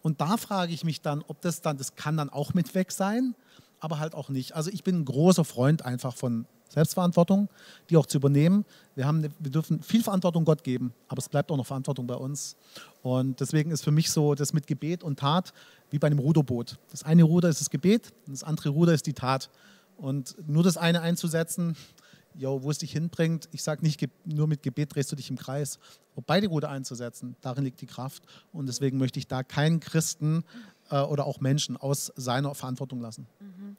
Und 0.03 0.21
da 0.21 0.37
frage 0.37 0.71
ich 0.71 0.83
mich 0.83 1.01
dann, 1.01 1.23
ob 1.27 1.41
das 1.41 1.61
dann, 1.61 1.77
das 1.77 1.95
kann 1.95 2.17
dann 2.17 2.29
auch 2.29 2.53
mit 2.53 2.75
weg 2.75 2.91
sein, 2.91 3.35
aber 3.83 3.99
halt 3.99 4.15
auch 4.15 4.29
nicht. 4.29 4.55
Also 4.55 4.71
ich 4.71 4.83
bin 4.83 5.01
ein 5.01 5.05
großer 5.05 5.43
Freund 5.43 5.83
einfach 5.83 6.15
von 6.15 6.45
Selbstverantwortung, 6.69 7.49
die 7.89 7.97
auch 7.97 8.05
zu 8.05 8.17
übernehmen. 8.17 8.65
Wir, 8.95 9.05
haben, 9.05 9.21
wir 9.21 9.51
dürfen 9.51 9.83
viel 9.83 10.01
Verantwortung 10.01 10.45
Gott 10.45 10.63
geben, 10.63 10.93
aber 11.09 11.19
es 11.19 11.27
bleibt 11.27 11.51
auch 11.51 11.57
noch 11.57 11.67
Verantwortung 11.67 12.07
bei 12.07 12.15
uns. 12.15 12.55
Und 13.01 13.41
deswegen 13.41 13.71
ist 13.71 13.83
für 13.83 13.91
mich 13.91 14.09
so 14.09 14.35
das 14.35 14.53
mit 14.53 14.67
Gebet 14.67 15.03
und 15.03 15.19
Tat 15.19 15.53
wie 15.91 15.99
bei 15.99 16.07
einem 16.07 16.19
Ruderboot. 16.19 16.79
Das 16.91 17.03
eine 17.03 17.23
Ruder 17.23 17.49
ist 17.49 17.59
das 17.59 17.69
Gebet 17.69 18.13
und 18.25 18.31
das 18.31 18.43
andere 18.43 18.69
Ruder 18.69 18.93
ist 18.93 19.05
die 19.05 19.13
Tat. 19.13 19.49
Und 19.97 20.35
nur 20.47 20.63
das 20.63 20.77
eine 20.77 21.01
einzusetzen, 21.01 21.75
jo, 22.35 22.63
wo 22.63 22.71
es 22.71 22.79
dich 22.79 22.93
hinbringt, 22.93 23.49
ich 23.51 23.63
sage 23.63 23.83
nicht, 23.83 24.01
nur 24.25 24.47
mit 24.47 24.63
Gebet 24.63 24.95
drehst 24.95 25.11
du 25.11 25.15
dich 25.17 25.29
im 25.29 25.37
Kreis. 25.37 25.77
Aber 26.13 26.23
beide 26.25 26.47
Ruder 26.47 26.69
einzusetzen, 26.69 27.35
darin 27.41 27.65
liegt 27.65 27.81
die 27.81 27.85
Kraft. 27.85 28.23
Und 28.51 28.67
deswegen 28.67 28.97
möchte 28.97 29.19
ich 29.19 29.27
da 29.27 29.43
keinen 29.43 29.79
Christen 29.79 30.43
äh, 30.93 31.01
oder 31.01 31.25
auch 31.25 31.39
Menschen 31.39 31.75
aus 31.75 32.13
seiner 32.15 32.53
Verantwortung 32.53 33.01
lassen. 33.01 33.27
Mhm. 33.39 33.77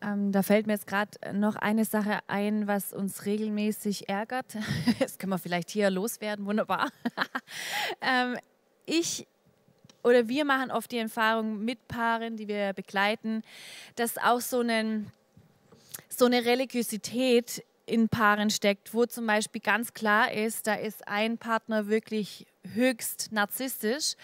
Ähm, 0.00 0.30
da 0.30 0.42
fällt 0.42 0.66
mir 0.66 0.74
jetzt 0.74 0.86
gerade 0.86 1.10
noch 1.32 1.56
eine 1.56 1.84
Sache 1.84 2.18
ein, 2.28 2.68
was 2.68 2.92
uns 2.92 3.24
regelmäßig 3.24 4.08
ärgert. 4.08 4.56
Das 5.00 5.18
können 5.18 5.30
wir 5.30 5.38
vielleicht 5.38 5.70
hier 5.70 5.90
loswerden, 5.90 6.44
wunderbar. 6.44 6.90
ähm, 8.00 8.36
ich 8.84 9.26
oder 10.04 10.28
wir 10.28 10.44
machen 10.44 10.70
oft 10.70 10.92
die 10.92 10.98
Erfahrung 10.98 11.64
mit 11.64 11.88
Paaren, 11.88 12.36
die 12.36 12.46
wir 12.46 12.72
begleiten, 12.72 13.42
dass 13.96 14.16
auch 14.16 14.40
so, 14.40 14.60
einen, 14.60 15.10
so 16.08 16.26
eine 16.26 16.44
Religiosität 16.44 17.64
in 17.84 18.08
Paaren 18.08 18.50
steckt, 18.50 18.94
wo 18.94 19.06
zum 19.06 19.26
Beispiel 19.26 19.60
ganz 19.60 19.92
klar 19.94 20.32
ist, 20.32 20.66
da 20.66 20.74
ist 20.74 21.08
ein 21.08 21.36
Partner 21.36 21.88
wirklich 21.88 22.46
höchst 22.74 23.32
narzisstisch 23.32 24.14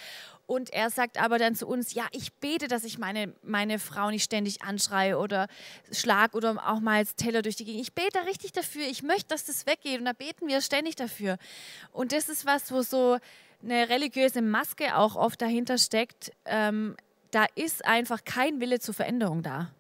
und 0.47 0.71
er 0.71 0.91
sagt 0.91 1.21
aber 1.21 1.39
dann 1.39 1.55
zu 1.55 1.67
uns, 1.67 1.95
ja, 1.95 2.07
ich 2.13 2.33
bete, 2.35 2.69
dass 2.69 2.85
ich 2.85 2.99
meine, 2.99 3.35
meine 3.43 3.79
Frau 3.79 4.11
nicht 4.11 4.25
ständig 4.25 4.63
anschreie 4.63 5.19
oder 5.19 5.49
schlag 5.91 6.35
oder 6.35 6.63
auch 6.69 6.81
mal 6.81 6.97
als 6.99 7.17
Teller 7.17 7.43
durch 7.43 7.57
die 7.57 7.65
Gegend. 7.65 7.83
Ich 7.83 7.95
bete 7.95 8.27
richtig 8.27 8.53
dafür. 8.53 8.85
Ich 8.87 9.03
möchte, 9.03 9.29
dass 9.29 9.45
das 9.45 9.67
weggeht. 9.67 9.99
Und 9.99 10.05
da 10.05 10.13
beten 10.13 10.47
wir 10.47 10.61
ständig 10.61 10.97
dafür. 10.97 11.39
Und 11.93 12.13
das 12.13 12.29
ist 12.29 12.45
was, 12.45 12.71
wo 12.71 12.83
so 12.83 13.19
eine 13.63 13.89
religiöse 13.89 14.43
Maske 14.43 14.97
auch 14.97 15.17
oft 15.17 15.41
dahinter 15.41 15.79
steckt. 15.79 16.33
Ähm, 16.45 16.97
da 17.31 17.47
ist 17.55 17.85
einfach 17.85 18.25
kein 18.25 18.61
Wille 18.61 18.81
zur 18.81 18.95
Veränderung 18.95 19.43
da. 19.43 19.71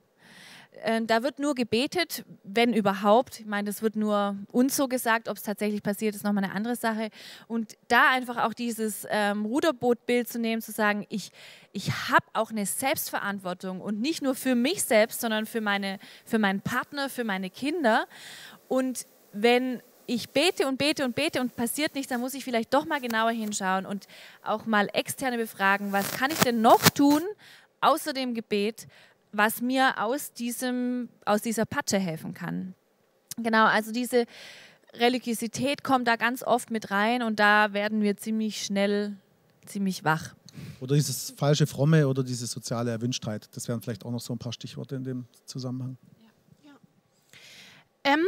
Äh, 0.83 1.03
da 1.05 1.23
wird 1.23 1.39
nur 1.39 1.55
gebetet, 1.55 2.25
wenn 2.43 2.73
überhaupt. 2.73 3.41
Ich 3.41 3.47
meine, 3.47 3.67
das 3.67 3.83
wird 3.83 3.97
nur 3.97 4.37
uns 4.51 4.77
so 4.77 4.89
gesagt. 4.89 5.29
Ob 5.29 5.37
es 5.37 5.43
tatsächlich 5.43 5.83
passiert, 5.83 6.15
ist 6.15 6.25
nochmal 6.25 6.45
eine 6.45 6.55
andere 6.55 6.77
Sache. 6.77 7.11
Und 7.47 7.77
da 7.89 8.11
einfach 8.11 8.45
auch 8.45 8.55
dieses 8.55 9.07
ähm, 9.11 9.45
Ruderbootbild 9.47 10.29
zu 10.29 10.39
nehmen, 10.39 10.63
zu 10.63 10.73
sagen, 10.73 11.07
ich, 11.09 11.31
ich 11.73 11.91
habe 12.11 12.27
auch 12.33 12.51
eine 12.51 12.67
Selbstverantwortung 12.67 13.81
und 13.81 14.01
nicht 14.01 14.23
nur 14.23 14.35
für 14.35 14.55
mich 14.55 14.83
selbst, 14.85 15.21
sondern 15.21 15.47
für, 15.47 15.61
meine, 15.61 15.99
für 16.25 16.39
meinen 16.39 16.61
Partner, 16.61 17.09
für 17.09 17.25
meine 17.25 17.51
Kinder. 17.51 18.07
Und 18.69 19.07
wenn 19.33 19.83
ich 20.07 20.31
bete 20.31 20.67
und 20.67 20.77
bete 20.77 21.05
und 21.05 21.15
bete 21.15 21.41
und 21.41 21.57
passiert 21.57 21.95
nichts, 21.95 22.11
dann 22.11 22.21
muss 22.21 22.35
ich 22.35 22.45
vielleicht 22.45 22.75
doch 22.75 22.85
mal 22.85 23.01
genauer 23.01 23.31
hinschauen 23.31 23.87
und 23.87 24.07
auch 24.43 24.67
mal 24.67 24.89
externe 24.93 25.39
befragen, 25.39 25.93
was 25.93 26.11
kann 26.13 26.31
ich 26.31 26.39
denn 26.41 26.61
noch 26.61 26.91
tun, 26.91 27.23
außer 27.81 28.13
dem 28.13 28.35
Gebet, 28.35 28.87
was 29.37 29.61
mir 29.61 30.03
aus, 30.03 30.33
diesem, 30.33 31.09
aus 31.25 31.43
dieser 31.43 31.67
Patsche 31.67 31.99
helfen 31.99 32.35
kann. 32.35 32.75
Genau, 33.37 33.67
also 33.67 33.93
diese 33.93 34.27
Religiosität 34.95 35.83
kommt 35.83 36.07
da 36.07 36.17
ganz 36.17 36.43
oft 36.43 36.71
mit 36.71 36.91
rein 36.91 37.23
und 37.23 37.41
da 37.41 37.73
werden 37.73 38.03
wir 38.03 38.17
ziemlich 38.17 38.65
schnell 38.65 39.17
ziemlich 39.67 40.05
wach. 40.05 40.35
Oder 40.81 40.95
dieses 40.95 41.33
falsche 41.37 41.67
Fromme 41.67 42.07
oder 42.07 42.23
diese 42.23 42.47
soziale 42.47 42.91
Erwünschtheit. 42.91 43.49
Das 43.53 43.67
wären 43.69 43.81
vielleicht 43.81 44.05
auch 44.05 44.11
noch 44.11 44.21
so 44.21 44.33
ein 44.33 44.39
paar 44.39 44.53
Stichworte 44.53 44.95
in 44.97 45.05
dem 45.05 45.27
Zusammenhang. 45.47 45.97
Ja. 46.63 46.71
Ja. 46.71 48.15
Ähm, 48.15 48.25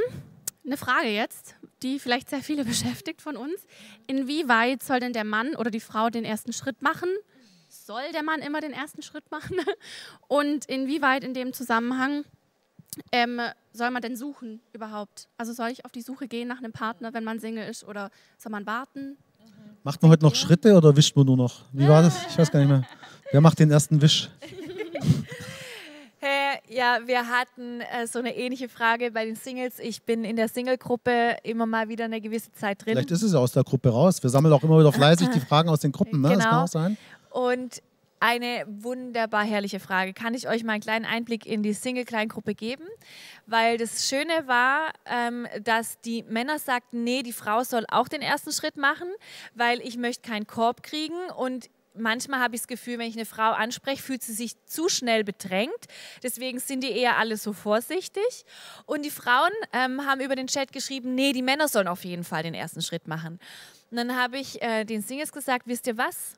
eine 0.64 0.76
Frage 0.76 1.08
jetzt, 1.08 1.54
die 1.82 1.98
vielleicht 1.98 2.30
sehr 2.30 2.42
viele 2.42 2.64
beschäftigt 2.72 3.22
von 3.22 3.36
uns. 3.36 3.54
Inwieweit 4.06 4.82
soll 4.82 5.00
denn 5.00 5.12
der 5.12 5.24
Mann 5.24 5.54
oder 5.54 5.70
die 5.70 5.80
Frau 5.80 6.10
den 6.10 6.24
ersten 6.24 6.52
Schritt 6.52 6.82
machen? 6.82 7.08
Soll 7.86 8.10
der 8.12 8.24
Mann 8.24 8.40
immer 8.40 8.60
den 8.60 8.72
ersten 8.72 9.00
Schritt 9.00 9.30
machen? 9.30 9.58
Und 10.26 10.64
inwieweit 10.64 11.22
in 11.22 11.34
dem 11.34 11.52
Zusammenhang 11.52 12.24
ähm, 13.12 13.40
soll 13.72 13.92
man 13.92 14.02
denn 14.02 14.16
suchen 14.16 14.60
überhaupt? 14.72 15.28
Also 15.36 15.52
soll 15.52 15.68
ich 15.68 15.84
auf 15.84 15.92
die 15.92 16.00
Suche 16.00 16.26
gehen 16.26 16.48
nach 16.48 16.58
einem 16.58 16.72
Partner, 16.72 17.14
wenn 17.14 17.22
man 17.22 17.38
Single 17.38 17.68
ist, 17.68 17.84
oder 17.84 18.10
soll 18.38 18.50
man 18.50 18.66
warten? 18.66 19.16
Macht 19.84 20.02
man 20.02 20.10
heute 20.10 20.24
noch 20.24 20.34
Schritte 20.34 20.74
oder 20.74 20.96
wischt 20.96 21.14
man 21.14 21.26
nur 21.26 21.36
noch? 21.36 21.62
Wie 21.72 21.86
war 21.86 22.02
das? 22.02 22.26
Ich 22.28 22.36
weiß 22.36 22.50
gar 22.50 22.58
nicht 22.58 22.68
mehr. 22.68 22.82
Wer 23.30 23.40
macht 23.40 23.60
den 23.60 23.70
ersten 23.70 24.02
Wisch? 24.02 24.30
ja, 26.68 26.98
wir 27.06 27.26
hatten 27.28 27.80
äh, 27.80 28.06
so 28.06 28.18
eine 28.18 28.36
ähnliche 28.36 28.68
Frage 28.68 29.10
bei 29.10 29.24
den 29.24 29.36
Singles. 29.36 29.78
Ich 29.78 30.02
bin 30.02 30.24
in 30.24 30.36
der 30.36 30.48
Single-Gruppe 30.48 31.36
immer 31.42 31.66
mal 31.66 31.88
wieder 31.88 32.04
eine 32.04 32.20
gewisse 32.20 32.52
Zeit 32.52 32.84
drin. 32.84 32.94
Vielleicht 32.94 33.10
ist 33.10 33.22
es 33.22 33.34
aus 33.34 33.52
der 33.52 33.64
Gruppe 33.64 33.90
raus. 33.90 34.22
Wir 34.22 34.30
sammeln 34.30 34.52
auch 34.52 34.62
immer 34.62 34.78
wieder 34.78 34.92
fleißig 34.92 35.28
die 35.28 35.40
Fragen 35.40 35.68
aus 35.68 35.80
den 35.80 35.92
Gruppen. 35.92 36.20
Ne? 36.20 36.30
Genau. 36.30 36.38
Das 36.38 36.50
kann 36.50 36.64
auch 36.64 36.68
sein. 36.68 36.96
Und 37.36 37.82
eine 38.18 38.64
wunderbar 38.66 39.44
herrliche 39.44 39.78
Frage. 39.78 40.14
Kann 40.14 40.32
ich 40.32 40.48
euch 40.48 40.64
mal 40.64 40.72
einen 40.72 40.82
kleinen 40.82 41.04
Einblick 41.04 41.44
in 41.44 41.62
die 41.62 41.74
Single-Kleingruppe 41.74 42.54
geben? 42.54 42.86
Weil 43.44 43.76
das 43.76 44.08
Schöne 44.08 44.46
war, 44.46 44.94
ähm, 45.04 45.46
dass 45.62 46.00
die 46.00 46.22
Männer 46.22 46.58
sagten, 46.58 47.04
nee, 47.04 47.22
die 47.22 47.34
Frau 47.34 47.62
soll 47.62 47.84
auch 47.90 48.08
den 48.08 48.22
ersten 48.22 48.52
Schritt 48.52 48.78
machen, 48.78 49.08
weil 49.54 49.82
ich 49.82 49.98
möchte 49.98 50.26
keinen 50.26 50.46
Korb 50.46 50.82
kriegen 50.82 51.28
und 51.36 51.68
manchmal 51.92 52.40
habe 52.40 52.54
ich 52.54 52.62
das 52.62 52.68
Gefühl, 52.68 52.98
wenn 52.98 53.08
ich 53.08 53.16
eine 53.16 53.26
Frau 53.26 53.50
anspreche, 53.50 54.02
fühlt 54.02 54.22
sie 54.22 54.32
sich 54.32 54.54
zu 54.64 54.88
schnell 54.88 55.22
bedrängt. 55.22 55.84
Deswegen 56.22 56.58
sind 56.58 56.84
die 56.84 56.92
eher 56.92 57.18
alle 57.18 57.36
so 57.36 57.52
vorsichtig. 57.52 58.46
Und 58.86 59.04
die 59.04 59.10
Frauen 59.10 59.52
ähm, 59.74 60.06
haben 60.06 60.22
über 60.22 60.36
den 60.36 60.46
Chat 60.46 60.72
geschrieben, 60.72 61.14
nee, 61.14 61.34
die 61.34 61.42
Männer 61.42 61.68
sollen 61.68 61.88
auf 61.88 62.02
jeden 62.06 62.24
Fall 62.24 62.44
den 62.44 62.54
ersten 62.54 62.80
Schritt 62.80 63.06
machen. 63.06 63.40
Und 63.90 63.98
dann 63.98 64.16
habe 64.16 64.38
ich 64.38 64.62
äh, 64.62 64.84
den 64.84 65.02
Singles 65.02 65.32
gesagt, 65.32 65.66
wisst 65.66 65.86
ihr 65.86 65.98
was? 65.98 66.34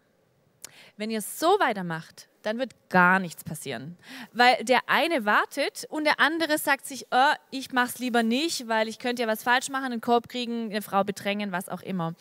Wenn 0.99 1.11
ihr 1.11 1.22
so 1.22 1.46
weitermacht, 1.61 2.28
dann 2.42 2.59
wird 2.59 2.72
gar 2.88 3.20
nichts 3.20 3.44
passieren. 3.44 3.96
Weil 4.32 4.64
der 4.64 4.80
eine 4.88 5.24
wartet 5.24 5.86
und 5.90 6.05
der 6.05 6.18
andere 6.18 6.59
sagt 6.59 6.86
sich, 6.86 7.07
oh, 7.12 7.34
ich 7.53 7.72
mache 7.72 7.90
es 7.90 7.99
lieber 8.01 8.24
nicht, 8.24 8.66
weil 8.66 8.88
ich 8.88 8.99
könnte 8.99 9.22
ja 9.22 9.28
was 9.28 9.44
falsch 9.44 9.68
machen, 9.70 9.92
einen 9.92 10.01
Korb 10.01 10.28
kriegen, 10.28 10.70
eine 10.70 10.82
Frau 10.82 11.05
bedrängen, 11.05 11.53
was 11.53 11.68
auch 11.68 11.82
immer. 11.82 12.14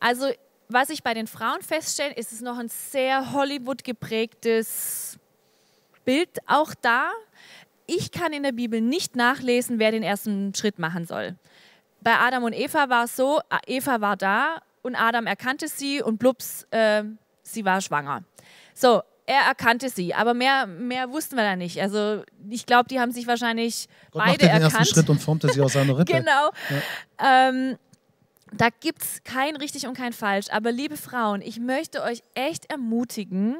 Also 0.00 0.30
was 0.68 0.88
ich 0.88 1.02
bei 1.02 1.12
den 1.12 1.26
Frauen 1.26 1.60
feststelle, 1.60 2.14
ist 2.14 2.32
es 2.32 2.40
noch 2.40 2.58
ein 2.58 2.70
sehr 2.70 3.32
Hollywood 3.32 3.84
geprägtes 3.84 5.18
Bild 6.06 6.30
auch 6.46 6.74
da. 6.80 7.10
Ich 7.86 8.10
kann 8.10 8.32
in 8.32 8.42
der 8.42 8.52
Bibel 8.52 8.80
nicht 8.80 9.16
nachlesen, 9.16 9.78
wer 9.78 9.92
den 9.92 10.02
ersten 10.02 10.54
Schritt 10.54 10.78
machen 10.78 11.04
soll. 11.04 11.36
Bei 12.00 12.18
Adam 12.18 12.44
und 12.44 12.54
Eva 12.54 12.88
war 12.88 13.04
es 13.04 13.16
so, 13.16 13.40
Eva 13.66 14.00
war 14.00 14.16
da 14.16 14.62
und 14.82 14.94
Adam 14.94 15.26
erkannte 15.26 15.68
sie 15.68 16.02
und 16.02 16.18
blups, 16.18 16.66
äh, 16.70 17.04
sie 17.46 17.64
war 17.64 17.80
schwanger. 17.80 18.22
So, 18.74 19.02
er 19.26 19.42
erkannte 19.42 19.88
sie, 19.88 20.14
aber 20.14 20.34
mehr, 20.34 20.66
mehr 20.66 21.10
wussten 21.10 21.36
wir 21.36 21.42
da 21.42 21.56
nicht. 21.56 21.80
Also 21.80 22.22
ich 22.48 22.64
glaube, 22.64 22.88
die 22.88 23.00
haben 23.00 23.10
sich 23.10 23.26
wahrscheinlich 23.26 23.88
Gott 24.12 24.22
beide 24.24 24.30
machte 24.30 24.38
den 24.38 24.48
erkannt. 24.50 24.74
ersten 24.74 24.94
Schritt 24.94 25.10
und 25.10 25.20
formte 25.20 25.48
sie 25.52 25.60
aus 25.60 25.72
seiner 25.72 25.98
Rippe. 25.98 26.12
genau. 26.12 26.50
Ja. 27.20 27.48
Ähm, 27.48 27.76
da 28.52 28.68
gibt 28.80 29.02
es 29.02 29.24
kein 29.24 29.56
richtig 29.56 29.86
und 29.86 29.96
kein 29.96 30.12
falsch. 30.12 30.46
Aber 30.50 30.70
liebe 30.70 30.96
Frauen, 30.96 31.42
ich 31.42 31.58
möchte 31.58 32.02
euch 32.04 32.22
echt 32.34 32.70
ermutigen, 32.70 33.56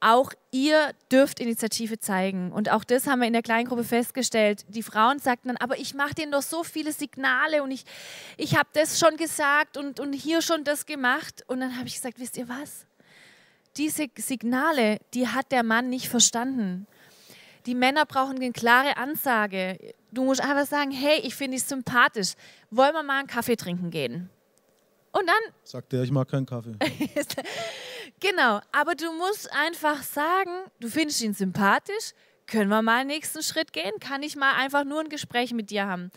auch 0.00 0.32
ihr 0.50 0.92
dürft 1.10 1.40
Initiative 1.40 1.98
zeigen. 1.98 2.52
Und 2.52 2.70
auch 2.70 2.84
das 2.84 3.06
haben 3.06 3.20
wir 3.20 3.28
in 3.28 3.32
der 3.32 3.42
Kleingruppe 3.42 3.84
festgestellt. 3.84 4.64
Die 4.68 4.82
Frauen 4.82 5.20
sagten 5.20 5.48
dann, 5.48 5.56
aber 5.58 5.78
ich 5.78 5.94
mache 5.94 6.14
denen 6.14 6.32
doch 6.32 6.42
so 6.42 6.64
viele 6.64 6.92
Signale 6.92 7.62
und 7.62 7.70
ich, 7.70 7.84
ich 8.36 8.56
habe 8.56 8.68
das 8.74 8.98
schon 8.98 9.16
gesagt 9.16 9.76
und, 9.78 10.00
und 10.00 10.12
hier 10.12 10.42
schon 10.42 10.64
das 10.64 10.84
gemacht. 10.84 11.44
Und 11.46 11.60
dann 11.60 11.78
habe 11.78 11.86
ich 11.86 11.94
gesagt, 11.94 12.18
wisst 12.18 12.36
ihr 12.36 12.48
was? 12.48 12.84
Diese 13.76 14.06
Signale, 14.16 14.98
die 15.14 15.28
hat 15.28 15.50
der 15.50 15.62
Mann 15.62 15.88
nicht 15.88 16.08
verstanden. 16.08 16.86
Die 17.66 17.74
Männer 17.74 18.04
brauchen 18.06 18.36
eine 18.36 18.52
klare 18.52 18.96
Ansage. 18.96 19.94
Du 20.10 20.24
musst 20.24 20.42
einfach 20.42 20.66
sagen, 20.66 20.90
hey, 20.90 21.20
ich 21.20 21.34
finde 21.34 21.56
dich 21.56 21.64
sympathisch. 21.64 22.34
Wollen 22.70 22.92
wir 22.92 23.02
mal 23.02 23.20
einen 23.20 23.28
Kaffee 23.28 23.56
trinken 23.56 23.90
gehen? 23.90 24.28
Und 25.12 25.26
dann. 25.26 25.54
Sagt 25.62 25.92
er, 25.92 26.02
ich 26.02 26.10
mag 26.10 26.28
keinen 26.28 26.46
Kaffee. 26.46 26.74
genau, 28.20 28.60
aber 28.72 28.94
du 28.94 29.12
musst 29.12 29.52
einfach 29.52 30.02
sagen, 30.02 30.50
du 30.80 30.88
findest 30.88 31.22
ihn 31.22 31.34
sympathisch. 31.34 32.12
Können 32.46 32.70
wir 32.70 32.82
mal 32.82 33.00
einen 33.00 33.08
nächsten 33.08 33.42
Schritt 33.42 33.72
gehen? 33.72 33.92
Kann 34.00 34.22
ich 34.22 34.36
mal 34.36 34.54
einfach 34.54 34.84
nur 34.84 35.00
ein 35.00 35.08
Gespräch 35.08 35.52
mit 35.52 35.70
dir 35.70 35.86
haben? 35.86 36.10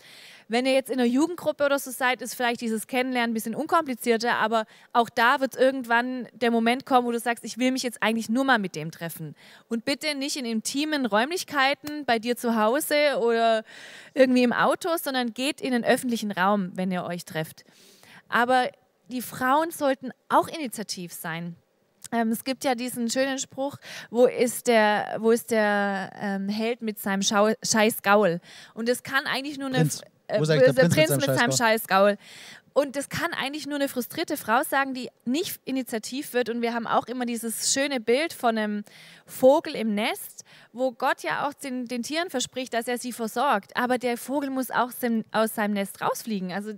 Wenn 0.48 0.64
ihr 0.64 0.72
jetzt 0.72 0.90
in 0.90 1.00
einer 1.00 1.08
Jugendgruppe 1.08 1.64
oder 1.64 1.78
so 1.78 1.90
seid, 1.90 2.22
ist 2.22 2.34
vielleicht 2.34 2.60
dieses 2.60 2.86
Kennenlernen 2.86 3.32
ein 3.32 3.34
bisschen 3.34 3.54
unkomplizierter, 3.54 4.36
aber 4.36 4.64
auch 4.92 5.10
da 5.10 5.40
wird 5.40 5.56
irgendwann 5.56 6.28
der 6.32 6.52
Moment 6.52 6.86
kommen, 6.86 7.06
wo 7.06 7.10
du 7.10 7.18
sagst, 7.18 7.44
ich 7.44 7.58
will 7.58 7.72
mich 7.72 7.82
jetzt 7.82 8.02
eigentlich 8.02 8.28
nur 8.28 8.44
mal 8.44 8.58
mit 8.58 8.76
dem 8.76 8.92
treffen. 8.92 9.34
Und 9.68 9.84
bitte 9.84 10.14
nicht 10.14 10.36
in 10.36 10.44
intimen 10.44 11.04
Räumlichkeiten 11.04 12.04
bei 12.04 12.20
dir 12.20 12.36
zu 12.36 12.54
Hause 12.54 13.18
oder 13.20 13.64
irgendwie 14.14 14.44
im 14.44 14.52
Auto, 14.52 14.90
sondern 14.96 15.34
geht 15.34 15.60
in 15.60 15.72
den 15.72 15.84
öffentlichen 15.84 16.30
Raum, 16.30 16.70
wenn 16.74 16.92
ihr 16.92 17.04
euch 17.04 17.24
trefft. 17.24 17.64
Aber 18.28 18.70
die 19.08 19.22
Frauen 19.22 19.70
sollten 19.72 20.10
auch 20.28 20.48
initiativ 20.48 21.12
sein. 21.12 21.56
Ähm, 22.12 22.30
es 22.30 22.44
gibt 22.44 22.64
ja 22.64 22.74
diesen 22.76 23.10
schönen 23.10 23.38
Spruch, 23.38 23.78
wo 24.10 24.26
ist 24.26 24.68
der, 24.68 25.16
wo 25.18 25.32
ist 25.32 25.50
der 25.50 26.12
ähm, 26.20 26.48
Held 26.48 26.82
mit 26.82 27.00
seinem 27.00 27.22
Schau 27.22 27.50
Scheiß 27.64 28.02
Gaul? 28.02 28.40
Und 28.74 28.88
das 28.88 29.02
kann 29.02 29.26
eigentlich 29.26 29.58
nur 29.58 29.68
eine 29.68 29.78
Prinz. 29.78 30.02
Äh, 30.28 30.38
eigentlich 30.38 30.60
der 30.60 30.72
Prinz, 30.72 30.94
Prinz 30.94 31.10
mit 31.10 31.24
seinem 31.24 31.36
seinem 31.38 31.52
Scheißgaul. 31.52 32.18
Und 32.72 32.94
das 32.94 33.08
kann 33.08 33.32
eigentlich 33.32 33.66
nur 33.66 33.76
eine 33.76 33.88
frustrierte 33.88 34.36
Frau 34.36 34.62
sagen, 34.62 34.92
die 34.92 35.08
nicht 35.24 35.58
initiativ 35.64 36.34
wird. 36.34 36.50
Und 36.50 36.60
wir 36.60 36.74
haben 36.74 36.86
auch 36.86 37.06
immer 37.06 37.24
dieses 37.24 37.72
schöne 37.72 38.00
Bild 38.00 38.34
von 38.34 38.58
einem 38.58 38.84
Vogel 39.24 39.74
im 39.74 39.94
Nest, 39.94 40.44
wo 40.74 40.92
Gott 40.92 41.22
ja 41.22 41.48
auch 41.48 41.54
den, 41.54 41.86
den 41.86 42.02
Tieren 42.02 42.28
verspricht, 42.28 42.74
dass 42.74 42.86
er 42.86 42.98
sie 42.98 43.12
versorgt. 43.12 43.74
Aber 43.78 43.96
der 43.96 44.18
Vogel 44.18 44.50
muss 44.50 44.70
auch 44.70 44.90
aus 45.32 45.54
seinem 45.54 45.72
Nest 45.72 46.02
rausfliegen. 46.02 46.52
Also 46.52 46.74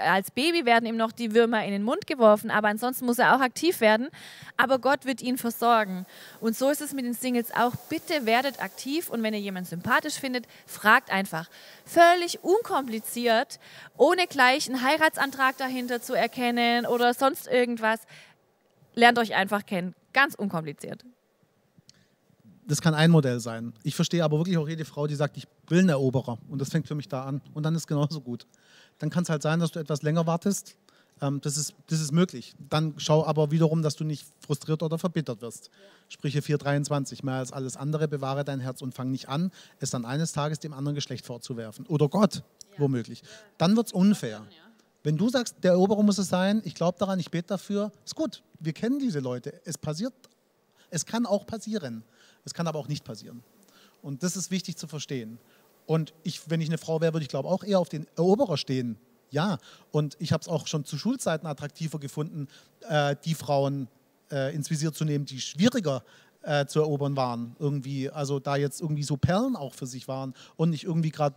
als 0.00 0.30
Baby 0.30 0.66
werden 0.66 0.86
ihm 0.86 0.96
noch 0.96 1.12
die 1.12 1.34
Würmer 1.34 1.64
in 1.64 1.70
den 1.70 1.82
Mund 1.82 2.06
geworfen, 2.06 2.50
aber 2.50 2.68
ansonsten 2.68 3.06
muss 3.06 3.18
er 3.18 3.34
auch 3.34 3.40
aktiv 3.40 3.80
werden. 3.80 4.08
Aber 4.56 4.78
Gott 4.78 5.06
wird 5.06 5.22
ihn 5.22 5.38
versorgen. 5.38 6.06
Und 6.40 6.56
so 6.56 6.68
ist 6.68 6.82
es 6.82 6.92
mit 6.92 7.04
den 7.04 7.14
Singles 7.14 7.52
auch. 7.54 7.74
Bitte 7.88 8.26
werdet 8.26 8.62
aktiv 8.62 9.08
und 9.08 9.22
wenn 9.22 9.34
ihr 9.34 9.40
jemanden 9.40 9.68
sympathisch 9.68 10.14
findet, 10.14 10.46
fragt 10.66 11.10
einfach. 11.10 11.48
Völlig 11.84 12.42
unkompliziert, 12.44 13.58
ohne 13.96 14.26
gleich 14.26 14.68
einen 14.68 14.82
Heiratsantrag 14.82 15.56
dahinter 15.56 16.02
zu 16.02 16.14
erkennen 16.14 16.86
oder 16.86 17.14
sonst 17.14 17.46
irgendwas. 17.46 18.00
Lernt 18.94 19.18
euch 19.18 19.34
einfach 19.34 19.64
kennen. 19.64 19.94
Ganz 20.12 20.34
unkompliziert. 20.34 21.04
Das 22.66 22.80
kann 22.80 22.94
ein 22.94 23.10
Modell 23.10 23.40
sein. 23.40 23.72
Ich 23.82 23.96
verstehe 23.96 24.22
aber 24.22 24.38
wirklich 24.38 24.56
auch 24.56 24.68
jede 24.68 24.84
Frau, 24.84 25.06
die 25.06 25.14
sagt, 25.14 25.36
ich 25.36 25.46
will 25.68 25.80
einen 25.80 25.88
Eroberer. 25.88 26.38
Und 26.48 26.60
das 26.60 26.68
fängt 26.68 26.86
für 26.86 26.94
mich 26.94 27.08
da 27.08 27.24
an. 27.24 27.40
Und 27.54 27.64
dann 27.64 27.74
ist 27.74 27.86
genauso 27.86 28.20
gut 28.20 28.46
dann 28.98 29.10
kann 29.10 29.22
es 29.24 29.28
halt 29.28 29.42
sein, 29.42 29.60
dass 29.60 29.72
du 29.72 29.80
etwas 29.80 30.02
länger 30.02 30.26
wartest. 30.26 30.76
Ähm, 31.20 31.40
das, 31.40 31.56
ist, 31.56 31.74
das 31.88 32.00
ist 32.00 32.12
möglich. 32.12 32.54
Dann 32.68 32.94
schau 32.98 33.24
aber 33.24 33.50
wiederum, 33.50 33.82
dass 33.82 33.96
du 33.96 34.04
nicht 34.04 34.26
frustriert 34.40 34.82
oder 34.82 34.98
verbittert 34.98 35.40
wirst. 35.40 35.66
Ja. 35.66 35.72
Sprüche 36.08 36.40
4,23. 36.40 37.24
Mehr 37.24 37.36
als 37.36 37.52
alles 37.52 37.76
andere 37.76 38.08
bewahre 38.08 38.44
dein 38.44 38.60
Herz 38.60 38.82
und 38.82 38.94
fang 38.94 39.10
nicht 39.10 39.28
an, 39.28 39.50
es 39.80 39.90
dann 39.90 40.04
eines 40.04 40.32
Tages 40.32 40.58
dem 40.58 40.72
anderen 40.72 40.94
Geschlecht 40.94 41.24
vorzuwerfen. 41.24 41.86
Oder 41.86 42.08
Gott, 42.08 42.36
ja. 42.36 42.42
womöglich. 42.78 43.22
Dann 43.58 43.76
wird 43.76 43.86
es 43.86 43.92
unfair. 43.92 44.44
Wenn 45.04 45.16
du 45.16 45.28
sagst, 45.28 45.56
der 45.62 45.72
Eroberer 45.72 46.02
muss 46.02 46.18
es 46.18 46.28
sein, 46.28 46.62
ich 46.64 46.74
glaube 46.74 46.98
daran, 46.98 47.18
ich 47.18 47.30
bete 47.30 47.48
dafür, 47.48 47.90
ist 48.04 48.14
gut. 48.14 48.42
Wir 48.60 48.72
kennen 48.72 48.98
diese 48.98 49.18
Leute. 49.18 49.60
Es 49.64 49.76
passiert, 49.76 50.12
es 50.90 51.06
kann 51.06 51.26
auch 51.26 51.46
passieren. 51.46 52.04
Es 52.44 52.54
kann 52.54 52.66
aber 52.66 52.78
auch 52.78 52.88
nicht 52.88 53.04
passieren. 53.04 53.42
Und 54.02 54.22
das 54.22 54.36
ist 54.36 54.50
wichtig 54.50 54.76
zu 54.76 54.86
verstehen. 54.86 55.38
Und 55.92 56.14
ich, 56.22 56.48
wenn 56.48 56.62
ich 56.62 56.70
eine 56.70 56.78
Frau 56.78 57.02
wäre, 57.02 57.12
würde 57.12 57.22
ich 57.22 57.28
glaube 57.28 57.50
auch 57.50 57.62
eher 57.62 57.78
auf 57.78 57.90
den 57.90 58.06
Eroberer 58.16 58.56
stehen. 58.56 58.96
Ja, 59.30 59.58
und 59.90 60.16
ich 60.20 60.32
habe 60.32 60.40
es 60.40 60.48
auch 60.48 60.66
schon 60.66 60.86
zu 60.86 60.96
Schulzeiten 60.96 61.46
attraktiver 61.46 61.98
gefunden, 61.98 62.48
äh, 62.88 63.14
die 63.26 63.34
Frauen 63.34 63.88
äh, 64.30 64.54
ins 64.54 64.70
Visier 64.70 64.94
zu 64.94 65.04
nehmen, 65.04 65.26
die 65.26 65.38
schwieriger 65.38 66.02
äh, 66.40 66.64
zu 66.64 66.80
erobern 66.80 67.14
waren. 67.14 67.56
Irgendwie, 67.58 68.08
also 68.08 68.40
da 68.40 68.56
jetzt 68.56 68.80
irgendwie 68.80 69.02
so 69.02 69.18
Perlen 69.18 69.54
auch 69.54 69.74
für 69.74 69.86
sich 69.86 70.08
waren 70.08 70.32
und 70.56 70.70
nicht 70.70 70.84
irgendwie 70.84 71.10
gerade 71.10 71.34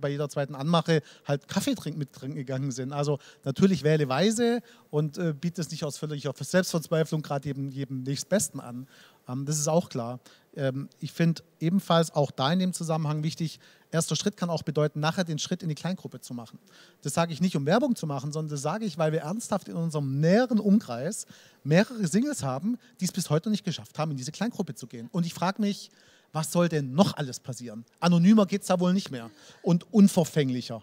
bei 0.00 0.08
jeder 0.08 0.28
zweiten 0.28 0.56
Anmache 0.56 1.00
halt 1.24 1.46
Kaffee 1.46 1.76
trink, 1.76 1.96
mit 1.96 2.12
trinken 2.12 2.36
gegangen 2.36 2.72
sind. 2.72 2.92
Also 2.92 3.20
natürlich 3.44 3.84
wähle 3.84 4.08
weise 4.08 4.60
und 4.90 5.18
äh, 5.18 5.32
biete 5.32 5.60
es 5.60 5.70
nicht 5.70 5.84
aus 5.84 5.98
völliger 5.98 6.32
Selbstverzweiflung 6.36 7.22
gerade 7.22 7.46
jedem, 7.46 7.70
jedem 7.70 8.02
nächstbesten 8.02 8.60
an. 8.60 8.88
Ähm, 9.28 9.44
das 9.46 9.58
ist 9.58 9.68
auch 9.68 9.88
klar. 9.88 10.20
Ähm, 10.56 10.88
ich 11.00 11.12
finde 11.12 11.42
ebenfalls 11.60 12.14
auch 12.14 12.30
da 12.30 12.52
in 12.52 12.58
dem 12.58 12.72
Zusammenhang 12.72 13.22
wichtig, 13.22 13.58
erster 13.94 14.16
Schritt 14.16 14.36
kann 14.36 14.50
auch 14.50 14.62
bedeuten, 14.62 15.00
nachher 15.00 15.24
den 15.24 15.38
Schritt 15.38 15.62
in 15.62 15.68
die 15.68 15.74
Kleingruppe 15.74 16.20
zu 16.20 16.34
machen. 16.34 16.58
Das 17.02 17.14
sage 17.14 17.32
ich 17.32 17.40
nicht, 17.40 17.56
um 17.56 17.64
Werbung 17.64 17.96
zu 17.96 18.06
machen, 18.06 18.32
sondern 18.32 18.50
das 18.50 18.60
sage 18.60 18.84
ich, 18.84 18.98
weil 18.98 19.12
wir 19.12 19.20
ernsthaft 19.20 19.68
in 19.68 19.76
unserem 19.76 20.20
näheren 20.20 20.58
Umkreis 20.58 21.26
mehrere 21.62 22.06
Singles 22.06 22.42
haben, 22.42 22.76
die 23.00 23.06
es 23.06 23.12
bis 23.12 23.30
heute 23.30 23.50
nicht 23.50 23.64
geschafft 23.64 23.98
haben, 23.98 24.10
in 24.10 24.16
diese 24.16 24.32
Kleingruppe 24.32 24.74
zu 24.74 24.86
gehen. 24.86 25.08
Und 25.12 25.24
ich 25.24 25.32
frage 25.32 25.62
mich, 25.62 25.90
was 26.32 26.50
soll 26.50 26.68
denn 26.68 26.92
noch 26.92 27.16
alles 27.16 27.38
passieren? 27.38 27.84
Anonymer 28.00 28.46
geht 28.46 28.62
es 28.62 28.66
da 28.66 28.78
wohl 28.80 28.92
nicht 28.92 29.10
mehr 29.10 29.30
und 29.62 29.90
unverfänglicher. 29.92 30.82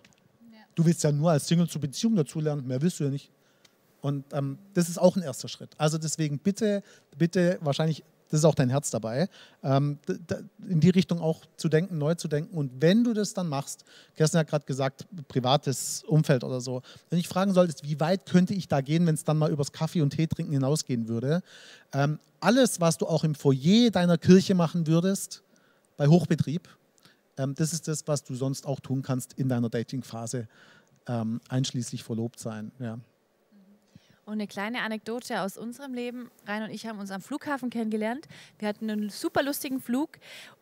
Du 0.73 0.85
willst 0.85 1.03
ja 1.03 1.11
nur 1.11 1.31
als 1.31 1.47
Single 1.47 1.67
zur 1.67 1.81
Beziehung 1.81 2.15
dazulernen, 2.15 2.65
mehr 2.65 2.81
willst 2.81 2.99
du 2.99 3.03
ja 3.03 3.09
nicht. 3.09 3.29
Und 3.99 4.25
ähm, 4.31 4.57
das 4.73 4.89
ist 4.89 4.97
auch 4.97 5.15
ein 5.17 5.21
erster 5.21 5.49
Schritt. 5.49 5.71
Also 5.77 5.97
deswegen 5.97 6.39
bitte, 6.39 6.81
bitte 7.17 7.59
wahrscheinlich 7.61 8.03
das 8.31 8.39
ist 8.39 8.45
auch 8.45 8.55
dein 8.55 8.69
Herz 8.69 8.89
dabei, 8.89 9.27
ähm, 9.61 9.99
in 10.67 10.79
die 10.79 10.89
Richtung 10.89 11.19
auch 11.19 11.41
zu 11.57 11.67
denken, 11.67 11.97
neu 11.97 12.15
zu 12.15 12.29
denken. 12.29 12.57
Und 12.57 12.71
wenn 12.81 13.03
du 13.03 13.13
das 13.13 13.33
dann 13.33 13.49
machst, 13.49 13.83
Kerstin 14.15 14.39
hat 14.39 14.47
gerade 14.47 14.65
gesagt, 14.65 15.05
privates 15.27 16.03
Umfeld 16.07 16.45
oder 16.45 16.61
so, 16.61 16.81
wenn 17.09 17.19
ich 17.19 17.27
fragen 17.27 17.53
solltest, 17.53 17.83
wie 17.83 17.99
weit 17.99 18.25
könnte 18.25 18.53
ich 18.53 18.69
da 18.69 18.79
gehen, 18.79 19.05
wenn 19.05 19.15
es 19.15 19.25
dann 19.25 19.37
mal 19.37 19.51
übers 19.51 19.73
Kaffee 19.73 20.01
und 20.01 20.11
Tee 20.11 20.27
trinken 20.27 20.53
hinausgehen 20.53 21.09
würde, 21.09 21.43
ähm, 21.93 22.19
alles, 22.39 22.79
was 22.79 22.97
du 22.97 23.05
auch 23.05 23.25
im 23.25 23.35
Foyer 23.35 23.91
deiner 23.91 24.17
Kirche 24.17 24.55
machen 24.55 24.87
würdest, 24.87 25.43
bei 25.97 26.07
Hochbetrieb, 26.07 26.69
ähm, 27.37 27.53
das 27.55 27.73
ist 27.73 27.89
das, 27.89 28.07
was 28.07 28.23
du 28.23 28.33
sonst 28.33 28.65
auch 28.65 28.79
tun 28.79 29.01
kannst 29.01 29.33
in 29.33 29.49
deiner 29.49 29.69
Datingphase, 29.69 30.47
einschließlich 31.49 32.03
verlobt 32.03 32.39
sein. 32.39 32.71
Ja. 32.79 32.99
Und 34.25 34.33
eine 34.33 34.47
kleine 34.47 34.81
Anekdote 34.81 35.41
aus 35.41 35.57
unserem 35.57 35.93
Leben. 35.93 36.29
Rainer 36.47 36.65
und 36.65 36.71
ich 36.71 36.85
haben 36.85 36.99
uns 36.99 37.11
am 37.11 37.21
Flughafen 37.21 37.69
kennengelernt. 37.69 38.27
Wir 38.59 38.67
hatten 38.67 38.89
einen 38.89 39.09
super 39.09 39.43
lustigen 39.43 39.81
Flug. 39.81 40.09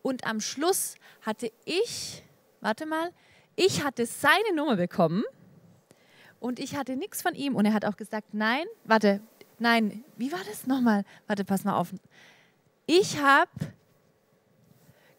Und 0.01 0.25
am 0.25 0.39
Schluss 0.39 0.95
hatte 1.21 1.51
ich, 1.65 2.23
warte 2.61 2.85
mal, 2.85 3.11
ich 3.55 3.83
hatte 3.83 4.05
seine 4.05 4.55
Nummer 4.55 4.77
bekommen 4.77 5.23
und 6.39 6.59
ich 6.59 6.77
hatte 6.77 6.95
nichts 6.95 7.21
von 7.21 7.35
ihm. 7.35 7.55
Und 7.55 7.65
er 7.65 7.73
hat 7.73 7.85
auch 7.85 7.97
gesagt, 7.97 8.33
nein, 8.33 8.65
warte, 8.85 9.21
nein, 9.59 10.03
wie 10.15 10.31
war 10.31 10.39
das 10.47 10.65
nochmal? 10.65 11.03
Warte, 11.27 11.43
pass 11.43 11.65
mal 11.65 11.75
auf. 11.75 11.93
Ich 12.85 13.19
habe 13.21 13.51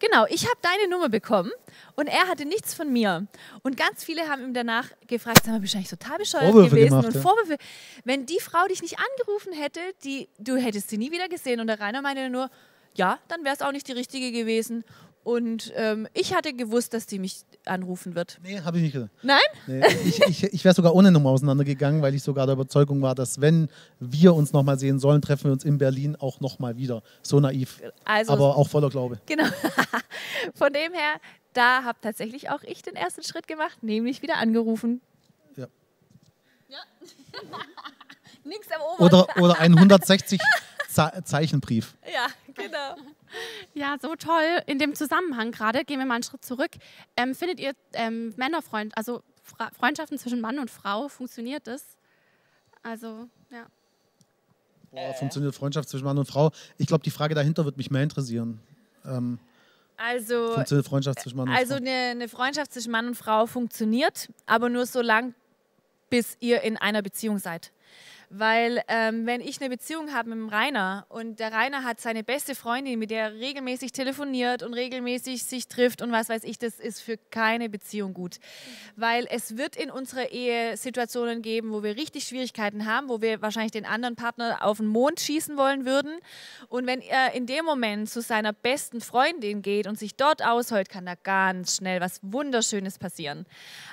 Genau, 0.01 0.24
ich 0.30 0.44
habe 0.44 0.57
deine 0.62 0.88
Nummer 0.90 1.11
bekommen 1.11 1.53
und 1.94 2.07
er 2.07 2.26
hatte 2.26 2.46
nichts 2.46 2.72
von 2.72 2.90
mir. 2.90 3.26
Und 3.62 3.76
ganz 3.76 4.03
viele 4.03 4.28
haben 4.28 4.42
ihm 4.42 4.55
danach 4.55 4.88
gefragt, 5.07 5.42
sag 5.44 5.53
mal, 5.53 5.61
bist 5.61 5.74
du 5.74 5.78
eigentlich 5.78 5.90
total 5.90 6.16
bescheuert 6.16 6.46
Vorwürfe 6.46 6.70
gewesen? 6.70 6.88
Gemacht, 6.88 7.07
und 7.07 7.14
ja. 7.14 7.20
Vorwürfe. 7.20 7.57
Wenn 8.05 8.24
die 8.24 8.40
Frau 8.40 8.66
dich 8.66 8.80
nicht 8.80 8.96
angerufen 8.98 9.53
hätte, 9.53 9.80
die, 10.03 10.30
du 10.38 10.57
hättest 10.57 10.88
sie 10.88 10.96
nie 10.96 11.12
wieder 11.12 11.28
gesehen. 11.28 11.61
Und 11.61 11.66
der 11.66 11.80
Rainer 11.80 12.01
meinte 12.01 12.30
nur, 12.30 12.48
ja, 12.94 13.18
dann 13.28 13.44
wäre 13.44 13.55
es 13.55 13.61
auch 13.61 13.72
nicht 13.72 13.86
die 13.88 13.92
richtige 13.92 14.32
gewesen. 14.32 14.84
Und 15.22 15.72
ähm, 15.76 16.08
ich 16.14 16.34
hatte 16.34 16.54
gewusst, 16.54 16.94
dass 16.94 17.06
die 17.06 17.18
mich 17.18 17.42
anrufen 17.66 18.14
wird. 18.14 18.38
Nee, 18.42 18.60
habe 18.60 18.78
ich 18.78 18.84
nicht 18.84 18.92
gesagt. 18.92 19.12
Nein? 19.22 19.38
Nee, 19.66 19.82
ich 20.06 20.22
ich, 20.22 20.44
ich 20.44 20.64
wäre 20.64 20.74
sogar 20.74 20.94
ohne 20.94 21.10
Nummer 21.10 21.30
auseinandergegangen, 21.30 22.00
weil 22.00 22.14
ich 22.14 22.22
sogar 22.22 22.46
der 22.46 22.54
Überzeugung 22.54 23.02
war, 23.02 23.14
dass 23.14 23.40
wenn 23.40 23.68
wir 23.98 24.34
uns 24.34 24.52
nochmal 24.54 24.78
sehen 24.78 24.98
sollen, 24.98 25.20
treffen 25.20 25.44
wir 25.44 25.52
uns 25.52 25.64
in 25.64 25.76
Berlin 25.76 26.16
auch 26.16 26.40
nochmal 26.40 26.78
wieder. 26.78 27.02
So 27.22 27.38
naiv. 27.38 27.82
Also, 28.04 28.32
aber 28.32 28.56
auch 28.56 28.68
voller 28.68 28.88
Glaube. 28.88 29.20
Genau. 29.26 29.44
Von 30.54 30.72
dem 30.72 30.92
her, 30.94 31.20
da 31.52 31.84
habe 31.84 31.98
tatsächlich 32.00 32.48
auch 32.48 32.62
ich 32.62 32.80
den 32.80 32.96
ersten 32.96 33.22
Schritt 33.22 33.46
gemacht, 33.46 33.82
nämlich 33.82 34.22
wieder 34.22 34.38
angerufen. 34.38 35.02
Ja. 35.56 35.66
Ja. 36.68 36.78
Nichts 38.44 38.68
am 38.72 38.80
Ober. 38.80 39.04
Oder, 39.04 39.36
oder 39.36 39.60
160. 39.60 40.40
Ze 40.91 41.22
Zeichenbrief. 41.24 41.95
Ja, 42.12 42.26
genau. 42.55 42.97
Ja, 43.74 43.97
so 44.01 44.16
toll. 44.16 44.61
In 44.66 44.78
dem 44.80 44.95
Zusammenhang 44.97 45.53
gerade, 45.53 45.84
gehen 45.84 46.01
wir 46.01 46.07
mal 46.07 46.14
einen 46.14 46.24
Schritt 46.24 46.45
zurück. 46.45 46.72
Ähm, 47.16 47.34
findet 47.34 47.61
ihr 47.61 47.72
ähm, 47.93 48.34
Männerfreund, 48.36 48.97
also 48.97 49.22
Fra 49.43 49.70
Freundschaften 49.78 50.18
zwischen 50.18 50.41
Mann 50.41 50.59
und 50.59 50.70
Frau, 50.70 51.09
funktioniert 51.09 51.66
das? 51.66 51.97
Also, 52.82 53.28
ja. 53.51 53.66
Boah, 54.91 55.14
funktioniert 55.14 55.55
Freundschaft 55.55 55.88
zwischen 55.88 56.05
Mann 56.05 56.18
und 56.18 56.26
Frau? 56.26 56.51
Ich 56.76 56.88
glaube, 56.88 57.05
die 57.05 57.11
Frage 57.11 57.34
dahinter 57.34 57.64
wird 57.64 57.76
mich 57.76 57.91
mehr 57.91 58.03
interessieren. 58.03 58.61
Ähm, 59.05 59.38
also, 59.97 60.55
funktioniert 60.55 60.86
Freundschaft 60.88 61.20
zwischen 61.20 61.36
Mann 61.36 61.49
und 61.49 61.55
also 61.55 61.74
Frau? 61.74 61.74
Also, 61.76 61.88
eine, 61.88 62.11
eine 62.11 62.28
Freundschaft 62.28 62.72
zwischen 62.72 62.91
Mann 62.91 63.07
und 63.07 63.14
Frau 63.14 63.47
funktioniert, 63.47 64.28
aber 64.47 64.68
nur 64.68 64.86
so 64.86 65.01
lange, 65.03 65.34
bis 66.09 66.36
ihr 66.41 66.62
in 66.62 66.76
einer 66.76 67.03
Beziehung 67.03 67.38
seid. 67.38 67.70
Weil 68.33 68.81
ähm, 68.87 69.26
wenn 69.26 69.41
ich 69.41 69.61
eine 69.61 69.68
Beziehung 69.68 70.14
habe 70.14 70.28
mit 70.31 70.39
dem 70.39 70.49
Rainer 70.49 71.05
und 71.09 71.41
der 71.41 71.53
Rainer 71.53 71.83
hat 71.83 72.01
seine 72.01 72.22
beste 72.22 72.55
Freundin, 72.55 73.01
mit 73.01 73.11
der 73.11 73.24
er 73.24 73.35
regelmäßig 73.35 73.91
telefoniert 73.91 74.62
und 74.62 74.72
regelmäßig 74.72 75.43
sich 75.43 75.66
trifft 75.66 76.01
und 76.01 76.12
was 76.12 76.28
weiß 76.28 76.45
ich, 76.45 76.57
das 76.57 76.78
ist 76.78 77.01
für 77.01 77.16
keine 77.16 77.68
Beziehung 77.68 78.14
gut. 78.14 78.37
Weil 78.95 79.26
es 79.28 79.57
wird 79.57 79.74
in 79.74 79.91
unserer 79.91 80.31
Ehe 80.31 80.76
Situationen 80.76 81.43
geben, 81.43 81.72
wo 81.72 81.83
wir 81.83 81.97
richtig 81.97 82.22
Schwierigkeiten 82.22 82.87
haben, 82.87 83.09
wo 83.09 83.20
wir 83.20 83.43
wahrscheinlich 83.43 83.72
den 83.72 83.85
anderen 83.85 84.14
Partner 84.14 84.64
auf 84.64 84.76
den 84.76 84.87
Mond 84.87 85.18
schießen 85.18 85.57
wollen 85.57 85.85
würden. 85.85 86.12
Und 86.68 86.87
wenn 86.87 87.01
er 87.01 87.35
in 87.35 87.47
dem 87.47 87.64
Moment 87.64 88.09
zu 88.09 88.22
seiner 88.22 88.53
besten 88.53 89.01
Freundin 89.01 89.61
geht 89.61 89.89
und 89.89 89.99
sich 89.99 90.14
dort 90.14 90.45
ausheult, 90.45 90.89
kann 90.89 91.05
da 91.05 91.14
ganz 91.16 91.78
schnell 91.78 92.01
was 92.01 92.20
Wunderschönes 92.22 92.97
passieren. 92.97 93.45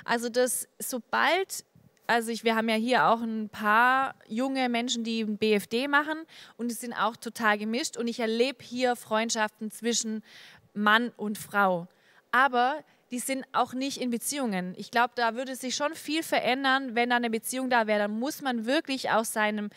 Also 0.04 0.28
das, 0.28 0.68
sobald 0.78 1.64
also 2.08 2.30
ich, 2.30 2.42
wir 2.42 2.56
haben 2.56 2.70
ja 2.70 2.74
hier 2.74 3.06
auch 3.06 3.20
ein 3.20 3.50
paar 3.50 4.14
junge 4.26 4.68
Menschen, 4.70 5.04
die 5.04 5.24
BFD 5.24 5.88
machen 5.88 6.24
und 6.56 6.68
die 6.70 6.74
sind 6.74 6.94
auch 6.94 7.16
total 7.16 7.58
gemischt 7.58 7.98
und 7.98 8.08
ich 8.08 8.18
erlebe 8.18 8.64
hier 8.64 8.96
Freundschaften 8.96 9.70
zwischen 9.70 10.24
Mann 10.72 11.12
und 11.18 11.36
Frau. 11.36 11.86
Aber 12.32 12.82
die 13.10 13.18
sind 13.18 13.44
auch 13.52 13.74
nicht 13.74 13.98
in 13.98 14.08
Beziehungen. 14.10 14.74
Ich 14.78 14.90
glaube, 14.90 15.12
da 15.16 15.34
würde 15.34 15.54
sich 15.54 15.74
schon 15.74 15.94
viel 15.94 16.22
verändern, 16.22 16.94
wenn 16.94 17.10
da 17.10 17.16
eine 17.16 17.30
Beziehung 17.30 17.68
da 17.68 17.86
wäre. 17.86 18.00
Dann 18.00 18.18
muss 18.18 18.40
man 18.40 18.64
wirklich 18.64 19.10
auch 19.10 19.24
seinem 19.24 19.68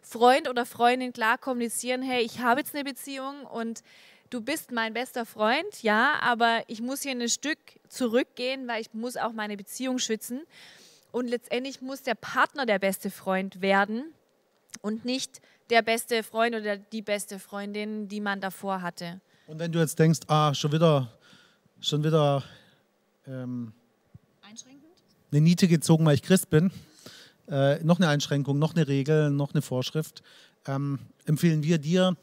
Freund 0.00 0.48
oder 0.48 0.66
Freundin 0.66 1.12
klar 1.12 1.38
kommunizieren, 1.38 2.02
hey, 2.02 2.22
ich 2.22 2.38
habe 2.38 2.60
jetzt 2.60 2.74
eine 2.74 2.84
Beziehung 2.84 3.44
und 3.46 3.82
du 4.30 4.40
bist 4.40 4.70
mein 4.70 4.94
bester 4.94 5.26
Freund, 5.26 5.82
ja, 5.82 6.14
aber 6.20 6.62
ich 6.68 6.80
muss 6.80 7.02
hier 7.02 7.12
ein 7.12 7.28
Stück 7.28 7.58
zurückgehen, 7.88 8.68
weil 8.68 8.80
ich 8.80 8.94
muss 8.94 9.16
auch 9.16 9.32
meine 9.32 9.56
Beziehung 9.56 9.98
schützen. 9.98 10.42
Und 11.12 11.28
letztendlich 11.28 11.80
muss 11.80 12.02
der 12.02 12.14
Partner 12.14 12.66
der 12.66 12.78
beste 12.78 13.10
Freund 13.10 13.60
werden 13.60 14.04
und 14.82 15.04
nicht 15.04 15.40
der 15.70 15.82
beste 15.82 16.22
Freund 16.22 16.54
oder 16.54 16.76
die 16.76 17.02
beste 17.02 17.38
Freundin, 17.38 18.08
die 18.08 18.20
man 18.20 18.40
davor 18.40 18.82
hatte. 18.82 19.20
Und 19.46 19.58
wenn 19.58 19.72
du 19.72 19.78
jetzt 19.78 19.98
denkst, 19.98 20.20
ah, 20.28 20.54
schon 20.54 20.72
wieder, 20.72 21.12
schon 21.80 22.04
wieder 22.04 22.44
ähm, 23.26 23.72
eine 25.32 25.40
Niete 25.40 25.68
gezogen, 25.68 26.04
weil 26.06 26.14
ich 26.14 26.22
Christ 26.22 26.50
bin, 26.50 26.70
äh, 27.48 27.82
noch 27.82 27.98
eine 27.98 28.08
Einschränkung, 28.08 28.58
noch 28.58 28.74
eine 28.74 28.86
Regel, 28.86 29.30
noch 29.30 29.52
eine 29.52 29.62
Vorschrift, 29.62 30.22
ähm, 30.66 31.00
empfehlen 31.24 31.62
wir 31.62 31.78
dir, 31.78 32.16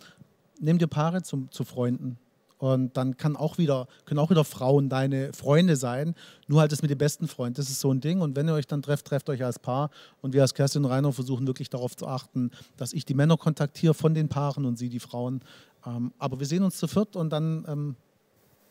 nimm 0.60 0.78
dir 0.78 0.88
Paare 0.88 1.24
zum, 1.24 1.52
zu 1.52 1.64
Freunden. 1.64 2.18
Und 2.58 2.98
dann 2.98 3.18
kann 3.18 3.36
auch 3.36 3.58
wieder, 3.58 3.88
können 4.06 4.20
auch 4.20 4.30
wieder 4.30 4.44
Frauen 4.44 4.90
deine 4.90 5.32
Freunde 5.34 5.76
sein. 5.76 6.16
Nur 6.48 6.60
halt 6.60 6.72
das 6.72 6.82
mit 6.82 6.90
dem 6.90 6.98
besten 6.98 7.28
Freund. 7.28 7.58
Das 7.58 7.70
ist 7.70 7.80
so 7.80 7.92
ein 7.92 8.02
Ding. 8.02 8.22
Und 8.22 8.36
wenn 8.36 8.48
ihr 8.48 8.54
euch 8.54 8.68
dann 8.68 8.82
trefft, 8.82 9.06
trefft 9.06 9.30
euch 9.30 9.44
als 9.44 9.60
Paar. 9.60 9.92
Und 10.22 10.34
wir 10.34 10.42
als 10.42 10.54
Kerstin 10.54 10.84
und 10.84 10.92
Rainer 10.92 11.14
versuchen 11.14 11.46
wirklich 11.46 11.70
darauf 11.70 11.96
zu 11.96 12.08
achten, 12.08 12.52
dass 12.76 12.94
ich 12.94 13.06
die 13.06 13.14
Männer 13.14 13.38
kontaktiere 13.38 13.94
von 13.94 14.14
den 14.14 14.28
Paaren 14.28 14.66
und 14.66 14.78
sie 14.78 14.90
die 14.90 15.00
Frauen. 15.00 15.42
Ähm, 15.86 16.14
aber 16.18 16.40
wir 16.40 16.48
sehen 16.48 16.64
uns 16.64 16.78
zu 16.78 16.88
viert 16.88 17.16
und 17.16 17.30
dann 17.30 17.66
ähm, 17.68 17.96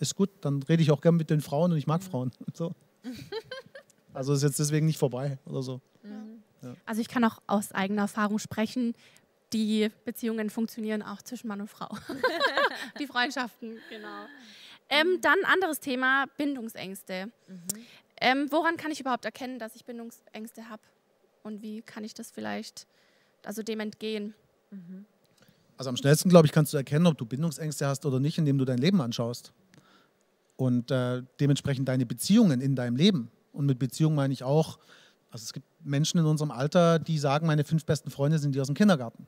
ist 0.00 0.16
gut. 0.16 0.30
Dann 0.40 0.62
rede 0.64 0.82
ich 0.82 0.90
auch 0.90 1.00
gern 1.00 1.16
mit 1.16 1.30
den 1.30 1.40
Frauen 1.40 1.70
und 1.72 1.78
ich 1.78 1.86
mag 1.86 2.02
Frauen. 2.02 2.30
So. 2.54 2.72
Also 4.12 4.32
ist 4.32 4.42
jetzt 4.42 4.58
deswegen 4.58 4.86
nicht 4.86 4.96
vorbei 4.96 5.38
oder 5.44 5.62
so. 5.62 5.78
Ja. 6.62 6.74
Also 6.86 7.02
ich 7.02 7.08
kann 7.08 7.22
auch 7.22 7.38
aus 7.46 7.72
eigener 7.72 8.02
Erfahrung 8.02 8.38
sprechen 8.38 8.94
die 9.52 9.90
Beziehungen 10.04 10.50
funktionieren 10.50 11.02
auch 11.02 11.22
zwischen 11.22 11.48
Mann 11.48 11.60
und 11.60 11.68
Frau. 11.68 11.88
die 12.98 13.06
Freundschaften, 13.06 13.78
genau. 13.88 14.26
Ähm, 14.88 15.18
dann 15.20 15.38
anderes 15.44 15.80
Thema, 15.80 16.26
Bindungsängste. 16.36 17.26
Mhm. 17.48 17.62
Ähm, 18.20 18.46
woran 18.50 18.76
kann 18.76 18.90
ich 18.90 19.00
überhaupt 19.00 19.24
erkennen, 19.24 19.58
dass 19.58 19.74
ich 19.76 19.84
Bindungsängste 19.84 20.68
habe? 20.68 20.82
Und 21.42 21.62
wie 21.62 21.82
kann 21.82 22.04
ich 22.04 22.14
das 22.14 22.30
vielleicht, 22.30 22.86
also 23.44 23.62
dem 23.62 23.80
entgehen? 23.80 24.34
Mhm. 24.70 25.04
Also 25.76 25.90
am 25.90 25.96
schnellsten, 25.96 26.30
glaube 26.30 26.46
ich, 26.46 26.52
kannst 26.52 26.72
du 26.72 26.76
erkennen, 26.76 27.06
ob 27.06 27.18
du 27.18 27.26
Bindungsängste 27.26 27.86
hast 27.86 28.06
oder 28.06 28.18
nicht, 28.18 28.38
indem 28.38 28.58
du 28.58 28.64
dein 28.64 28.78
Leben 28.78 29.00
anschaust. 29.00 29.52
Und 30.56 30.90
äh, 30.90 31.22
dementsprechend 31.38 31.88
deine 31.88 32.06
Beziehungen 32.06 32.60
in 32.60 32.74
deinem 32.74 32.96
Leben. 32.96 33.30
Und 33.52 33.66
mit 33.66 33.78
Beziehung 33.78 34.14
meine 34.14 34.32
ich 34.32 34.42
auch, 34.42 34.78
also 35.30 35.44
es 35.44 35.52
gibt 35.52 35.66
Menschen 35.84 36.18
in 36.18 36.24
unserem 36.24 36.50
Alter, 36.50 36.98
die 36.98 37.18
sagen, 37.18 37.46
meine 37.46 37.64
fünf 37.64 37.84
besten 37.84 38.10
Freunde 38.10 38.38
sind 38.38 38.54
die 38.54 38.60
aus 38.60 38.68
dem 38.68 38.74
Kindergarten. 38.74 39.26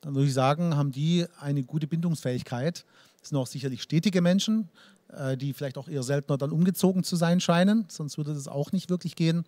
Dann 0.00 0.14
würde 0.14 0.28
ich 0.28 0.34
sagen, 0.34 0.76
haben 0.76 0.92
die 0.92 1.26
eine 1.40 1.62
gute 1.62 1.86
Bindungsfähigkeit. 1.86 2.84
Das 3.20 3.30
sind 3.30 3.38
auch 3.38 3.46
sicherlich 3.46 3.82
stetige 3.82 4.20
Menschen, 4.20 4.68
äh, 5.08 5.36
die 5.36 5.52
vielleicht 5.52 5.78
auch 5.78 5.88
eher 5.88 6.02
seltener 6.02 6.36
dann 6.36 6.50
umgezogen 6.50 7.04
zu 7.04 7.16
sein 7.16 7.40
scheinen, 7.40 7.86
sonst 7.88 8.18
würde 8.18 8.34
das 8.34 8.48
auch 8.48 8.72
nicht 8.72 8.90
wirklich 8.90 9.16
gehen. 9.16 9.44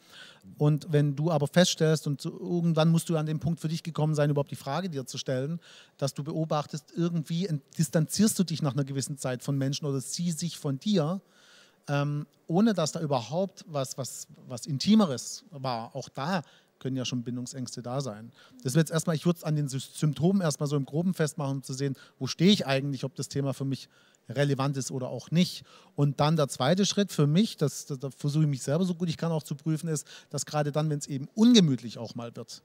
Und 0.57 0.87
wenn 0.91 1.17
du 1.17 1.31
aber 1.31 1.47
feststellst, 1.47 2.07
und 2.07 2.25
irgendwann 2.25 2.91
musst 2.91 3.09
du 3.09 3.17
an 3.17 3.27
den 3.27 3.41
Punkt 3.41 3.61
für 3.61 3.69
dich 3.69 3.83
gekommen 3.83 4.15
sein, 4.15 4.31
überhaupt 4.31 4.51
die 4.51 4.57
Frage 4.57 4.89
dir 4.89 5.07
zu 5.07 5.19
stellen, 5.19 5.61
dass 5.97 6.15
du 6.15 6.23
beobachtest, 6.23 6.93
irgendwie 6.97 7.49
distanzierst 7.77 8.39
du 8.39 8.45
dich 8.45 8.63
nach 8.63 8.75
einer 8.75 8.85
gewissen 8.85 9.19
Zeit 9.19 9.43
von 9.43 9.59
Menschen 9.59 9.87
oder 9.87 10.01
sie 10.01 10.31
sich 10.31 10.59
von 10.59 10.79
dir, 10.79 11.21
ähm, 11.89 12.27
ohne 12.47 12.75
dass 12.75 12.93
da 12.93 13.01
überhaupt 13.01 13.65
was, 13.67 13.99
was, 13.99 14.29
was 14.47 14.67
Intimeres 14.67 15.45
war. 15.51 15.95
Auch 15.95 16.09
da 16.09 16.43
können 16.79 16.97
ja 16.97 17.05
schon 17.05 17.22
Bindungsängste 17.22 17.83
da 17.83 18.01
sein. 18.01 18.33
Das 18.62 18.74
wird 18.74 18.89
jetzt 18.89 18.93
erstmal, 18.93 19.16
ich 19.16 19.26
würde 19.26 19.39
es 19.39 19.45
an 19.45 19.57
den 19.57 19.68
Symptomen 19.68 20.41
erstmal 20.41 20.68
so 20.68 20.76
im 20.76 20.85
Groben 20.85 21.14
festmachen, 21.14 21.59
um 21.59 21.62
zu 21.62 21.72
sehen, 21.72 21.97
wo 22.18 22.26
stehe 22.26 22.51
ich 22.51 22.66
eigentlich, 22.66 23.05
ob 23.05 23.14
das 23.14 23.29
Thema 23.29 23.55
für 23.55 23.64
mich 23.64 23.89
relevant 24.29 24.76
ist 24.76 24.91
oder 24.91 25.09
auch 25.09 25.31
nicht. 25.31 25.64
Und 25.95 26.20
dann 26.20 26.37
der 26.37 26.49
zweite 26.49 26.87
Schritt 26.87 27.12
für 27.12 27.26
mich, 27.26 27.57
das, 27.57 27.87
das, 27.87 27.99
da 27.99 28.11
versuche 28.11 28.45
ich 28.45 28.51
mich 28.51 28.62
selber 28.62 28.85
so 28.85 28.95
gut 28.95 29.09
ich 29.09 29.16
kann 29.16 29.33
auch 29.33 29.43
zu 29.43 29.55
prüfen, 29.55 29.89
ist, 29.89 30.07
dass 30.31 30.47
gerade 30.47 30.72
dann, 30.72 30.91
wenn 30.91 30.99
es 30.99 31.07
eben 31.07 31.29
ungemütlich 31.35 31.99
auch 31.99 32.14
mal 32.14 32.35
wird, 32.37 32.62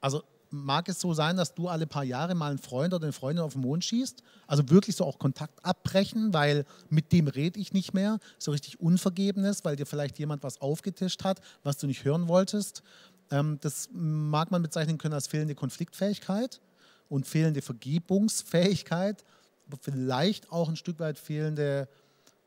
also 0.00 0.22
mag 0.50 0.88
es 0.88 1.00
so 1.00 1.14
sein, 1.14 1.36
dass 1.36 1.54
du 1.54 1.68
alle 1.68 1.86
paar 1.86 2.04
Jahre 2.04 2.34
mal 2.34 2.50
einen 2.50 2.58
Freund 2.58 2.94
oder 2.94 3.04
eine 3.04 3.12
Freundin 3.12 3.44
auf 3.44 3.54
den 3.54 3.62
Mond 3.62 3.84
schießt? 3.84 4.22
Also 4.46 4.68
wirklich 4.70 4.96
so 4.96 5.04
auch 5.04 5.18
Kontakt 5.18 5.64
abbrechen, 5.64 6.32
weil 6.32 6.64
mit 6.88 7.12
dem 7.12 7.28
rede 7.28 7.58
ich 7.58 7.72
nicht 7.72 7.94
mehr, 7.94 8.18
so 8.38 8.52
richtig 8.52 8.80
Unvergebenes, 8.80 9.64
weil 9.64 9.76
dir 9.76 9.86
vielleicht 9.86 10.18
jemand 10.18 10.42
was 10.42 10.60
aufgetischt 10.60 11.24
hat, 11.24 11.40
was 11.62 11.78
du 11.78 11.86
nicht 11.86 12.04
hören 12.04 12.28
wolltest. 12.28 12.82
Ähm, 13.30 13.58
das 13.60 13.88
mag 13.92 14.50
man 14.50 14.62
bezeichnen 14.62 14.98
können 14.98 15.14
als 15.14 15.26
fehlende 15.26 15.54
Konfliktfähigkeit 15.54 16.60
und 17.08 17.26
fehlende 17.26 17.62
Vergebungsfähigkeit 17.62 19.24
aber 19.66 19.78
vielleicht 19.80 20.50
auch 20.52 20.68
ein 20.68 20.76
Stück 20.76 20.98
weit 21.00 21.18
fehlende 21.18 21.88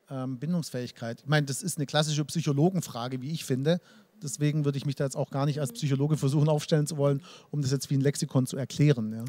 ähm, 0.10 0.40
Bindungsfähigkeit. 0.40 1.22
Ich 1.22 1.28
meine, 1.28 1.46
das 1.46 1.62
ist 1.62 1.78
eine 1.78 1.86
klassische 1.86 2.26
Psychologenfrage, 2.26 3.22
wie 3.22 3.32
ich 3.32 3.46
finde. 3.46 3.80
Deswegen 4.22 4.66
würde 4.66 4.78
ich 4.78 4.86
mich 4.86 4.96
da 4.96 5.06
jetzt 5.06 5.16
auch 5.16 5.30
gar 5.30 5.46
nicht 5.46 5.60
als 5.60 5.72
Psychologe 5.72 6.18
versuchen 6.18 6.50
aufstellen 6.50 6.88
zu 6.88 6.98
wollen, 6.98 7.22
um 7.52 7.62
das 7.62 7.72
jetzt 7.72 7.90
wie 7.90 7.96
ein 7.96 8.02
Lexikon 8.02 8.48
zu 8.48 8.58
erklären. 8.58 9.14
Ja. 9.14 9.26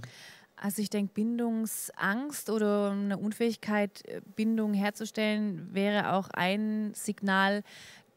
Also 0.56 0.82
ich 0.82 0.90
denke, 0.90 1.14
Bindungsangst 1.14 2.50
oder 2.50 2.90
eine 2.90 3.18
Unfähigkeit, 3.18 4.06
äh, 4.06 4.20
Bindung 4.36 4.74
herzustellen, 4.74 5.72
wäre 5.72 6.12
auch 6.12 6.28
ein 6.30 6.92
Signal, 6.94 7.62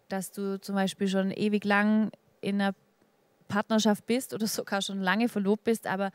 dass 0.10 0.32
du 0.32 0.60
zum 0.60 0.76
Beispiel 0.76 1.08
schon 1.08 1.32
ewig 1.32 1.64
lang 1.64 2.12
in 2.42 2.62
einer 2.62 2.76
Partnerschaft 3.54 4.06
bist 4.08 4.34
oder 4.34 4.48
sogar 4.48 4.82
schon 4.82 5.00
lange 5.00 5.30
verlobt 5.30 5.64
bist, 5.64 5.86
aber 5.86 6.12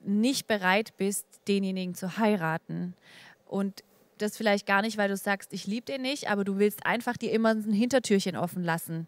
nicht 0.00 0.48
bereit 0.48 0.92
bist, 0.96 1.26
denjenigen 1.46 1.94
zu 1.94 2.18
heiraten. 2.18 2.94
Und 3.46 3.84
das 4.18 4.36
vielleicht 4.36 4.66
gar 4.66 4.82
nicht, 4.82 4.96
weil 4.96 5.08
du 5.08 5.16
sagst, 5.16 5.52
ich 5.52 5.66
liebe 5.66 5.86
den 5.86 6.02
nicht, 6.02 6.28
aber 6.28 6.42
du 6.42 6.58
willst 6.58 6.84
einfach 6.86 7.16
dir 7.16 7.30
immer 7.32 7.50
ein 7.50 7.72
Hintertürchen 7.72 8.36
offen 8.36 8.64
lassen. 8.64 9.06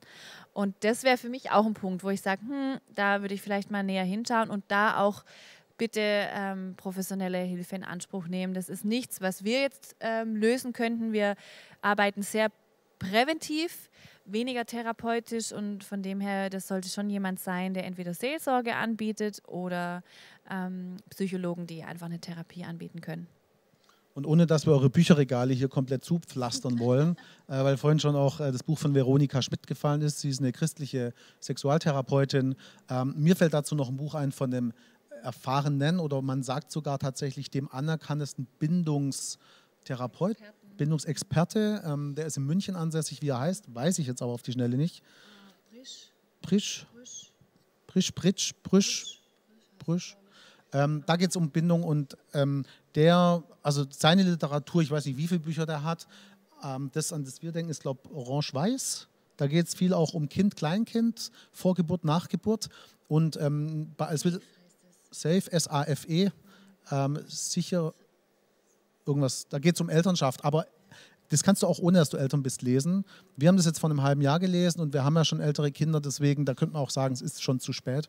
Und 0.52 0.74
das 0.80 1.02
wäre 1.02 1.16
für 1.16 1.30
mich 1.30 1.50
auch 1.50 1.66
ein 1.66 1.74
Punkt, 1.74 2.04
wo 2.04 2.10
ich 2.10 2.20
sage, 2.20 2.42
hm, 2.42 2.78
da 2.94 3.22
würde 3.22 3.34
ich 3.34 3.42
vielleicht 3.42 3.70
mal 3.70 3.82
näher 3.82 4.04
hinschauen 4.04 4.50
und 4.50 4.64
da 4.68 5.00
auch 5.00 5.24
bitte 5.78 6.00
ähm, 6.02 6.74
professionelle 6.76 7.38
Hilfe 7.38 7.76
in 7.76 7.84
Anspruch 7.84 8.28
nehmen. 8.28 8.52
Das 8.54 8.68
ist 8.68 8.84
nichts, 8.84 9.20
was 9.20 9.44
wir 9.44 9.62
jetzt 9.62 9.96
ähm, 10.00 10.36
lösen 10.36 10.72
könnten. 10.72 11.12
Wir 11.12 11.36
arbeiten 11.80 12.22
sehr 12.22 12.50
präventiv, 12.98 13.90
weniger 14.24 14.64
therapeutisch 14.66 15.52
und 15.52 15.84
von 15.84 16.02
dem 16.02 16.20
her, 16.20 16.50
das 16.50 16.68
sollte 16.68 16.88
schon 16.88 17.08
jemand 17.10 17.40
sein, 17.40 17.74
der 17.74 17.84
entweder 17.84 18.14
Seelsorge 18.14 18.74
anbietet 18.74 19.42
oder 19.46 20.02
ähm, 20.50 20.96
Psychologen, 21.10 21.66
die 21.66 21.82
einfach 21.84 22.06
eine 22.06 22.18
Therapie 22.18 22.64
anbieten 22.64 23.00
können. 23.00 23.26
Und 24.14 24.26
ohne 24.26 24.46
dass 24.46 24.66
wir 24.66 24.72
eure 24.72 24.90
Bücherregale 24.90 25.54
hier 25.54 25.68
komplett 25.68 26.04
zupflastern 26.04 26.78
wollen, 26.80 27.16
äh, 27.46 27.62
weil 27.62 27.76
vorhin 27.76 28.00
schon 28.00 28.16
auch 28.16 28.40
äh, 28.40 28.50
das 28.50 28.64
Buch 28.64 28.78
von 28.78 28.94
Veronika 28.94 29.40
Schmidt 29.42 29.66
gefallen 29.66 30.02
ist. 30.02 30.20
Sie 30.20 30.28
ist 30.28 30.40
eine 30.40 30.50
christliche 30.50 31.12
Sexualtherapeutin. 31.40 32.56
Ähm, 32.90 33.14
mir 33.16 33.36
fällt 33.36 33.54
dazu 33.54 33.76
noch 33.76 33.88
ein 33.88 33.96
Buch 33.96 34.14
ein 34.14 34.32
von 34.32 34.50
dem 34.50 34.72
erfahrenen 35.22 36.00
oder 36.00 36.20
man 36.22 36.42
sagt 36.42 36.70
sogar 36.70 36.98
tatsächlich 36.98 37.50
dem 37.50 37.68
anerkanntesten 37.70 38.46
Bindungstherapeut, 38.58 40.36
Bindungsexperte. 40.78 41.82
Ähm, 41.84 42.14
der 42.14 42.26
ist 42.26 42.38
in 42.38 42.44
München 42.44 42.74
ansässig, 42.74 43.20
wie 43.20 43.28
er 43.28 43.40
heißt, 43.40 43.74
weiß 43.74 43.98
ich 43.98 44.06
jetzt 44.06 44.22
aber 44.22 44.32
auf 44.32 44.42
die 44.42 44.52
Schnelle 44.52 44.78
nicht. 44.78 45.02
Prisch. 45.70 46.10
Prisch. 46.40 46.86
Prisch, 47.86 48.12
Pritsch, 48.12 48.52
Prisch, 48.62 49.20
Prisch. 49.78 50.16
Ähm, 50.72 51.02
da 51.06 51.16
geht 51.16 51.30
es 51.30 51.36
um 51.36 51.50
Bindung 51.50 51.82
und 51.82 52.16
ähm, 52.34 52.64
der, 52.94 53.42
also 53.62 53.84
seine 53.90 54.22
Literatur, 54.22 54.82
ich 54.82 54.90
weiß 54.90 55.06
nicht, 55.06 55.16
wie 55.16 55.26
viele 55.26 55.40
Bücher 55.40 55.66
der 55.66 55.82
hat, 55.82 56.06
ähm, 56.62 56.90
das, 56.92 57.12
an 57.12 57.24
das 57.24 57.42
wir 57.42 57.52
denken, 57.52 57.70
ist, 57.70 57.82
glaube 57.82 58.00
ich, 58.04 58.10
Orange-Weiß. 58.10 59.08
Da 59.36 59.46
geht 59.46 59.66
es 59.66 59.74
viel 59.74 59.94
auch 59.94 60.14
um 60.14 60.28
Kind, 60.28 60.56
Kleinkind, 60.56 61.30
Vorgeburt, 61.52 62.04
Nachgeburt. 62.04 62.68
Und 63.06 63.36
ähm, 63.36 63.94
es 64.10 64.24
wird 64.24 64.42
Safe, 65.10 65.50
S-A-F-E, 65.50 66.30
ähm, 66.90 67.18
sicher 67.26 67.94
irgendwas, 69.08 69.48
da 69.48 69.58
geht 69.58 69.74
es 69.74 69.80
um 69.80 69.88
Elternschaft, 69.88 70.44
aber 70.44 70.66
das 71.30 71.42
kannst 71.42 71.62
du 71.62 71.66
auch 71.66 71.78
ohne, 71.78 71.98
dass 71.98 72.10
du 72.10 72.16
Eltern 72.16 72.42
bist, 72.42 72.62
lesen. 72.62 73.04
Wir 73.36 73.48
haben 73.48 73.56
das 73.56 73.66
jetzt 73.66 73.78
vor 73.78 73.90
einem 73.90 74.02
halben 74.02 74.22
Jahr 74.22 74.38
gelesen 74.38 74.80
und 74.80 74.92
wir 74.94 75.04
haben 75.04 75.14
ja 75.14 75.24
schon 75.24 75.40
ältere 75.40 75.70
Kinder, 75.70 76.00
deswegen, 76.00 76.44
da 76.44 76.54
könnte 76.54 76.74
man 76.74 76.82
auch 76.82 76.90
sagen, 76.90 77.12
es 77.12 77.20
ist 77.20 77.42
schon 77.42 77.60
zu 77.60 77.72
spät. 77.72 78.08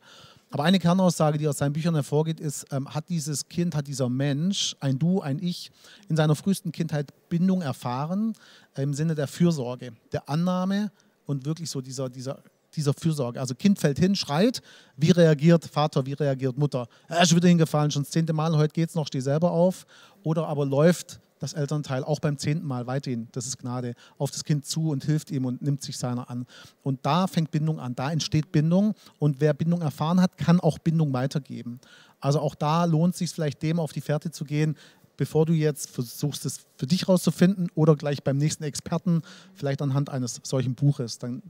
Aber 0.52 0.64
eine 0.64 0.80
Kernaussage, 0.80 1.38
die 1.38 1.48
aus 1.48 1.58
seinen 1.58 1.74
Büchern 1.74 1.96
hervorgeht, 1.96 2.40
ist, 2.40 2.66
ähm, 2.72 2.94
hat 2.94 3.10
dieses 3.10 3.50
Kind, 3.50 3.76
hat 3.76 3.88
dieser 3.88 4.10
Mensch, 4.10 4.76
ein 4.80 4.98
Du, 5.00 5.22
ein 5.22 5.40
Ich, 5.40 5.72
in 6.08 6.16
seiner 6.16 6.36
frühesten 6.36 6.72
Kindheit 6.72 7.14
Bindung 7.30 7.62
erfahren, 7.62 8.34
äh, 8.76 8.84
im 8.84 8.94
Sinne 8.94 9.16
der 9.16 9.28
Fürsorge, 9.28 9.94
der 10.12 10.30
Annahme 10.30 10.92
und 11.26 11.46
wirklich 11.46 11.70
so 11.70 11.82
dieser, 11.82 12.10
dieser, 12.10 12.42
dieser 12.80 12.94
Fürsorge. 12.94 13.40
Also 13.40 13.56
Kind 13.56 13.80
fällt 13.80 14.00
hin, 14.00 14.16
schreit, 14.16 14.62
wie 14.98 15.12
reagiert 15.12 15.66
Vater, 15.66 16.06
wie 16.06 16.14
reagiert 16.14 16.58
Mutter? 16.58 16.88
Er 17.08 17.22
ist 17.22 17.36
wieder 17.36 17.48
hingefallen, 17.48 17.92
schon 17.92 18.04
das 18.04 18.12
zehnte 18.12 18.34
Mal, 18.34 18.56
heute 18.58 18.74
geht 18.74 18.90
es 18.90 18.96
noch, 18.96 19.08
steh 19.08 19.20
selber 19.20 19.52
auf. 19.52 19.86
Oder 20.24 20.48
aber 20.48 20.66
läuft 20.66 21.20
das 21.40 21.54
Elternteil 21.54 22.04
auch 22.04 22.20
beim 22.20 22.38
zehnten 22.38 22.68
Mal 22.68 22.86
weiterhin, 22.86 23.30
das 23.32 23.48
ist 23.48 23.58
Gnade, 23.58 23.96
auf 24.18 24.30
das 24.30 24.44
Kind 24.44 24.66
zu 24.66 24.90
und 24.90 25.06
hilft 25.06 25.32
ihm 25.32 25.46
und 25.46 25.62
nimmt 25.62 25.82
sich 25.82 25.98
seiner 25.98 26.30
an. 26.30 26.46
Und 26.84 27.00
da 27.04 27.28
fängt 27.28 27.52
Bindung 27.52 27.80
an, 27.80 27.96
da 27.96 28.12
entsteht 28.12 28.52
Bindung 28.52 28.94
und 29.20 29.40
wer 29.40 29.54
Bindung 29.54 29.82
erfahren 29.82 30.22
hat, 30.22 30.38
kann 30.38 30.60
auch 30.60 30.80
Bindung 30.80 31.14
weitergeben. 31.14 31.80
Also 32.20 32.40
auch 32.40 32.56
da 32.56 32.84
lohnt 32.84 33.14
es 33.14 33.20
sich 33.20 33.30
vielleicht 33.32 33.62
dem 33.64 33.80
auf 33.80 33.94
die 33.94 34.02
Fährte 34.02 34.32
zu 34.32 34.44
gehen, 34.44 34.76
bevor 35.20 35.46
du 35.46 35.54
jetzt 35.54 35.90
versuchst, 35.90 36.46
es 36.46 36.62
für 36.78 36.88
dich 36.88 37.08
rauszufinden 37.08 37.70
oder 37.76 37.96
gleich 37.96 38.24
beim 38.24 38.38
nächsten 38.38 38.64
Experten, 38.64 39.22
vielleicht 39.54 39.82
anhand 39.82 40.10
eines 40.10 40.40
solchen 40.44 40.76
Buches. 40.76 41.20
Dann, 41.20 41.42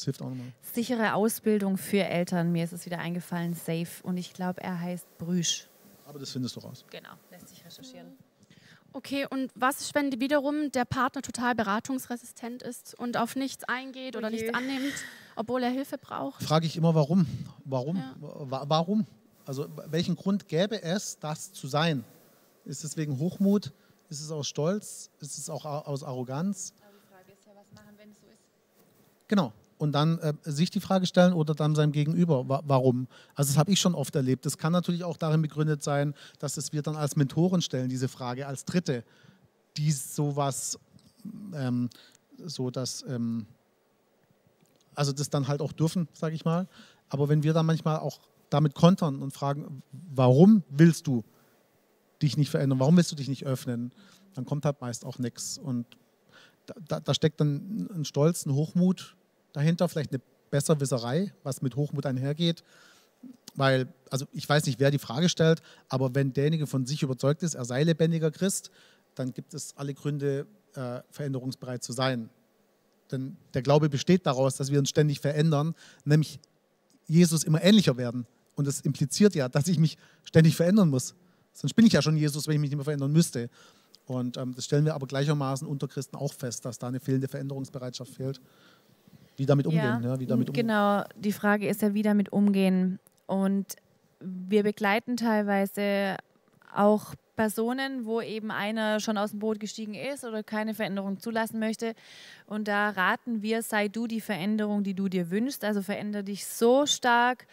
das 0.00 0.04
hilft 0.06 0.22
auch 0.22 0.30
nochmal. 0.30 0.52
Sichere 0.62 1.14
Ausbildung 1.14 1.76
für 1.76 2.04
Eltern, 2.04 2.52
mir 2.52 2.64
ist 2.64 2.72
es 2.72 2.86
wieder 2.86 2.98
eingefallen, 2.98 3.52
Safe. 3.52 4.02
Und 4.02 4.16
ich 4.16 4.32
glaube, 4.32 4.62
er 4.62 4.80
heißt 4.80 5.06
Brüsch. 5.18 5.68
Aber 6.06 6.18
das 6.18 6.30
findest 6.30 6.56
du 6.56 6.60
raus. 6.60 6.84
Genau, 6.90 7.10
lässt 7.30 7.48
sich 7.48 7.62
recherchieren. 7.64 8.06
Okay, 8.92 9.26
und 9.28 9.52
was 9.54 9.82
ist, 9.82 9.94
wenn 9.94 10.18
wiederum 10.18 10.72
der 10.72 10.84
Partner 10.86 11.20
total 11.22 11.54
beratungsresistent 11.54 12.62
ist 12.62 12.98
und 12.98 13.16
auf 13.18 13.36
nichts 13.36 13.62
eingeht 13.64 14.16
oder 14.16 14.30
nichts 14.30 14.52
annimmt, 14.52 14.94
obwohl 15.36 15.62
er 15.62 15.70
Hilfe 15.70 15.98
braucht? 15.98 16.42
Frage 16.42 16.66
ich 16.66 16.76
immer, 16.76 16.94
warum? 16.94 17.26
Warum? 17.64 17.96
Ja. 17.96 18.14
Warum? 18.18 19.06
Also 19.44 19.68
welchen 19.86 20.16
Grund 20.16 20.48
gäbe 20.48 20.82
es, 20.82 21.18
das 21.18 21.52
zu 21.52 21.68
sein? 21.68 22.04
Ist 22.64 22.84
es 22.84 22.96
wegen 22.96 23.18
Hochmut? 23.18 23.72
Ist 24.08 24.22
es 24.22 24.30
aus 24.30 24.48
Stolz? 24.48 25.10
Ist 25.20 25.38
es 25.38 25.50
auch 25.50 25.64
aus 25.64 26.02
Arroganz? 26.02 26.72
Aber 26.80 26.92
die 26.96 27.06
Frage 27.06 27.32
ist 27.32 27.46
ja, 27.46 27.52
was 27.54 27.70
machen, 27.72 27.94
wenn 27.98 28.10
es 28.10 28.18
so 28.18 28.26
ist? 28.26 28.42
Genau 29.28 29.52
und 29.80 29.92
dann 29.92 30.18
äh, 30.18 30.34
sich 30.44 30.68
die 30.68 30.80
Frage 30.80 31.06
stellen 31.06 31.32
oder 31.32 31.54
dann 31.54 31.74
seinem 31.74 31.92
Gegenüber, 31.92 32.46
wa 32.46 32.62
warum. 32.66 33.08
Also 33.34 33.50
das 33.50 33.56
habe 33.56 33.72
ich 33.72 33.80
schon 33.80 33.94
oft 33.94 34.14
erlebt. 34.14 34.44
Das 34.44 34.58
kann 34.58 34.72
natürlich 34.72 35.04
auch 35.04 35.16
darin 35.16 35.40
begründet 35.40 35.82
sein, 35.82 36.12
dass 36.38 36.58
es 36.58 36.74
wir 36.74 36.82
dann 36.82 36.96
als 36.96 37.16
Mentoren 37.16 37.62
stellen, 37.62 37.88
diese 37.88 38.08
Frage, 38.08 38.46
als 38.46 38.66
Dritte, 38.66 39.04
die 39.78 39.90
sowas, 39.90 40.78
ähm, 41.54 41.88
so 42.44 42.70
dass, 42.70 43.02
ähm, 43.08 43.46
also 44.94 45.12
das 45.12 45.30
dann 45.30 45.48
halt 45.48 45.62
auch 45.62 45.72
dürfen, 45.72 46.08
sage 46.12 46.34
ich 46.34 46.44
mal. 46.44 46.68
Aber 47.08 47.30
wenn 47.30 47.42
wir 47.42 47.54
dann 47.54 47.64
manchmal 47.64 48.00
auch 48.00 48.20
damit 48.50 48.74
kontern 48.74 49.22
und 49.22 49.32
fragen, 49.32 49.82
warum 49.92 50.62
willst 50.68 51.06
du 51.06 51.24
dich 52.20 52.36
nicht 52.36 52.50
verändern, 52.50 52.80
warum 52.80 52.98
willst 52.98 53.12
du 53.12 53.16
dich 53.16 53.28
nicht 53.28 53.46
öffnen, 53.46 53.92
dann 54.34 54.44
kommt 54.44 54.66
halt 54.66 54.82
meist 54.82 55.06
auch 55.06 55.18
nichts. 55.18 55.56
Und 55.56 55.86
da, 56.66 56.74
da, 56.86 57.00
da 57.00 57.14
steckt 57.14 57.40
dann 57.40 57.88
ein 57.94 58.04
Stolz, 58.04 58.44
ein 58.44 58.52
Hochmut, 58.52 59.16
dahinter, 59.52 59.88
vielleicht 59.88 60.12
eine 60.12 60.20
Besserwisserei, 60.50 61.32
was 61.42 61.62
mit 61.62 61.76
Hochmut 61.76 62.06
einhergeht. 62.06 62.62
Weil, 63.54 63.88
also 64.10 64.26
ich 64.32 64.48
weiß 64.48 64.66
nicht, 64.66 64.78
wer 64.80 64.90
die 64.90 64.98
Frage 64.98 65.28
stellt, 65.28 65.60
aber 65.88 66.14
wenn 66.14 66.32
derjenige 66.32 66.66
von 66.66 66.86
sich 66.86 67.02
überzeugt 67.02 67.42
ist, 67.42 67.54
er 67.54 67.64
sei 67.64 67.82
lebendiger 67.82 68.30
Christ, 68.30 68.70
dann 69.14 69.32
gibt 69.32 69.54
es 69.54 69.76
alle 69.76 69.94
Gründe, 69.94 70.46
äh, 70.74 71.00
veränderungsbereit 71.10 71.82
zu 71.82 71.92
sein. 71.92 72.30
Denn 73.10 73.36
der 73.54 73.62
Glaube 73.62 73.88
besteht 73.88 74.24
daraus, 74.26 74.56
dass 74.56 74.70
wir 74.70 74.78
uns 74.78 74.88
ständig 74.88 75.20
verändern, 75.20 75.74
nämlich 76.04 76.38
Jesus 77.06 77.42
immer 77.42 77.62
ähnlicher 77.62 77.96
werden. 77.96 78.26
Und 78.54 78.66
das 78.66 78.80
impliziert 78.80 79.34
ja, 79.34 79.48
dass 79.48 79.66
ich 79.68 79.78
mich 79.78 79.98
ständig 80.22 80.54
verändern 80.54 80.90
muss. 80.90 81.14
Sonst 81.52 81.74
bin 81.74 81.86
ich 81.86 81.92
ja 81.92 82.02
schon 82.02 82.16
Jesus, 82.16 82.46
wenn 82.46 82.54
ich 82.54 82.60
mich 82.60 82.70
nicht 82.70 82.76
mehr 82.76 82.84
verändern 82.84 83.10
müsste. 83.10 83.50
Und 84.06 84.36
ähm, 84.36 84.54
das 84.54 84.64
stellen 84.64 84.84
wir 84.84 84.94
aber 84.94 85.06
gleichermaßen 85.06 85.66
unter 85.66 85.88
Christen 85.88 86.16
auch 86.16 86.32
fest, 86.32 86.64
dass 86.64 86.78
da 86.78 86.88
eine 86.88 87.00
fehlende 87.00 87.28
Veränderungsbereitschaft 87.28 88.14
fehlt. 88.14 88.40
Wie 89.40 89.46
damit 89.46 89.66
umgehen? 89.66 89.82
Ja, 89.82 90.00
ja 90.02 90.20
wie 90.20 90.26
damit 90.26 90.50
umgehen. 90.50 90.66
Genau, 90.66 91.02
die 91.16 91.32
Frage 91.32 91.66
ist 91.66 91.80
ja, 91.80 91.94
wie 91.94 92.02
damit 92.02 92.30
umgehen. 92.30 92.98
Und 93.26 93.74
wir 94.20 94.64
begleiten 94.64 95.16
teilweise 95.16 96.18
auch 96.76 97.14
Personen, 97.36 98.04
wo 98.04 98.20
eben 98.20 98.50
einer 98.50 99.00
schon 99.00 99.16
aus 99.16 99.30
dem 99.30 99.38
Boot 99.38 99.58
gestiegen 99.58 99.94
ist 99.94 100.26
oder 100.26 100.42
keine 100.42 100.74
Veränderung 100.74 101.20
zulassen 101.20 101.58
möchte. 101.58 101.94
Und 102.44 102.68
da 102.68 102.90
raten 102.90 103.40
wir, 103.40 103.62
sei 103.62 103.88
du 103.88 104.06
die 104.06 104.20
Veränderung, 104.20 104.84
die 104.84 104.92
du 104.92 105.08
dir 105.08 105.30
wünschst. 105.30 105.64
Also 105.64 105.80
verändere 105.80 106.22
dich 106.22 106.44
so 106.44 106.84
stark, 106.84 107.46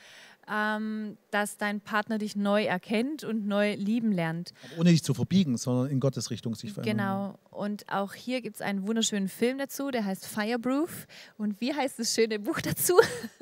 ähm, 0.49 1.17
dass 1.31 1.57
dein 1.57 1.81
Partner 1.81 2.17
dich 2.17 2.35
neu 2.35 2.63
erkennt 2.63 3.23
und 3.23 3.47
neu 3.47 3.75
lieben 3.75 4.11
lernt. 4.11 4.53
Aber 4.71 4.81
ohne 4.81 4.89
dich 4.91 5.03
zu 5.03 5.13
verbiegen, 5.13 5.57
sondern 5.57 5.87
in 5.89 5.99
Gottes 5.99 6.31
Richtung 6.31 6.55
sich 6.55 6.73
verändern. 6.73 6.97
Genau. 6.97 7.39
Und 7.51 7.91
auch 7.91 8.13
hier 8.13 8.41
gibt 8.41 8.55
es 8.57 8.61
einen 8.61 8.87
wunderschönen 8.87 9.29
Film 9.29 9.57
dazu, 9.57 9.91
der 9.91 10.05
heißt 10.05 10.25
Fireproof. 10.25 11.07
Und 11.37 11.59
wie 11.61 11.73
heißt 11.73 11.99
das 11.99 12.13
schöne 12.13 12.39
Buch 12.39 12.61
dazu? 12.61 12.93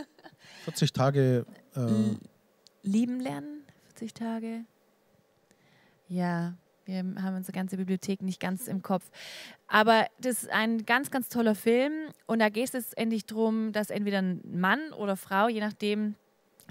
40 0.65 0.93
Tage. 0.93 1.45
Äh 1.75 2.15
lieben 2.85 3.19
lernen, 3.19 3.63
40 3.95 4.13
Tage. 4.13 4.65
Ja, 6.07 6.55
wir 6.85 6.97
haben 6.99 7.35
unsere 7.35 7.51
ganze 7.51 7.77
Bibliothek 7.77 8.21
nicht 8.21 8.39
ganz 8.39 8.67
im 8.67 8.83
Kopf. 8.83 9.09
Aber 9.67 10.05
das 10.19 10.43
ist 10.43 10.51
ein 10.51 10.85
ganz, 10.85 11.09
ganz 11.09 11.29
toller 11.29 11.55
Film. 11.55 11.91
Und 12.27 12.39
da 12.39 12.49
geht 12.49 12.73
es 12.73 12.93
endlich 12.93 13.25
darum, 13.25 13.71
dass 13.71 13.89
entweder 13.89 14.19
ein 14.19 14.41
Mann 14.45 14.91
oder 14.93 15.17
Frau, 15.17 15.47
je 15.47 15.61
nachdem, 15.61 16.15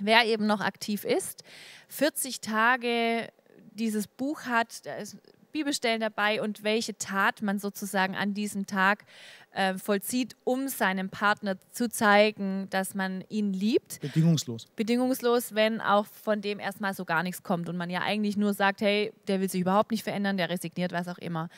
wer 0.00 0.24
eben 0.26 0.46
noch 0.46 0.60
aktiv 0.60 1.04
ist, 1.04 1.44
40 1.88 2.40
Tage 2.40 3.28
dieses 3.72 4.06
Buch 4.06 4.42
hat. 4.42 4.86
Da 4.86 4.96
ist 4.96 5.16
Bibelstellen 5.54 6.00
dabei 6.00 6.42
und 6.42 6.64
welche 6.64 6.98
Tat 6.98 7.40
man 7.40 7.60
sozusagen 7.60 8.16
an 8.16 8.34
diesem 8.34 8.66
Tag 8.66 9.04
äh, 9.52 9.74
vollzieht, 9.74 10.34
um 10.42 10.66
seinem 10.66 11.10
Partner 11.10 11.56
zu 11.70 11.88
zeigen, 11.88 12.66
dass 12.70 12.94
man 12.94 13.22
ihn 13.28 13.52
liebt. 13.52 14.00
Bedingungslos. 14.00 14.66
Bedingungslos, 14.74 15.54
wenn 15.54 15.80
auch 15.80 16.06
von 16.06 16.40
dem 16.40 16.58
erstmal 16.58 16.92
so 16.92 17.04
gar 17.04 17.22
nichts 17.22 17.44
kommt 17.44 17.68
und 17.68 17.76
man 17.76 17.88
ja 17.88 18.02
eigentlich 18.02 18.36
nur 18.36 18.52
sagt, 18.52 18.80
hey, 18.80 19.12
der 19.28 19.40
will 19.40 19.48
sich 19.48 19.60
überhaupt 19.60 19.92
nicht 19.92 20.02
verändern, 20.02 20.36
der 20.36 20.50
resigniert, 20.50 20.90
was 20.90 21.06
auch 21.06 21.18
immer. 21.18 21.48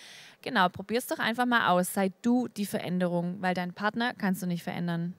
Genau, 0.43 0.69
probier 0.69 0.99
es 0.99 1.07
doch 1.07 1.19
einfach 1.19 1.47
mal 1.47 1.69
aus. 1.71 1.95
Sei 1.95 2.13
du 2.21 2.49
die 2.49 2.67
Veränderung, 2.67 3.41
weil 3.41 3.55
deinen 3.55 3.73
Partner 3.73 4.13
kannst 4.13 4.43
du 4.43 4.47
nicht 4.47 4.63
verändern. 4.63 5.15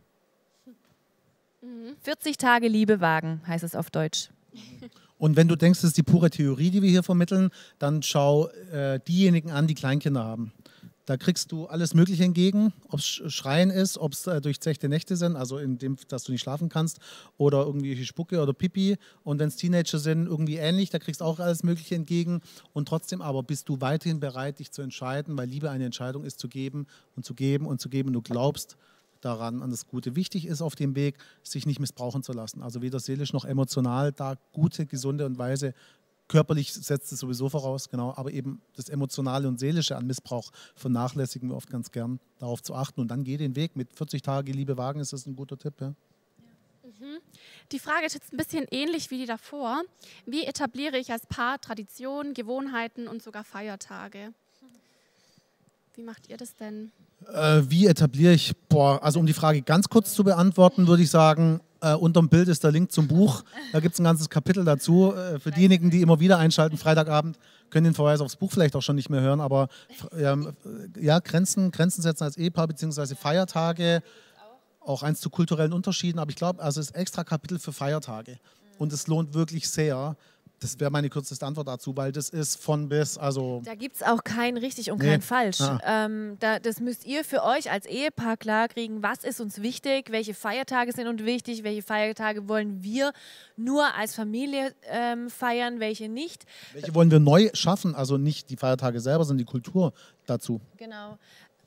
40 2.02 2.34
mhm. 2.34 2.38
Tage 2.38 2.68
Liebe 2.68 3.02
wagen, 3.02 3.42
heißt 3.48 3.64
es 3.64 3.76
auf 3.76 3.90
Deutsch. 3.90 4.30
Und 5.18 5.36
wenn 5.36 5.48
du 5.48 5.56
denkst, 5.56 5.82
das 5.82 5.90
ist 5.90 5.98
die 5.98 6.04
pure 6.04 6.30
Theorie, 6.30 6.70
die 6.70 6.82
wir 6.82 6.90
hier 6.90 7.04
vermitteln, 7.04 7.50
dann 7.80 8.04
schau 8.04 8.48
äh, 8.72 9.00
diejenigen 9.08 9.52
an, 9.52 9.68
die 9.68 9.74
Kleinkinder 9.74 10.24
haben. 10.24 10.52
Da 11.08 11.16
kriegst 11.16 11.54
du 11.54 11.68
alles 11.68 11.94
Mögliche 11.94 12.26
entgegen, 12.26 12.74
ob 12.90 13.00
es 13.00 13.06
Schreien 13.06 13.70
ist, 13.70 13.98
ob 13.98 14.12
es 14.12 14.28
äh, 14.28 14.42
durchzechte 14.42 14.90
Nächte 14.90 15.16
sind, 15.16 15.38
also 15.38 15.58
in 15.58 15.78
dem, 15.78 15.96
dass 16.10 16.24
du 16.24 16.34
nicht 16.34 16.42
schlafen 16.42 16.68
kannst, 16.68 17.00
oder 17.38 17.66
irgendwie 17.66 18.06
Spucke 18.06 18.42
oder 18.42 18.52
Pipi. 18.52 18.98
Und 19.24 19.40
wenn 19.40 19.48
es 19.48 19.56
Teenager 19.56 20.00
sind, 20.00 20.28
irgendwie 20.28 20.58
ähnlich, 20.58 20.90
da 20.90 21.00
kriegst 21.00 21.22
du 21.22 21.26
auch 21.26 21.40
alles 21.40 21.64
Mögliche 21.64 21.96
entgegen. 21.96 22.42
Und 22.74 22.90
trotzdem 22.90 23.22
aber 23.22 23.42
bist 23.42 23.70
du 23.70 23.80
weiterhin 23.80 24.20
bereit, 24.20 24.60
dich 24.60 24.72
zu 24.72 24.82
entscheiden, 24.82 25.38
weil 25.38 25.48
Liebe 25.48 25.72
eine 25.72 25.86
Entscheidung 25.86 26.26
ist, 26.26 26.40
zu 26.40 26.50
geben 26.50 26.88
und 27.16 27.26
zu 27.26 27.34
geben 27.34 27.68
und 27.68 27.80
zu 27.80 27.88
geben. 27.88 28.10
Und 28.10 28.14
du 28.14 28.22
glaubst 28.22 28.76
daran, 29.28 29.62
an 29.62 29.70
das 29.70 29.88
Gute. 29.88 30.16
Wichtig 30.16 30.48
ist 30.48 30.62
auf 30.62 30.76
dem 30.76 30.96
Weg, 30.96 31.18
sich 31.44 31.66
nicht 31.66 31.80
missbrauchen 31.80 32.24
zu 32.24 32.34
lassen. 32.34 32.64
Also 32.64 32.82
weder 32.82 33.00
seelisch 33.00 33.34
noch 33.34 33.46
emotional, 33.46 34.12
da 34.12 34.36
gute, 34.52 34.86
gesunde 34.86 35.26
und 35.26 35.38
weise 35.38 35.74
Körperlich 36.28 36.74
setzt 36.74 37.14
es 37.14 37.20
sowieso 37.20 37.48
voraus, 37.48 37.88
genau, 37.90 38.14
aber 38.18 38.32
eben 38.32 38.62
das 38.76 38.90
Emotionale 38.90 39.48
und 39.48 39.60
Seelische 39.60 39.96
an 39.96 40.06
Missbrauch 40.06 40.52
vernachlässigen 40.76 41.50
wir 41.50 41.56
oft 41.56 41.70
ganz 41.70 41.92
gern, 41.92 42.20
darauf 42.38 42.62
zu 42.62 42.76
achten. 42.76 43.00
Und 43.00 43.08
dann 43.08 43.24
geh 43.24 43.38
den 43.38 43.56
Weg. 43.56 43.78
Mit 43.78 43.94
40 43.94 44.24
Tage 44.24 44.52
Liebe 44.52 44.78
wagen 44.78 45.00
ist 45.00 45.14
das 45.14 45.26
ein 45.26 45.38
guter 45.38 45.58
Tipp. 45.58 45.76
Ja. 45.80 45.94
Mhm. 46.84 47.20
Die 47.72 47.80
Frage 47.80 48.06
ist 48.06 48.14
jetzt 48.14 48.34
ein 48.34 48.38
bisschen 48.38 48.66
ähnlich 48.72 49.10
wie 49.10 49.20
die 49.20 49.26
davor. 49.26 49.84
Wie 50.26 50.44
etabliere 50.44 50.98
ich 50.98 51.14
als 51.14 51.26
Paar 51.28 51.62
Traditionen, 51.62 52.34
Gewohnheiten 52.34 53.08
und 53.08 53.24
sogar 53.24 53.46
Feiertage? 53.46 54.34
Wie 55.96 56.04
macht 56.04 56.28
ihr 56.28 56.36
das 56.36 56.56
denn? 56.56 56.92
Äh, 57.34 57.62
wie 57.68 57.88
etabliere 57.88 58.34
ich, 58.34 58.54
boah, 58.70 59.04
also 59.04 59.20
um 59.20 59.26
die 59.26 59.34
Frage 59.34 59.62
ganz 59.62 59.90
kurz 59.90 60.14
zu 60.14 60.24
beantworten, 60.24 60.88
würde 60.88 61.04
ich 61.04 61.10
sagen, 61.10 61.62
äh, 61.82 61.94
unterm 61.94 62.30
Bild 62.30 62.48
ist 62.48 62.64
der 62.64 62.72
Link 62.72 62.92
zum 62.92 63.08
Buch. 63.08 63.44
Da 63.72 63.80
gibt 63.80 63.94
es 63.94 64.00
ein 64.00 64.04
ganzes 64.04 64.30
Kapitel 64.30 64.64
dazu. 64.64 65.14
Äh, 65.14 65.40
für 65.40 65.52
diejenigen, 65.52 65.90
die 65.90 66.02
immer 66.02 66.20
wieder 66.20 66.38
einschalten, 66.38 66.78
Freitagabend, 66.78 67.38
können 67.70 67.86
den 67.86 67.94
Verweis 67.94 68.22
aufs 68.22 68.36
Buch 68.36 68.52
vielleicht 68.52 68.76
auch 68.76 68.82
schon 68.82 68.96
nicht 68.96 69.10
mehr 69.10 69.22
hören. 69.22 69.42
Aber 69.42 69.68
ähm, 70.18 70.54
ja, 71.00 71.20
Grenzen, 71.20 71.72
Grenzen 71.72 72.02
setzen 72.02 72.24
als 72.24 72.38
Ehepaar 72.38 72.68
bzw. 72.68 73.16
Feiertage, 73.16 74.02
auch 74.80 75.04
eins 75.04 75.20
zu 75.20 75.30
kulturellen 75.30 75.74
Unterschieden. 75.74 76.20
Aber 76.20 76.30
ich 76.30 76.38
glaube, 76.38 76.62
also 76.64 76.80
es 76.80 76.90
ist 76.90 76.96
extra 76.96 77.24
Kapitel 77.24 77.60
für 77.60 77.74
Feiertage. 77.74 78.38
Und 78.78 78.94
es 78.94 79.08
lohnt 79.08 79.34
wirklich 79.34 79.70
sehr, 79.70 80.16
das 80.60 80.80
wäre 80.80 80.90
meine 80.90 81.10
kürzeste 81.10 81.46
Antwort 81.46 81.68
dazu, 81.68 81.96
weil 81.96 82.12
das 82.12 82.30
ist 82.30 82.62
von 82.62 82.90
bis, 82.90 83.18
also. 83.18 83.62
Da 83.64 83.76
gibt 83.76 83.98
es 83.98 84.04
auch 84.04 84.24
kein 84.24 84.58
richtig 84.58 84.92
und 84.92 85.00
nee. 85.00 85.10
kein 85.10 85.22
falsch. 85.22 85.62
Ah. 85.62 85.80
Ähm, 85.86 86.38
da, 86.40 86.60
das 86.60 86.80
müsst 86.80 87.06
ihr 87.06 87.24
für 87.24 87.44
euch 87.44 87.70
als 87.72 87.86
Ehepaar 87.86 88.38
klarkriegen, 88.38 89.04
was 89.04 89.24
ist 89.24 89.40
uns 89.40 89.62
wichtig, 89.62 90.12
welche 90.12 90.34
Feiertage 90.34 90.92
sind 90.94 91.08
uns 91.08 91.24
wichtig, 91.24 91.64
welche 91.64 91.84
Feiertage 91.84 92.48
wollen 92.50 92.84
wir 92.84 93.14
nur 93.56 93.94
als 93.96 94.16
Familie 94.16 94.74
ähm, 94.86 95.30
feiern, 95.30 95.80
welche 95.80 96.10
nicht. 96.10 96.46
Welche 96.74 96.96
wollen 96.96 97.12
wir 97.12 97.20
neu 97.20 97.50
schaffen, 97.54 97.94
also 97.94 98.18
nicht 98.18 98.50
die 98.50 98.58
Feiertage 98.58 99.00
selber, 99.00 99.26
sondern 99.26 99.46
die 99.46 99.52
Kultur 99.52 99.94
dazu. 100.26 100.60
Genau. 100.78 101.18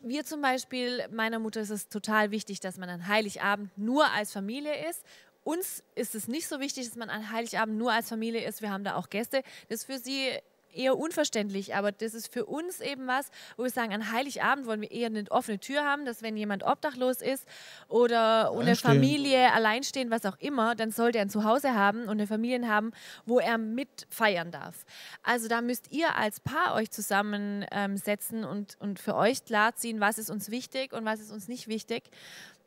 Wir 0.02 0.24
zum 0.24 0.40
Beispiel, 0.40 1.06
meiner 1.12 1.38
Mutter 1.38 1.60
ist 1.60 1.70
es 1.70 1.88
total 1.88 2.30
wichtig, 2.30 2.60
dass 2.60 2.78
man 2.78 2.88
an 2.88 3.06
Heiligabend 3.06 3.76
nur 3.76 4.06
als 4.10 4.32
Familie 4.32 4.72
ist 4.88 5.04
uns 5.44 5.82
ist 5.94 6.14
es 6.14 6.28
nicht 6.28 6.48
so 6.48 6.60
wichtig, 6.60 6.86
dass 6.86 6.96
man 6.96 7.10
an 7.10 7.30
Heiligabend 7.30 7.78
nur 7.78 7.92
als 7.92 8.08
Familie 8.08 8.46
ist. 8.46 8.62
Wir 8.62 8.70
haben 8.70 8.84
da 8.84 8.96
auch 8.96 9.08
Gäste. 9.08 9.42
Das 9.68 9.80
ist 9.80 9.84
für 9.86 9.98
sie 9.98 10.30
eher 10.74 10.96
unverständlich, 10.96 11.74
aber 11.74 11.92
das 11.92 12.14
ist 12.14 12.32
für 12.32 12.46
uns 12.46 12.80
eben 12.80 13.06
was, 13.06 13.30
wo 13.56 13.64
wir 13.64 13.70
sagen, 13.70 13.92
an 13.92 14.12
Heiligabend 14.12 14.66
wollen 14.66 14.80
wir 14.80 14.90
eher 14.90 15.06
eine 15.06 15.24
offene 15.30 15.58
Tür 15.58 15.84
haben, 15.84 16.04
dass 16.04 16.22
wenn 16.22 16.36
jemand 16.36 16.62
obdachlos 16.62 17.22
ist 17.22 17.46
oder 17.88 18.52
ohne 18.52 18.76
Familie, 18.76 19.52
alleinstehen, 19.52 20.10
was 20.10 20.24
auch 20.26 20.36
immer, 20.38 20.74
dann 20.74 20.90
sollte 20.90 21.18
er 21.18 21.22
ein 21.22 21.30
Zuhause 21.30 21.74
haben 21.74 22.02
und 22.02 22.10
eine 22.10 22.26
Familie 22.26 22.68
haben, 22.68 22.92
wo 23.26 23.38
er 23.38 23.58
mit 23.58 24.06
feiern 24.08 24.50
darf. 24.50 24.84
Also 25.22 25.48
da 25.48 25.60
müsst 25.60 25.90
ihr 25.92 26.16
als 26.16 26.40
Paar 26.40 26.74
euch 26.74 26.90
zusammensetzen 26.90 28.44
und, 28.44 28.76
und 28.80 28.98
für 28.98 29.14
euch 29.14 29.44
klarziehen, 29.44 30.00
was 30.00 30.18
ist 30.18 30.30
uns 30.30 30.50
wichtig 30.50 30.92
und 30.92 31.04
was 31.04 31.20
ist 31.20 31.32
uns 31.32 31.48
nicht 31.48 31.68
wichtig. 31.68 32.10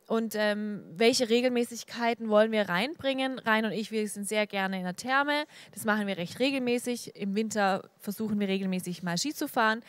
Und 0.08 0.36
ähm, 0.36 0.84
welche 0.96 1.30
Regelmäßigkeiten 1.30 2.30
wollen 2.30 2.52
wir 2.52 2.68
reinbringen? 2.68 3.40
Rein 3.40 3.66
und 3.66 3.72
ich, 3.72 3.92
wir 3.92 4.08
sind 4.08 4.28
sehr 4.28 4.46
gerne 4.48 4.78
in 4.78 4.84
der 4.84 4.96
Therme. 4.96 5.46
Das 5.72 5.86
machen 5.86 6.08
wir 6.08 6.18
recht 6.18 6.40
regelmäßig. 6.40 7.16
Im 7.16 7.36
Winter 7.36 7.90
versuchen 8.00 8.40
wir 8.40 8.48
regelmäßig 8.48 9.04
mal 9.04 9.18
Ski 9.18 9.34
zu 9.34 9.48
fahren. 9.48 9.82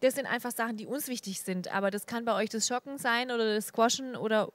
Das 0.00 0.14
sind 0.14 0.26
einfach 0.26 0.52
Sachen, 0.52 0.76
die 0.76 0.86
uns 0.86 1.08
wichtig 1.08 1.40
sind. 1.42 1.72
Aber 1.74 1.90
das 1.90 2.06
kann 2.06 2.24
bei 2.24 2.34
euch 2.34 2.48
das 2.48 2.66
Schocken 2.66 2.98
sein 2.98 3.30
oder 3.30 3.54
das 3.54 3.66
Squashen 3.68 4.16
oder 4.16 4.50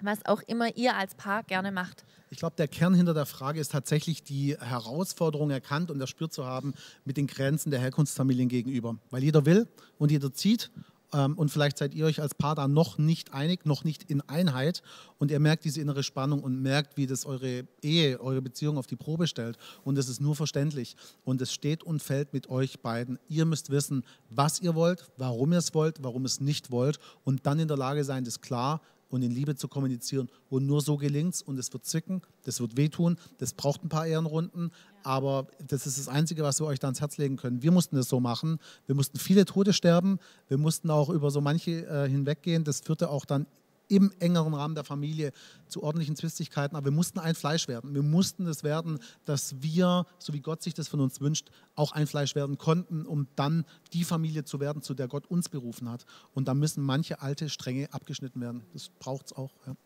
was 0.00 0.24
auch 0.26 0.42
immer 0.46 0.76
ihr 0.76 0.96
als 0.96 1.14
Paar 1.14 1.44
gerne 1.44 1.70
macht. 1.70 2.04
Ich 2.30 2.38
glaube, 2.38 2.56
der 2.56 2.66
Kern 2.66 2.94
hinter 2.94 3.14
der 3.14 3.26
Frage 3.26 3.60
ist 3.60 3.70
tatsächlich 3.70 4.24
die 4.24 4.56
Herausforderung 4.58 5.50
erkannt 5.50 5.92
und 5.92 6.00
erspürt 6.00 6.32
zu 6.32 6.44
haben 6.44 6.74
mit 7.04 7.16
den 7.16 7.28
Grenzen 7.28 7.70
der 7.70 7.80
Herkunftsfamilien 7.80 8.48
gegenüber. 8.48 8.96
Weil 9.10 9.22
jeder 9.22 9.46
will 9.46 9.68
und 9.98 10.10
jeder 10.10 10.32
zieht 10.32 10.70
ähm, 11.14 11.38
und 11.38 11.50
vielleicht 11.50 11.78
seid 11.78 11.94
ihr 11.94 12.06
euch 12.06 12.20
als 12.20 12.34
Paar 12.34 12.56
da 12.56 12.66
noch 12.66 12.98
nicht 12.98 13.32
einig, 13.32 13.64
noch 13.64 13.84
nicht 13.84 14.02
in 14.10 14.20
Einheit. 14.22 14.82
Und 15.18 15.30
ihr 15.30 15.38
merkt 15.38 15.64
diese 15.64 15.80
innere 15.80 16.02
Spannung 16.02 16.42
und 16.42 16.60
merkt, 16.60 16.96
wie 16.96 17.06
das 17.06 17.24
eure 17.24 17.66
Ehe, 17.82 18.20
eure 18.20 18.42
Beziehung 18.42 18.76
auf 18.76 18.88
die 18.88 18.96
Probe 18.96 19.28
stellt. 19.28 19.56
Und 19.84 19.96
es 19.96 20.08
ist 20.08 20.20
nur 20.20 20.34
verständlich. 20.34 20.96
Und 21.24 21.40
es 21.40 21.52
steht 21.52 21.84
und 21.84 22.02
fällt 22.02 22.32
mit 22.32 22.50
euch 22.50 22.80
beiden. 22.80 23.18
Ihr 23.28 23.44
müsst 23.44 23.70
wissen, 23.70 24.04
was 24.28 24.60
ihr 24.60 24.74
wollt, 24.74 25.04
warum 25.16 25.52
ihr 25.52 25.58
es 25.58 25.72
wollt, 25.72 26.02
warum 26.02 26.24
ihr 26.24 26.26
es 26.26 26.40
nicht 26.40 26.72
wollt. 26.72 26.98
Und 27.22 27.46
dann 27.46 27.60
in 27.60 27.68
der 27.68 27.76
Lage 27.76 28.02
sein, 28.02 28.24
das 28.24 28.40
klar 28.40 28.80
und 29.08 29.22
in 29.22 29.30
Liebe 29.30 29.54
zu 29.54 29.68
kommunizieren. 29.68 30.28
Und 30.48 30.66
nur 30.66 30.80
so 30.80 30.96
gelingt 30.96 31.34
es 31.34 31.42
und 31.42 31.56
es 31.58 31.72
wird 31.72 31.84
zwicken, 31.84 32.22
das 32.42 32.58
wird 32.58 32.76
wehtun, 32.76 33.16
das 33.38 33.54
braucht 33.54 33.84
ein 33.84 33.88
paar 33.88 34.06
Ehrenrunden, 34.06 34.72
aber 35.04 35.46
das 35.66 35.86
ist 35.86 35.98
das 35.98 36.08
Einzige, 36.08 36.42
was 36.42 36.60
wir 36.60 36.66
euch 36.66 36.78
da 36.78 36.88
ans 36.88 37.00
Herz 37.00 37.18
legen 37.18 37.36
können. 37.36 37.62
Wir 37.62 37.70
mussten 37.70 37.96
das 37.96 38.08
so 38.08 38.20
machen. 38.20 38.58
Wir 38.86 38.94
mussten 38.94 39.18
viele 39.18 39.44
Tode 39.44 39.72
sterben. 39.72 40.18
Wir 40.48 40.58
mussten 40.58 40.90
auch 40.90 41.10
über 41.10 41.30
so 41.30 41.40
manche 41.40 41.86
äh, 41.86 42.08
hinweggehen. 42.08 42.64
Das 42.64 42.80
führte 42.80 43.10
auch 43.10 43.24
dann 43.24 43.46
im 43.88 44.12
engeren 44.18 44.54
Rahmen 44.54 44.74
der 44.74 44.84
Familie 44.84 45.32
zu 45.68 45.82
ordentlichen 45.82 46.16
Zwistigkeiten. 46.16 46.76
Aber 46.76 46.86
wir 46.86 46.92
mussten 46.92 47.18
ein 47.18 47.34
Fleisch 47.34 47.68
werden. 47.68 47.94
Wir 47.94 48.02
mussten 48.02 48.46
es 48.46 48.64
werden, 48.64 48.98
dass 49.24 49.62
wir, 49.62 50.06
so 50.18 50.32
wie 50.32 50.40
Gott 50.40 50.62
sich 50.62 50.74
das 50.74 50.88
von 50.88 51.00
uns 51.00 51.20
wünscht, 51.20 51.50
auch 51.74 51.92
ein 51.92 52.06
Fleisch 52.06 52.34
werden 52.34 52.58
konnten, 52.58 53.06
um 53.06 53.28
dann 53.36 53.64
die 53.92 54.04
Familie 54.04 54.44
zu 54.44 54.60
werden, 54.60 54.82
zu 54.82 54.94
der 54.94 55.08
Gott 55.08 55.26
uns 55.26 55.48
berufen 55.48 55.88
hat. 55.90 56.06
Und 56.32 56.48
da 56.48 56.54
müssen 56.54 56.82
manche 56.82 57.20
alte 57.20 57.48
Stränge 57.48 57.92
abgeschnitten 57.92 58.40
werden. 58.40 58.64
Das 58.72 58.88
braucht 58.88 59.26
es 59.26 59.32
auch. 59.34 59.52
Ja. 59.66 59.76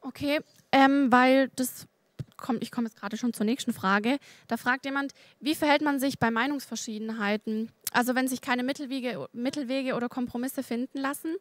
Okay, 0.00 0.40
ähm, 0.70 1.10
weil 1.10 1.50
das 1.56 1.86
komm, 2.36 2.58
ich 2.60 2.70
komme 2.70 2.88
jetzt 2.88 2.98
gerade 2.98 3.16
schon 3.16 3.32
zur 3.32 3.46
nächsten 3.46 3.72
Frage. 3.72 4.18
Da 4.48 4.56
fragt 4.56 4.84
jemand, 4.84 5.12
wie 5.40 5.54
verhält 5.54 5.82
man 5.82 6.00
sich 6.00 6.18
bei 6.18 6.30
Meinungsverschiedenheiten? 6.30 7.70
Also 7.92 8.14
wenn 8.14 8.28
sich 8.28 8.40
keine 8.40 8.62
Mittelwege, 8.62 9.28
Mittelwege 9.32 9.94
oder 9.94 10.08
Kompromisse 10.08 10.62
finden 10.62 10.98
lassen 10.98 11.36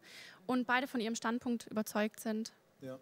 und 0.46 0.68
beide 0.68 0.88
von 0.88 1.00
ihrem 1.02 1.16
Standpunkt 1.16 1.68
überzeugt 1.68 2.20
sind. 2.20 2.54
Ja. 2.82 2.98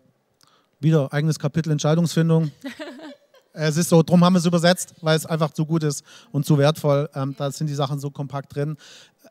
Wieder 0.80 1.12
eigenes 1.14 1.38
Kapitel 1.38 1.72
Entscheidungsfindung. 1.72 2.52
es 3.54 3.78
ist 3.78 3.90
so, 3.90 4.02
darum 4.02 4.24
haben 4.24 4.34
wir 4.34 4.40
es 4.40 4.46
übersetzt, 4.46 4.96
weil 5.02 5.16
es 5.18 5.26
einfach 5.26 5.52
zu 5.52 5.66
gut 5.66 5.84
ist 5.84 6.04
und 6.32 6.46
zu 6.46 6.58
wertvoll. 6.58 7.10
Ähm, 7.14 7.36
da 7.38 7.52
sind 7.52 7.68
die 7.68 7.76
Sachen 7.76 8.00
so 8.00 8.10
kompakt 8.10 8.56
drin. 8.56 8.78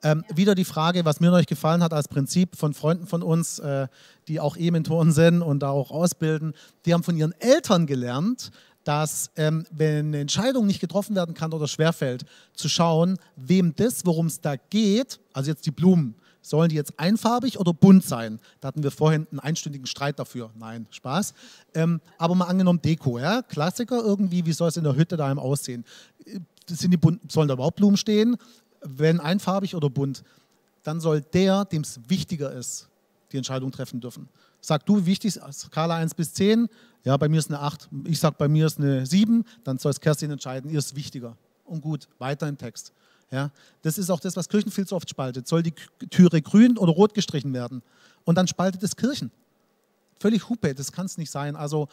Ähm, 0.02 0.24
wieder 0.34 0.54
die 0.54 0.64
Frage, 0.64 1.04
was 1.04 1.20
mir 1.20 1.32
euch 1.32 1.46
gefallen 1.46 1.82
hat 1.82 1.92
als 1.92 2.08
Prinzip 2.08 2.56
von 2.56 2.72
Freunden 2.72 3.06
von 3.06 3.22
uns, 3.22 3.58
äh, 3.58 3.86
die 4.28 4.40
auch 4.40 4.56
E-Mentoren 4.56 5.12
sind 5.12 5.42
und 5.42 5.60
da 5.60 5.70
auch 5.70 5.90
ausbilden, 5.90 6.54
die 6.86 6.94
haben 6.94 7.02
von 7.02 7.16
ihren 7.16 7.32
Eltern 7.38 7.86
gelernt, 7.86 8.50
dass 8.84 9.30
ähm, 9.36 9.66
wenn 9.70 10.06
eine 10.06 10.20
Entscheidung 10.20 10.66
nicht 10.66 10.80
getroffen 10.80 11.14
werden 11.14 11.34
kann 11.34 11.52
oder 11.52 11.68
schwerfällt, 11.68 12.24
zu 12.54 12.68
schauen, 12.68 13.18
wem 13.36 13.74
das, 13.76 14.06
worum 14.06 14.26
es 14.26 14.40
da 14.40 14.56
geht, 14.56 15.20
also 15.34 15.50
jetzt 15.50 15.66
die 15.66 15.70
Blumen, 15.70 16.14
sollen 16.42 16.70
die 16.70 16.76
jetzt 16.76 16.98
einfarbig 16.98 17.58
oder 17.58 17.74
bunt 17.74 18.04
sein? 18.04 18.40
Da 18.60 18.68
hatten 18.68 18.82
wir 18.82 18.90
vorhin 18.90 19.26
einen 19.30 19.40
einstündigen 19.40 19.86
Streit 19.86 20.18
dafür. 20.18 20.50
Nein, 20.58 20.86
Spaß. 20.90 21.34
Ähm, 21.74 22.00
aber 22.16 22.34
mal 22.34 22.46
angenommen 22.46 22.80
Deko, 22.80 23.18
ja? 23.18 23.42
Klassiker 23.42 24.02
irgendwie, 24.02 24.46
wie 24.46 24.52
soll 24.52 24.68
es 24.68 24.78
in 24.78 24.84
der 24.84 24.96
Hütte 24.96 25.18
daheim 25.18 25.38
aussehen? 25.38 25.84
Äh, 26.24 26.40
sind 26.66 26.92
die 26.92 26.96
bunt, 26.96 27.30
sollen 27.30 27.48
da 27.48 27.54
überhaupt 27.54 27.76
Blumen 27.76 27.98
stehen? 27.98 28.36
Wenn 28.82 29.20
einfarbig 29.20 29.74
oder 29.74 29.90
bunt, 29.90 30.22
dann 30.82 31.00
soll 31.00 31.20
der, 31.20 31.64
dem 31.66 31.82
es 31.82 32.00
wichtiger 32.08 32.52
ist, 32.52 32.88
die 33.32 33.36
Entscheidung 33.36 33.70
treffen 33.70 34.00
dürfen. 34.00 34.28
Sag 34.60 34.84
du, 34.86 35.06
wichtig 35.06 35.36
ist 35.36 35.60
Skala 35.60 35.96
1 35.96 36.14
bis 36.14 36.32
10? 36.34 36.68
Ja, 37.04 37.16
bei 37.16 37.28
mir 37.28 37.38
ist 37.38 37.48
eine 37.48 37.60
8. 37.60 37.88
Ich 38.04 38.20
sag, 38.20 38.36
bei 38.36 38.48
mir 38.48 38.66
ist 38.66 38.78
eine 38.78 39.06
7. 39.06 39.44
Dann 39.64 39.78
soll 39.78 39.90
es 39.90 40.00
Kerstin 40.00 40.30
entscheiden, 40.30 40.70
ihr 40.70 40.78
ist 40.78 40.94
wichtiger. 40.94 41.36
Und 41.64 41.80
gut, 41.80 42.08
weiter 42.18 42.46
im 42.48 42.58
Text. 42.58 42.92
Ja, 43.30 43.50
das 43.82 43.96
ist 43.96 44.10
auch 44.10 44.20
das, 44.20 44.36
was 44.36 44.48
Kirchen 44.48 44.72
viel 44.72 44.86
zu 44.86 44.96
oft 44.96 45.08
spaltet. 45.08 45.46
Soll 45.46 45.62
die 45.62 45.72
Türe 46.10 46.42
grün 46.42 46.76
oder 46.76 46.92
rot 46.92 47.14
gestrichen 47.14 47.52
werden? 47.52 47.82
Und 48.24 48.34
dann 48.34 48.48
spaltet 48.48 48.82
es 48.82 48.96
Kirchen. 48.96 49.30
Völlig 50.18 50.48
Hupe, 50.48 50.74
das 50.74 50.92
kann 50.92 51.06
es 51.06 51.16
nicht 51.16 51.30
sein. 51.30 51.56
Also 51.56 51.88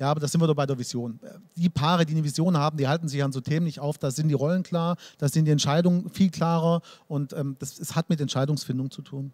ja, 0.00 0.10
aber 0.10 0.18
da 0.18 0.26
sind 0.26 0.40
wir 0.40 0.46
doch 0.46 0.54
bei 0.54 0.64
der 0.64 0.78
Vision. 0.78 1.20
Die 1.56 1.68
Paare, 1.68 2.06
die 2.06 2.14
eine 2.14 2.24
Vision 2.24 2.56
haben, 2.56 2.78
die 2.78 2.88
halten 2.88 3.06
sich 3.06 3.22
an 3.22 3.32
so 3.32 3.40
Themen 3.42 3.66
nicht 3.66 3.80
auf. 3.80 3.98
Da 3.98 4.10
sind 4.10 4.28
die 4.28 4.34
Rollen 4.34 4.62
klar, 4.62 4.96
da 5.18 5.28
sind 5.28 5.44
die 5.44 5.50
Entscheidungen 5.50 6.08
viel 6.08 6.30
klarer 6.30 6.80
und 7.06 7.34
ähm, 7.34 7.56
das, 7.58 7.76
das 7.76 7.94
hat 7.94 8.08
mit 8.08 8.18
Entscheidungsfindung 8.18 8.90
zu 8.90 9.02
tun. 9.02 9.30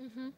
Mhm. 0.00 0.32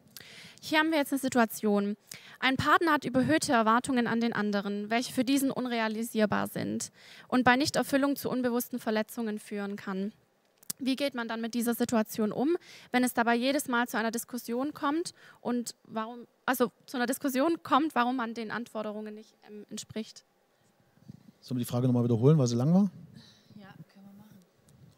Hier 0.61 0.77
haben 0.77 0.91
wir 0.91 0.99
jetzt 0.99 1.11
eine 1.11 1.19
Situation. 1.19 1.97
Ein 2.39 2.57
Partner 2.57 2.93
hat 2.93 3.05
überhöhte 3.05 3.53
Erwartungen 3.53 4.05
an 4.05 4.21
den 4.21 4.33
anderen, 4.33 4.91
welche 4.91 5.11
für 5.11 5.23
diesen 5.23 5.49
unrealisierbar 5.49 6.47
sind 6.47 6.91
und 7.27 7.43
bei 7.43 7.55
Nichterfüllung 7.55 8.17
zu 8.17 8.29
unbewussten 8.29 8.79
Verletzungen 8.79 9.39
führen 9.39 9.77
kann. 9.77 10.13
Wie 10.79 10.95
geht 10.95 11.15
man 11.15 11.27
dann 11.27 11.41
mit 11.41 11.53
dieser 11.53 11.73
Situation 11.73 12.31
um, 12.31 12.55
wenn 12.91 13.03
es 13.03 13.13
dabei 13.13 13.35
jedes 13.35 13.67
Mal 13.67 13.87
zu 13.87 13.97
einer 13.97 14.11
Diskussion 14.11 14.73
kommt 14.73 15.13
und 15.41 15.75
warum, 15.83 16.27
also 16.45 16.71
zu 16.85 16.97
einer 16.97 17.07
Diskussion 17.07 17.63
kommt, 17.63 17.95
warum 17.95 18.15
man 18.15 18.33
den 18.33 18.51
Anforderungen 18.51 19.15
nicht 19.15 19.35
ähm, 19.47 19.65
entspricht? 19.69 20.23
Sollen 21.41 21.57
wir 21.57 21.65
die 21.65 21.69
Frage 21.69 21.87
nochmal 21.87 22.03
wiederholen, 22.03 22.37
weil 22.37 22.47
sie 22.47 22.55
lang 22.55 22.73
war? 22.73 22.91
Ja, 23.55 23.69
können 23.91 24.05
wir 24.05 24.13
machen. 24.17 24.37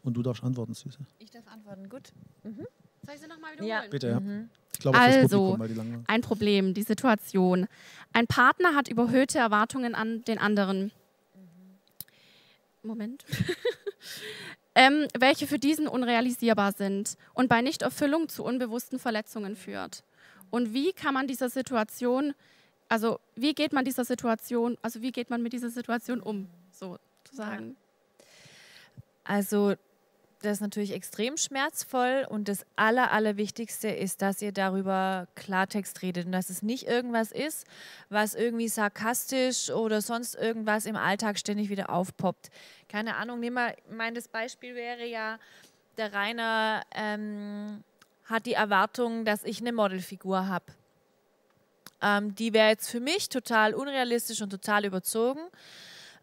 Und 0.02 0.14
du 0.14 0.22
darfst 0.22 0.42
antworten, 0.44 0.74
Süße. 0.74 0.98
Ich 1.18 1.30
darf 1.30 1.46
antworten, 1.46 1.88
gut. 1.88 2.12
Mhm. 2.42 2.66
Soll 3.06 3.14
ich 3.14 3.20
sie 3.20 3.28
nochmal 3.28 3.52
wiederholen? 3.52 3.68
Ja. 3.68 3.88
Bitte, 3.88 4.08
ja. 4.08 4.20
Mhm. 4.20 4.50
Ich 4.72 4.80
glaube, 4.80 4.98
also, 4.98 5.56
Publikum, 5.56 6.04
ein 6.06 6.20
Problem, 6.22 6.74
die 6.74 6.82
Situation. 6.82 7.66
Ein 8.12 8.26
Partner 8.26 8.74
hat 8.74 8.88
überhöhte 8.88 9.38
Erwartungen 9.38 9.94
an 9.94 10.22
den 10.24 10.38
anderen. 10.38 10.92
Mhm. 12.82 12.88
Moment. 12.88 13.24
ähm, 14.74 15.06
welche 15.18 15.46
für 15.46 15.58
diesen 15.58 15.88
unrealisierbar 15.88 16.72
sind 16.72 17.16
und 17.34 17.48
bei 17.48 17.60
Nichterfüllung 17.60 18.28
zu 18.28 18.44
unbewussten 18.44 18.98
Verletzungen 18.98 19.56
führt. 19.56 20.04
Und 20.50 20.74
wie 20.74 20.92
kann 20.92 21.14
man 21.14 21.26
dieser 21.26 21.48
Situation, 21.48 22.34
also 22.88 23.20
wie 23.36 23.54
geht 23.54 23.72
man 23.72 23.84
dieser 23.84 24.04
Situation, 24.04 24.76
also 24.82 25.02
wie 25.02 25.12
geht 25.12 25.30
man 25.30 25.42
mit 25.42 25.52
dieser 25.52 25.70
Situation 25.70 26.20
um, 26.20 26.48
sozusagen? 26.72 27.76
Also 29.24 29.74
das 30.42 30.52
ist 30.52 30.60
natürlich 30.60 30.92
extrem 30.92 31.36
schmerzvoll 31.36 32.26
und 32.28 32.48
das 32.48 32.64
Aller, 32.74 33.12
Allerwichtigste 33.12 33.88
ist, 33.88 34.22
dass 34.22 34.40
ihr 34.40 34.52
darüber 34.52 35.28
Klartext 35.34 36.00
redet 36.00 36.26
und 36.26 36.32
dass 36.32 36.48
es 36.48 36.62
nicht 36.62 36.86
irgendwas 36.86 37.30
ist, 37.30 37.66
was 38.08 38.34
irgendwie 38.34 38.68
sarkastisch 38.68 39.70
oder 39.70 40.00
sonst 40.00 40.34
irgendwas 40.34 40.86
im 40.86 40.96
Alltag 40.96 41.38
ständig 41.38 41.68
wieder 41.68 41.90
aufpoppt. 41.90 42.50
Keine 42.88 43.16
Ahnung, 43.16 43.40
nehmen 43.40 43.56
wir, 43.56 43.74
mein 43.90 44.14
das 44.14 44.28
Beispiel 44.28 44.74
wäre 44.74 45.06
ja, 45.06 45.38
der 45.98 46.12
Rainer 46.12 46.82
ähm, 46.94 47.84
hat 48.24 48.46
die 48.46 48.54
Erwartung, 48.54 49.26
dass 49.26 49.44
ich 49.44 49.60
eine 49.60 49.72
Modelfigur 49.72 50.46
habe. 50.46 50.64
Ähm, 52.00 52.34
die 52.34 52.54
wäre 52.54 52.70
jetzt 52.70 52.88
für 52.88 53.00
mich 53.00 53.28
total 53.28 53.74
unrealistisch 53.74 54.40
und 54.40 54.50
total 54.50 54.86
überzogen. 54.86 55.40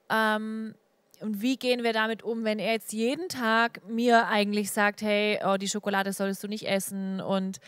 Ähm, 0.09 0.73
und 1.21 1.41
wie 1.41 1.57
gehen 1.57 1.83
wir 1.83 1.93
damit 1.93 2.23
um, 2.23 2.43
wenn 2.43 2.59
er 2.59 2.73
jetzt 2.73 2.93
jeden 2.93 3.29
Tag 3.29 3.81
mir 3.87 4.27
eigentlich 4.27 4.71
sagt, 4.71 5.01
hey, 5.01 5.39
oh, 5.45 5.57
die 5.57 5.67
Schokolade 5.67 6.13
solltest 6.13 6.43
du 6.43 6.47
nicht 6.47 6.67
essen 6.67 7.21
und 7.21 7.59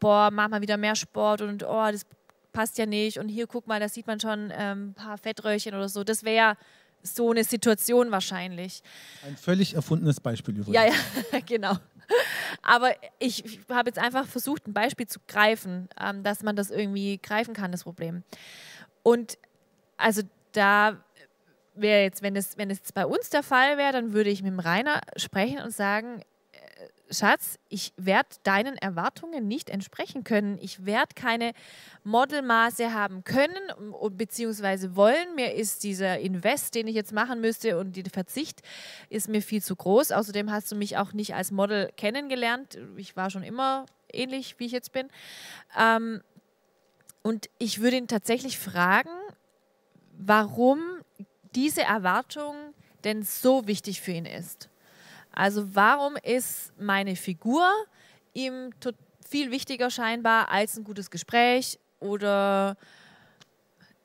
boah, 0.00 0.30
mach 0.32 0.48
mal 0.48 0.62
wieder 0.62 0.76
mehr 0.76 0.96
Sport 0.96 1.42
und 1.42 1.62
oh, 1.62 1.90
das 1.90 2.02
passt 2.52 2.78
ja 2.78 2.86
nicht 2.86 3.18
und 3.18 3.28
hier 3.28 3.46
guck 3.46 3.66
mal, 3.66 3.80
da 3.80 3.88
sieht 3.88 4.06
man 4.06 4.18
schon 4.18 4.52
ähm, 4.56 4.88
ein 4.88 4.94
paar 4.94 5.18
Fettröhrchen 5.18 5.74
oder 5.74 5.88
so. 5.88 6.04
Das 6.04 6.24
wäre 6.24 6.56
so 7.02 7.30
eine 7.30 7.44
Situation 7.44 8.10
wahrscheinlich. 8.10 8.82
Ein 9.26 9.36
völlig 9.36 9.74
erfundenes 9.74 10.20
Beispiel 10.20 10.56
übrigens. 10.56 10.74
Ja, 10.74 10.84
ja, 10.86 11.40
genau. 11.46 11.76
Aber 12.62 12.92
ich, 13.18 13.44
ich 13.44 13.60
habe 13.68 13.88
jetzt 13.88 13.98
einfach 13.98 14.26
versucht, 14.26 14.66
ein 14.66 14.72
Beispiel 14.72 15.06
zu 15.06 15.20
greifen, 15.28 15.88
ähm, 16.00 16.22
dass 16.22 16.42
man 16.42 16.56
das 16.56 16.70
irgendwie 16.70 17.18
greifen 17.18 17.54
kann, 17.54 17.72
das 17.72 17.84
Problem. 17.84 18.22
Und 19.02 19.38
also 19.96 20.22
da 20.52 21.02
wäre 21.76 22.02
jetzt, 22.02 22.22
wenn 22.22 22.36
es, 22.36 22.56
wenn 22.58 22.76
bei 22.94 23.06
uns 23.06 23.30
der 23.30 23.42
Fall 23.42 23.78
wäre, 23.78 23.92
dann 23.92 24.12
würde 24.12 24.30
ich 24.30 24.42
mit 24.42 24.52
dem 24.52 24.60
Rainer 24.60 25.00
sprechen 25.16 25.60
und 25.60 25.70
sagen, 25.72 26.22
äh, 26.52 27.14
Schatz, 27.14 27.58
ich 27.68 27.92
werde 27.96 28.30
deinen 28.42 28.76
Erwartungen 28.76 29.46
nicht 29.46 29.70
entsprechen 29.70 30.24
können. 30.24 30.58
Ich 30.60 30.84
werde 30.84 31.14
keine 31.14 31.52
Modelmaße 32.02 32.92
haben 32.92 33.22
können 33.22 33.54
beziehungsweise 34.10 34.96
wollen. 34.96 35.34
Mir 35.36 35.54
ist 35.54 35.84
dieser 35.84 36.18
Invest, 36.18 36.74
den 36.74 36.88
ich 36.88 36.94
jetzt 36.94 37.12
machen 37.12 37.40
müsste 37.40 37.78
und 37.78 37.96
der 37.96 38.10
Verzicht 38.10 38.62
ist 39.08 39.28
mir 39.28 39.40
viel 39.42 39.62
zu 39.62 39.76
groß. 39.76 40.12
Außerdem 40.12 40.50
hast 40.50 40.72
du 40.72 40.76
mich 40.76 40.96
auch 40.96 41.12
nicht 41.12 41.34
als 41.34 41.52
Model 41.52 41.90
kennengelernt. 41.96 42.78
Ich 42.96 43.16
war 43.16 43.30
schon 43.30 43.44
immer 43.44 43.86
ähnlich, 44.12 44.58
wie 44.58 44.66
ich 44.66 44.72
jetzt 44.72 44.92
bin. 44.92 45.08
Ähm, 45.78 46.22
und 47.22 47.50
ich 47.58 47.80
würde 47.80 47.96
ihn 47.96 48.08
tatsächlich 48.08 48.58
fragen, 48.58 49.10
warum 50.12 50.95
diese 51.56 51.82
Erwartung 51.82 52.54
denn 53.04 53.22
so 53.22 53.66
wichtig 53.66 54.00
für 54.00 54.12
ihn 54.12 54.26
ist. 54.26 54.68
Also 55.32 55.74
warum 55.74 56.16
ist 56.22 56.72
meine 56.78 57.16
Figur 57.16 57.68
ihm 58.32 58.70
viel 59.28 59.50
wichtiger 59.50 59.90
scheinbar 59.90 60.50
als 60.50 60.76
ein 60.76 60.84
gutes 60.84 61.10
Gespräch 61.10 61.78
oder 61.98 62.76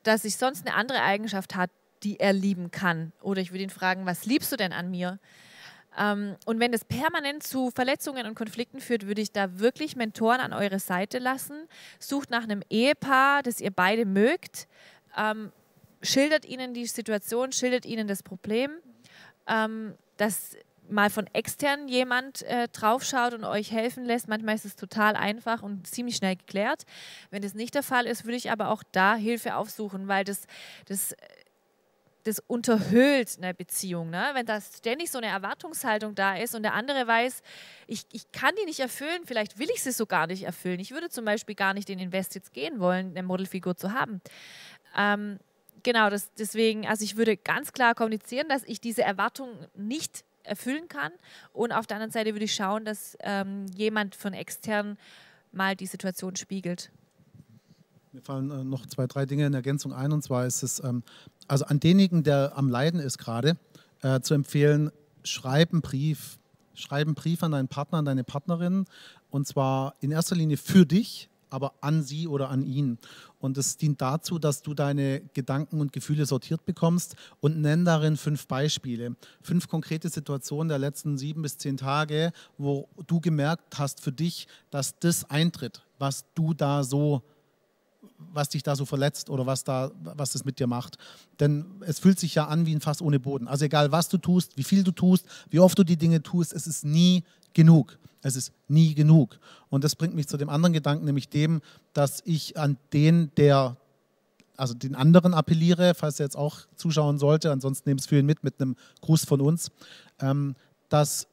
dass 0.03 0.25
ich 0.25 0.37
sonst 0.37 0.65
eine 0.65 0.75
andere 0.75 1.01
Eigenschaft 1.01 1.55
hat, 1.55 1.69
die 2.03 2.19
er 2.19 2.33
lieben 2.33 2.71
kann. 2.71 3.11
Oder 3.21 3.41
ich 3.41 3.51
würde 3.51 3.63
ihn 3.63 3.69
fragen, 3.69 4.05
was 4.05 4.25
liebst 4.25 4.51
du 4.51 4.57
denn 4.57 4.73
an 4.73 4.89
mir? 4.89 5.19
Ähm, 5.97 6.35
und 6.45 6.59
wenn 6.59 6.71
das 6.71 6.85
permanent 6.85 7.43
zu 7.43 7.69
Verletzungen 7.69 8.25
und 8.25 8.33
Konflikten 8.35 8.79
führt, 8.79 9.05
würde 9.05 9.21
ich 9.21 9.31
da 9.31 9.59
wirklich 9.59 9.95
Mentoren 9.95 10.39
an 10.39 10.53
eure 10.53 10.79
Seite 10.79 11.19
lassen. 11.19 11.67
Sucht 11.99 12.31
nach 12.31 12.43
einem 12.43 12.63
Ehepaar, 12.69 13.43
das 13.43 13.59
ihr 13.59 13.71
beide 13.71 14.05
mögt. 14.05 14.67
Ähm, 15.15 15.51
schildert 16.01 16.45
ihnen 16.45 16.73
die 16.73 16.85
Situation, 16.85 17.51
schildert 17.51 17.85
ihnen 17.85 18.07
das 18.07 18.23
Problem, 18.23 18.71
ähm, 19.47 19.95
dass 20.17 20.55
mal 20.91 21.09
von 21.09 21.27
extern 21.33 21.87
jemand 21.87 22.43
äh, 22.43 22.67
draufschaut 22.67 23.33
und 23.33 23.43
euch 23.43 23.71
helfen 23.71 24.03
lässt. 24.03 24.27
Manchmal 24.27 24.55
ist 24.55 24.65
es 24.65 24.75
total 24.75 25.15
einfach 25.15 25.63
und 25.63 25.87
ziemlich 25.87 26.17
schnell 26.17 26.35
geklärt. 26.35 26.83
Wenn 27.29 27.41
das 27.41 27.53
nicht 27.53 27.75
der 27.75 27.83
Fall 27.83 28.05
ist, 28.05 28.25
würde 28.25 28.35
ich 28.35 28.51
aber 28.51 28.69
auch 28.69 28.83
da 28.91 29.15
Hilfe 29.15 29.55
aufsuchen, 29.55 30.07
weil 30.07 30.25
das, 30.25 30.45
das, 30.87 31.15
das 32.23 32.39
unterhöhlt 32.39 33.37
eine 33.37 33.53
Beziehung. 33.53 34.09
Ne? 34.09 34.31
Wenn 34.33 34.45
da 34.45 34.59
ständig 34.59 35.11
so 35.11 35.17
eine 35.17 35.27
Erwartungshaltung 35.27 36.13
da 36.13 36.35
ist 36.35 36.55
und 36.55 36.63
der 36.63 36.73
andere 36.73 37.07
weiß, 37.07 37.41
ich, 37.87 38.03
ich 38.11 38.31
kann 38.31 38.53
die 38.61 38.65
nicht 38.65 38.79
erfüllen, 38.79 39.21
vielleicht 39.25 39.59
will 39.59 39.69
ich 39.73 39.81
sie 39.81 39.91
so 39.91 40.05
gar 40.05 40.27
nicht 40.27 40.43
erfüllen. 40.43 40.79
Ich 40.79 40.91
würde 40.91 41.09
zum 41.09 41.25
Beispiel 41.25 41.55
gar 41.55 41.73
nicht 41.73 41.89
in 41.89 41.99
Invest 41.99 42.35
jetzt 42.35 42.53
gehen 42.53 42.79
wollen, 42.79 43.11
eine 43.11 43.23
Modelfigur 43.23 43.77
zu 43.77 43.93
haben. 43.93 44.21
Ähm, 44.97 45.39
genau, 45.83 46.09
das, 46.09 46.31
deswegen, 46.33 46.87
also 46.87 47.03
ich 47.03 47.17
würde 47.17 47.37
ganz 47.37 47.73
klar 47.73 47.95
kommunizieren, 47.95 48.49
dass 48.49 48.63
ich 48.63 48.81
diese 48.81 49.03
Erwartung 49.03 49.49
nicht 49.75 50.23
erfüllen 50.43 50.87
kann. 50.87 51.11
Und 51.53 51.71
auf 51.71 51.87
der 51.87 51.97
anderen 51.97 52.11
Seite 52.11 52.33
würde 52.33 52.45
ich 52.45 52.55
schauen, 52.55 52.85
dass 52.85 53.17
ähm, 53.21 53.65
jemand 53.75 54.15
von 54.15 54.33
extern 54.33 54.97
mal 55.51 55.75
die 55.75 55.85
Situation 55.85 56.35
spiegelt. 56.35 56.91
Mir 58.11 58.21
fallen 58.21 58.51
äh, 58.51 58.63
noch 58.63 58.85
zwei, 58.87 59.07
drei 59.07 59.25
Dinge 59.25 59.45
in 59.45 59.53
Ergänzung 59.53 59.93
ein. 59.93 60.11
Und 60.11 60.23
zwar 60.23 60.45
ist 60.45 60.63
es, 60.63 60.83
ähm, 60.83 61.03
also 61.47 61.65
an 61.65 61.79
denjenigen, 61.79 62.23
der 62.23 62.53
am 62.55 62.69
Leiden 62.69 62.99
ist 62.99 63.17
gerade, 63.17 63.57
äh, 64.01 64.19
zu 64.21 64.33
empfehlen, 64.33 64.91
schreib 65.23 65.71
einen 65.71 65.81
Brief. 65.81 66.37
Schreib 66.73 67.07
einen 67.07 67.15
Brief 67.15 67.43
an 67.43 67.51
deinen 67.51 67.67
Partner, 67.67 67.99
an 67.99 68.05
deine 68.05 68.23
Partnerin. 68.23 68.85
Und 69.29 69.47
zwar 69.47 69.95
in 70.01 70.11
erster 70.11 70.35
Linie 70.35 70.57
für 70.57 70.85
dich, 70.85 71.29
aber 71.51 71.73
an 71.81 72.01
sie 72.01 72.27
oder 72.27 72.49
an 72.49 72.63
ihn. 72.63 72.97
Und 73.39 73.57
es 73.57 73.77
dient 73.77 74.01
dazu, 74.01 74.39
dass 74.39 74.61
du 74.61 74.73
deine 74.73 75.21
Gedanken 75.33 75.81
und 75.81 75.93
Gefühle 75.93 76.25
sortiert 76.25 76.65
bekommst 76.65 77.15
und 77.39 77.61
nenn 77.61 77.85
darin 77.85 78.17
fünf 78.17 78.47
Beispiele. 78.47 79.15
Fünf 79.41 79.67
konkrete 79.67 80.09
Situationen 80.09 80.69
der 80.69 80.79
letzten 80.79 81.17
sieben 81.17 81.41
bis 81.41 81.57
zehn 81.57 81.77
Tage, 81.77 82.31
wo 82.57 82.89
du 83.07 83.19
gemerkt 83.19 83.77
hast 83.77 84.01
für 84.01 84.11
dich, 84.11 84.47
dass 84.69 84.97
das 84.99 85.29
eintritt, 85.29 85.83
was 85.99 86.25
du 86.33 86.53
da 86.53 86.83
so 86.83 87.21
was 88.33 88.49
dich 88.49 88.63
da 88.63 88.75
so 88.75 88.85
verletzt 88.85 89.29
oder 89.29 89.45
was, 89.45 89.63
da, 89.63 89.91
was 90.03 90.31
das 90.31 90.45
mit 90.45 90.59
dir 90.59 90.67
macht. 90.67 90.97
Denn 91.39 91.65
es 91.81 91.99
fühlt 91.99 92.19
sich 92.19 92.35
ja 92.35 92.47
an 92.47 92.65
wie 92.65 92.75
ein 92.75 92.81
Fass 92.81 93.01
ohne 93.01 93.19
Boden. 93.19 93.47
Also 93.47 93.65
egal, 93.65 93.91
was 93.91 94.09
du 94.09 94.17
tust, 94.17 94.57
wie 94.57 94.63
viel 94.63 94.83
du 94.83 94.91
tust, 94.91 95.25
wie 95.49 95.59
oft 95.59 95.77
du 95.77 95.83
die 95.83 95.97
Dinge 95.97 96.21
tust, 96.21 96.53
es 96.53 96.67
ist 96.67 96.85
nie 96.85 97.23
genug. 97.53 97.97
Es 98.21 98.35
ist 98.35 98.53
nie 98.67 98.93
genug. 98.93 99.39
Und 99.69 99.83
das 99.83 99.95
bringt 99.95 100.15
mich 100.15 100.27
zu 100.27 100.37
dem 100.37 100.49
anderen 100.49 100.73
Gedanken, 100.73 101.05
nämlich 101.05 101.29
dem, 101.29 101.61
dass 101.93 102.21
ich 102.25 102.57
an 102.57 102.77
den, 102.93 103.31
der, 103.35 103.77
also 104.57 104.73
den 104.73 104.95
anderen 104.95 105.33
appelliere, 105.33 105.93
falls 105.95 106.19
er 106.19 106.25
jetzt 106.25 106.37
auch 106.37 106.59
zuschauen 106.75 107.17
sollte, 107.17 107.51
ansonsten 107.51 107.89
nehme 107.89 107.99
es 107.99 108.05
für 108.05 108.19
ihn 108.19 108.25
mit, 108.25 108.43
mit 108.43 108.61
einem 108.61 108.75
Gruß 109.01 109.25
von 109.25 109.41
uns, 109.41 109.71
ähm, 110.19 110.55
dass 110.89 111.27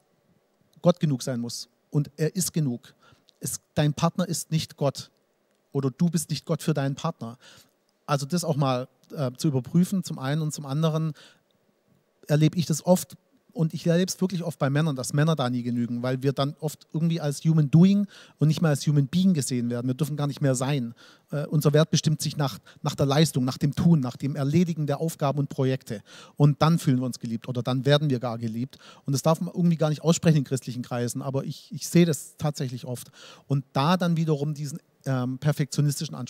Gott 0.82 1.00
genug 1.00 1.22
sein 1.22 1.40
muss. 1.40 1.68
Und 1.90 2.10
er 2.16 2.34
ist 2.34 2.52
genug. 2.52 2.94
Es, 3.40 3.60
dein 3.74 3.94
Partner 3.94 4.26
ist 4.26 4.50
nicht 4.50 4.76
Gott 4.76 5.10
oder 5.72 5.90
du 5.90 6.08
bist 6.08 6.30
nicht 6.30 6.46
Gott 6.46 6.62
für 6.62 6.74
deinen 6.74 6.94
Partner. 6.94 7.38
Also 8.06 8.26
das 8.26 8.44
auch 8.44 8.56
mal 8.56 8.88
äh, 9.14 9.30
zu 9.36 9.48
überprüfen, 9.48 10.02
zum 10.02 10.18
einen 10.18 10.42
und 10.42 10.52
zum 10.52 10.66
anderen 10.66 11.12
erlebe 12.26 12.58
ich 12.58 12.66
das 12.66 12.84
oft 12.84 13.16
und 13.58 13.74
ich 13.74 13.84
erlebe 13.88 14.08
es 14.08 14.20
wirklich 14.20 14.44
oft 14.44 14.56
bei 14.60 14.70
Männern, 14.70 14.94
dass 14.94 15.12
Männer 15.12 15.34
da 15.34 15.50
nie 15.50 15.64
genügen, 15.64 16.00
weil 16.00 16.22
wir 16.22 16.32
dann 16.32 16.54
oft 16.60 16.86
irgendwie 16.92 17.20
als 17.20 17.42
Human 17.44 17.68
Doing 17.72 18.06
und 18.38 18.46
nicht 18.46 18.62
mehr 18.62 18.70
als 18.70 18.86
Human 18.86 19.08
Being 19.08 19.34
gesehen 19.34 19.68
werden. 19.68 19.88
Wir 19.88 19.94
dürfen 19.94 20.16
gar 20.16 20.28
nicht 20.28 20.40
mehr 20.40 20.54
sein. 20.54 20.94
Äh, 21.32 21.44
unser 21.46 21.72
Wert 21.72 21.90
bestimmt 21.90 22.22
sich 22.22 22.36
nach, 22.36 22.60
nach 22.82 22.94
der 22.94 23.06
Leistung, 23.06 23.44
nach 23.44 23.58
dem 23.58 23.74
Tun, 23.74 23.98
nach 23.98 24.16
dem 24.16 24.36
Erledigen 24.36 24.86
der 24.86 25.00
Aufgaben 25.00 25.40
und 25.40 25.48
Projekte. 25.48 26.02
Und 26.36 26.62
dann 26.62 26.78
fühlen 26.78 27.00
wir 27.00 27.06
uns 27.06 27.18
geliebt 27.18 27.48
oder 27.48 27.64
dann 27.64 27.84
werden 27.84 28.10
wir 28.10 28.20
gar 28.20 28.38
geliebt. 28.38 28.78
Und 29.04 29.12
das 29.12 29.22
darf 29.22 29.40
man 29.40 29.52
irgendwie 29.52 29.76
gar 29.76 29.88
nicht 29.88 30.02
aussprechen 30.02 30.38
in 30.38 30.44
christlichen 30.44 30.82
Kreisen, 30.82 31.20
aber 31.20 31.42
ich, 31.42 31.72
ich 31.72 31.88
sehe 31.88 32.06
das 32.06 32.36
tatsächlich 32.38 32.84
oft. 32.84 33.10
Und 33.48 33.64
da 33.72 33.96
dann 33.96 34.16
wiederum 34.16 34.54
diesen 34.54 34.78
ähm, 35.04 35.38
perfektionistischen 35.38 36.14
Anspruch 36.14 36.26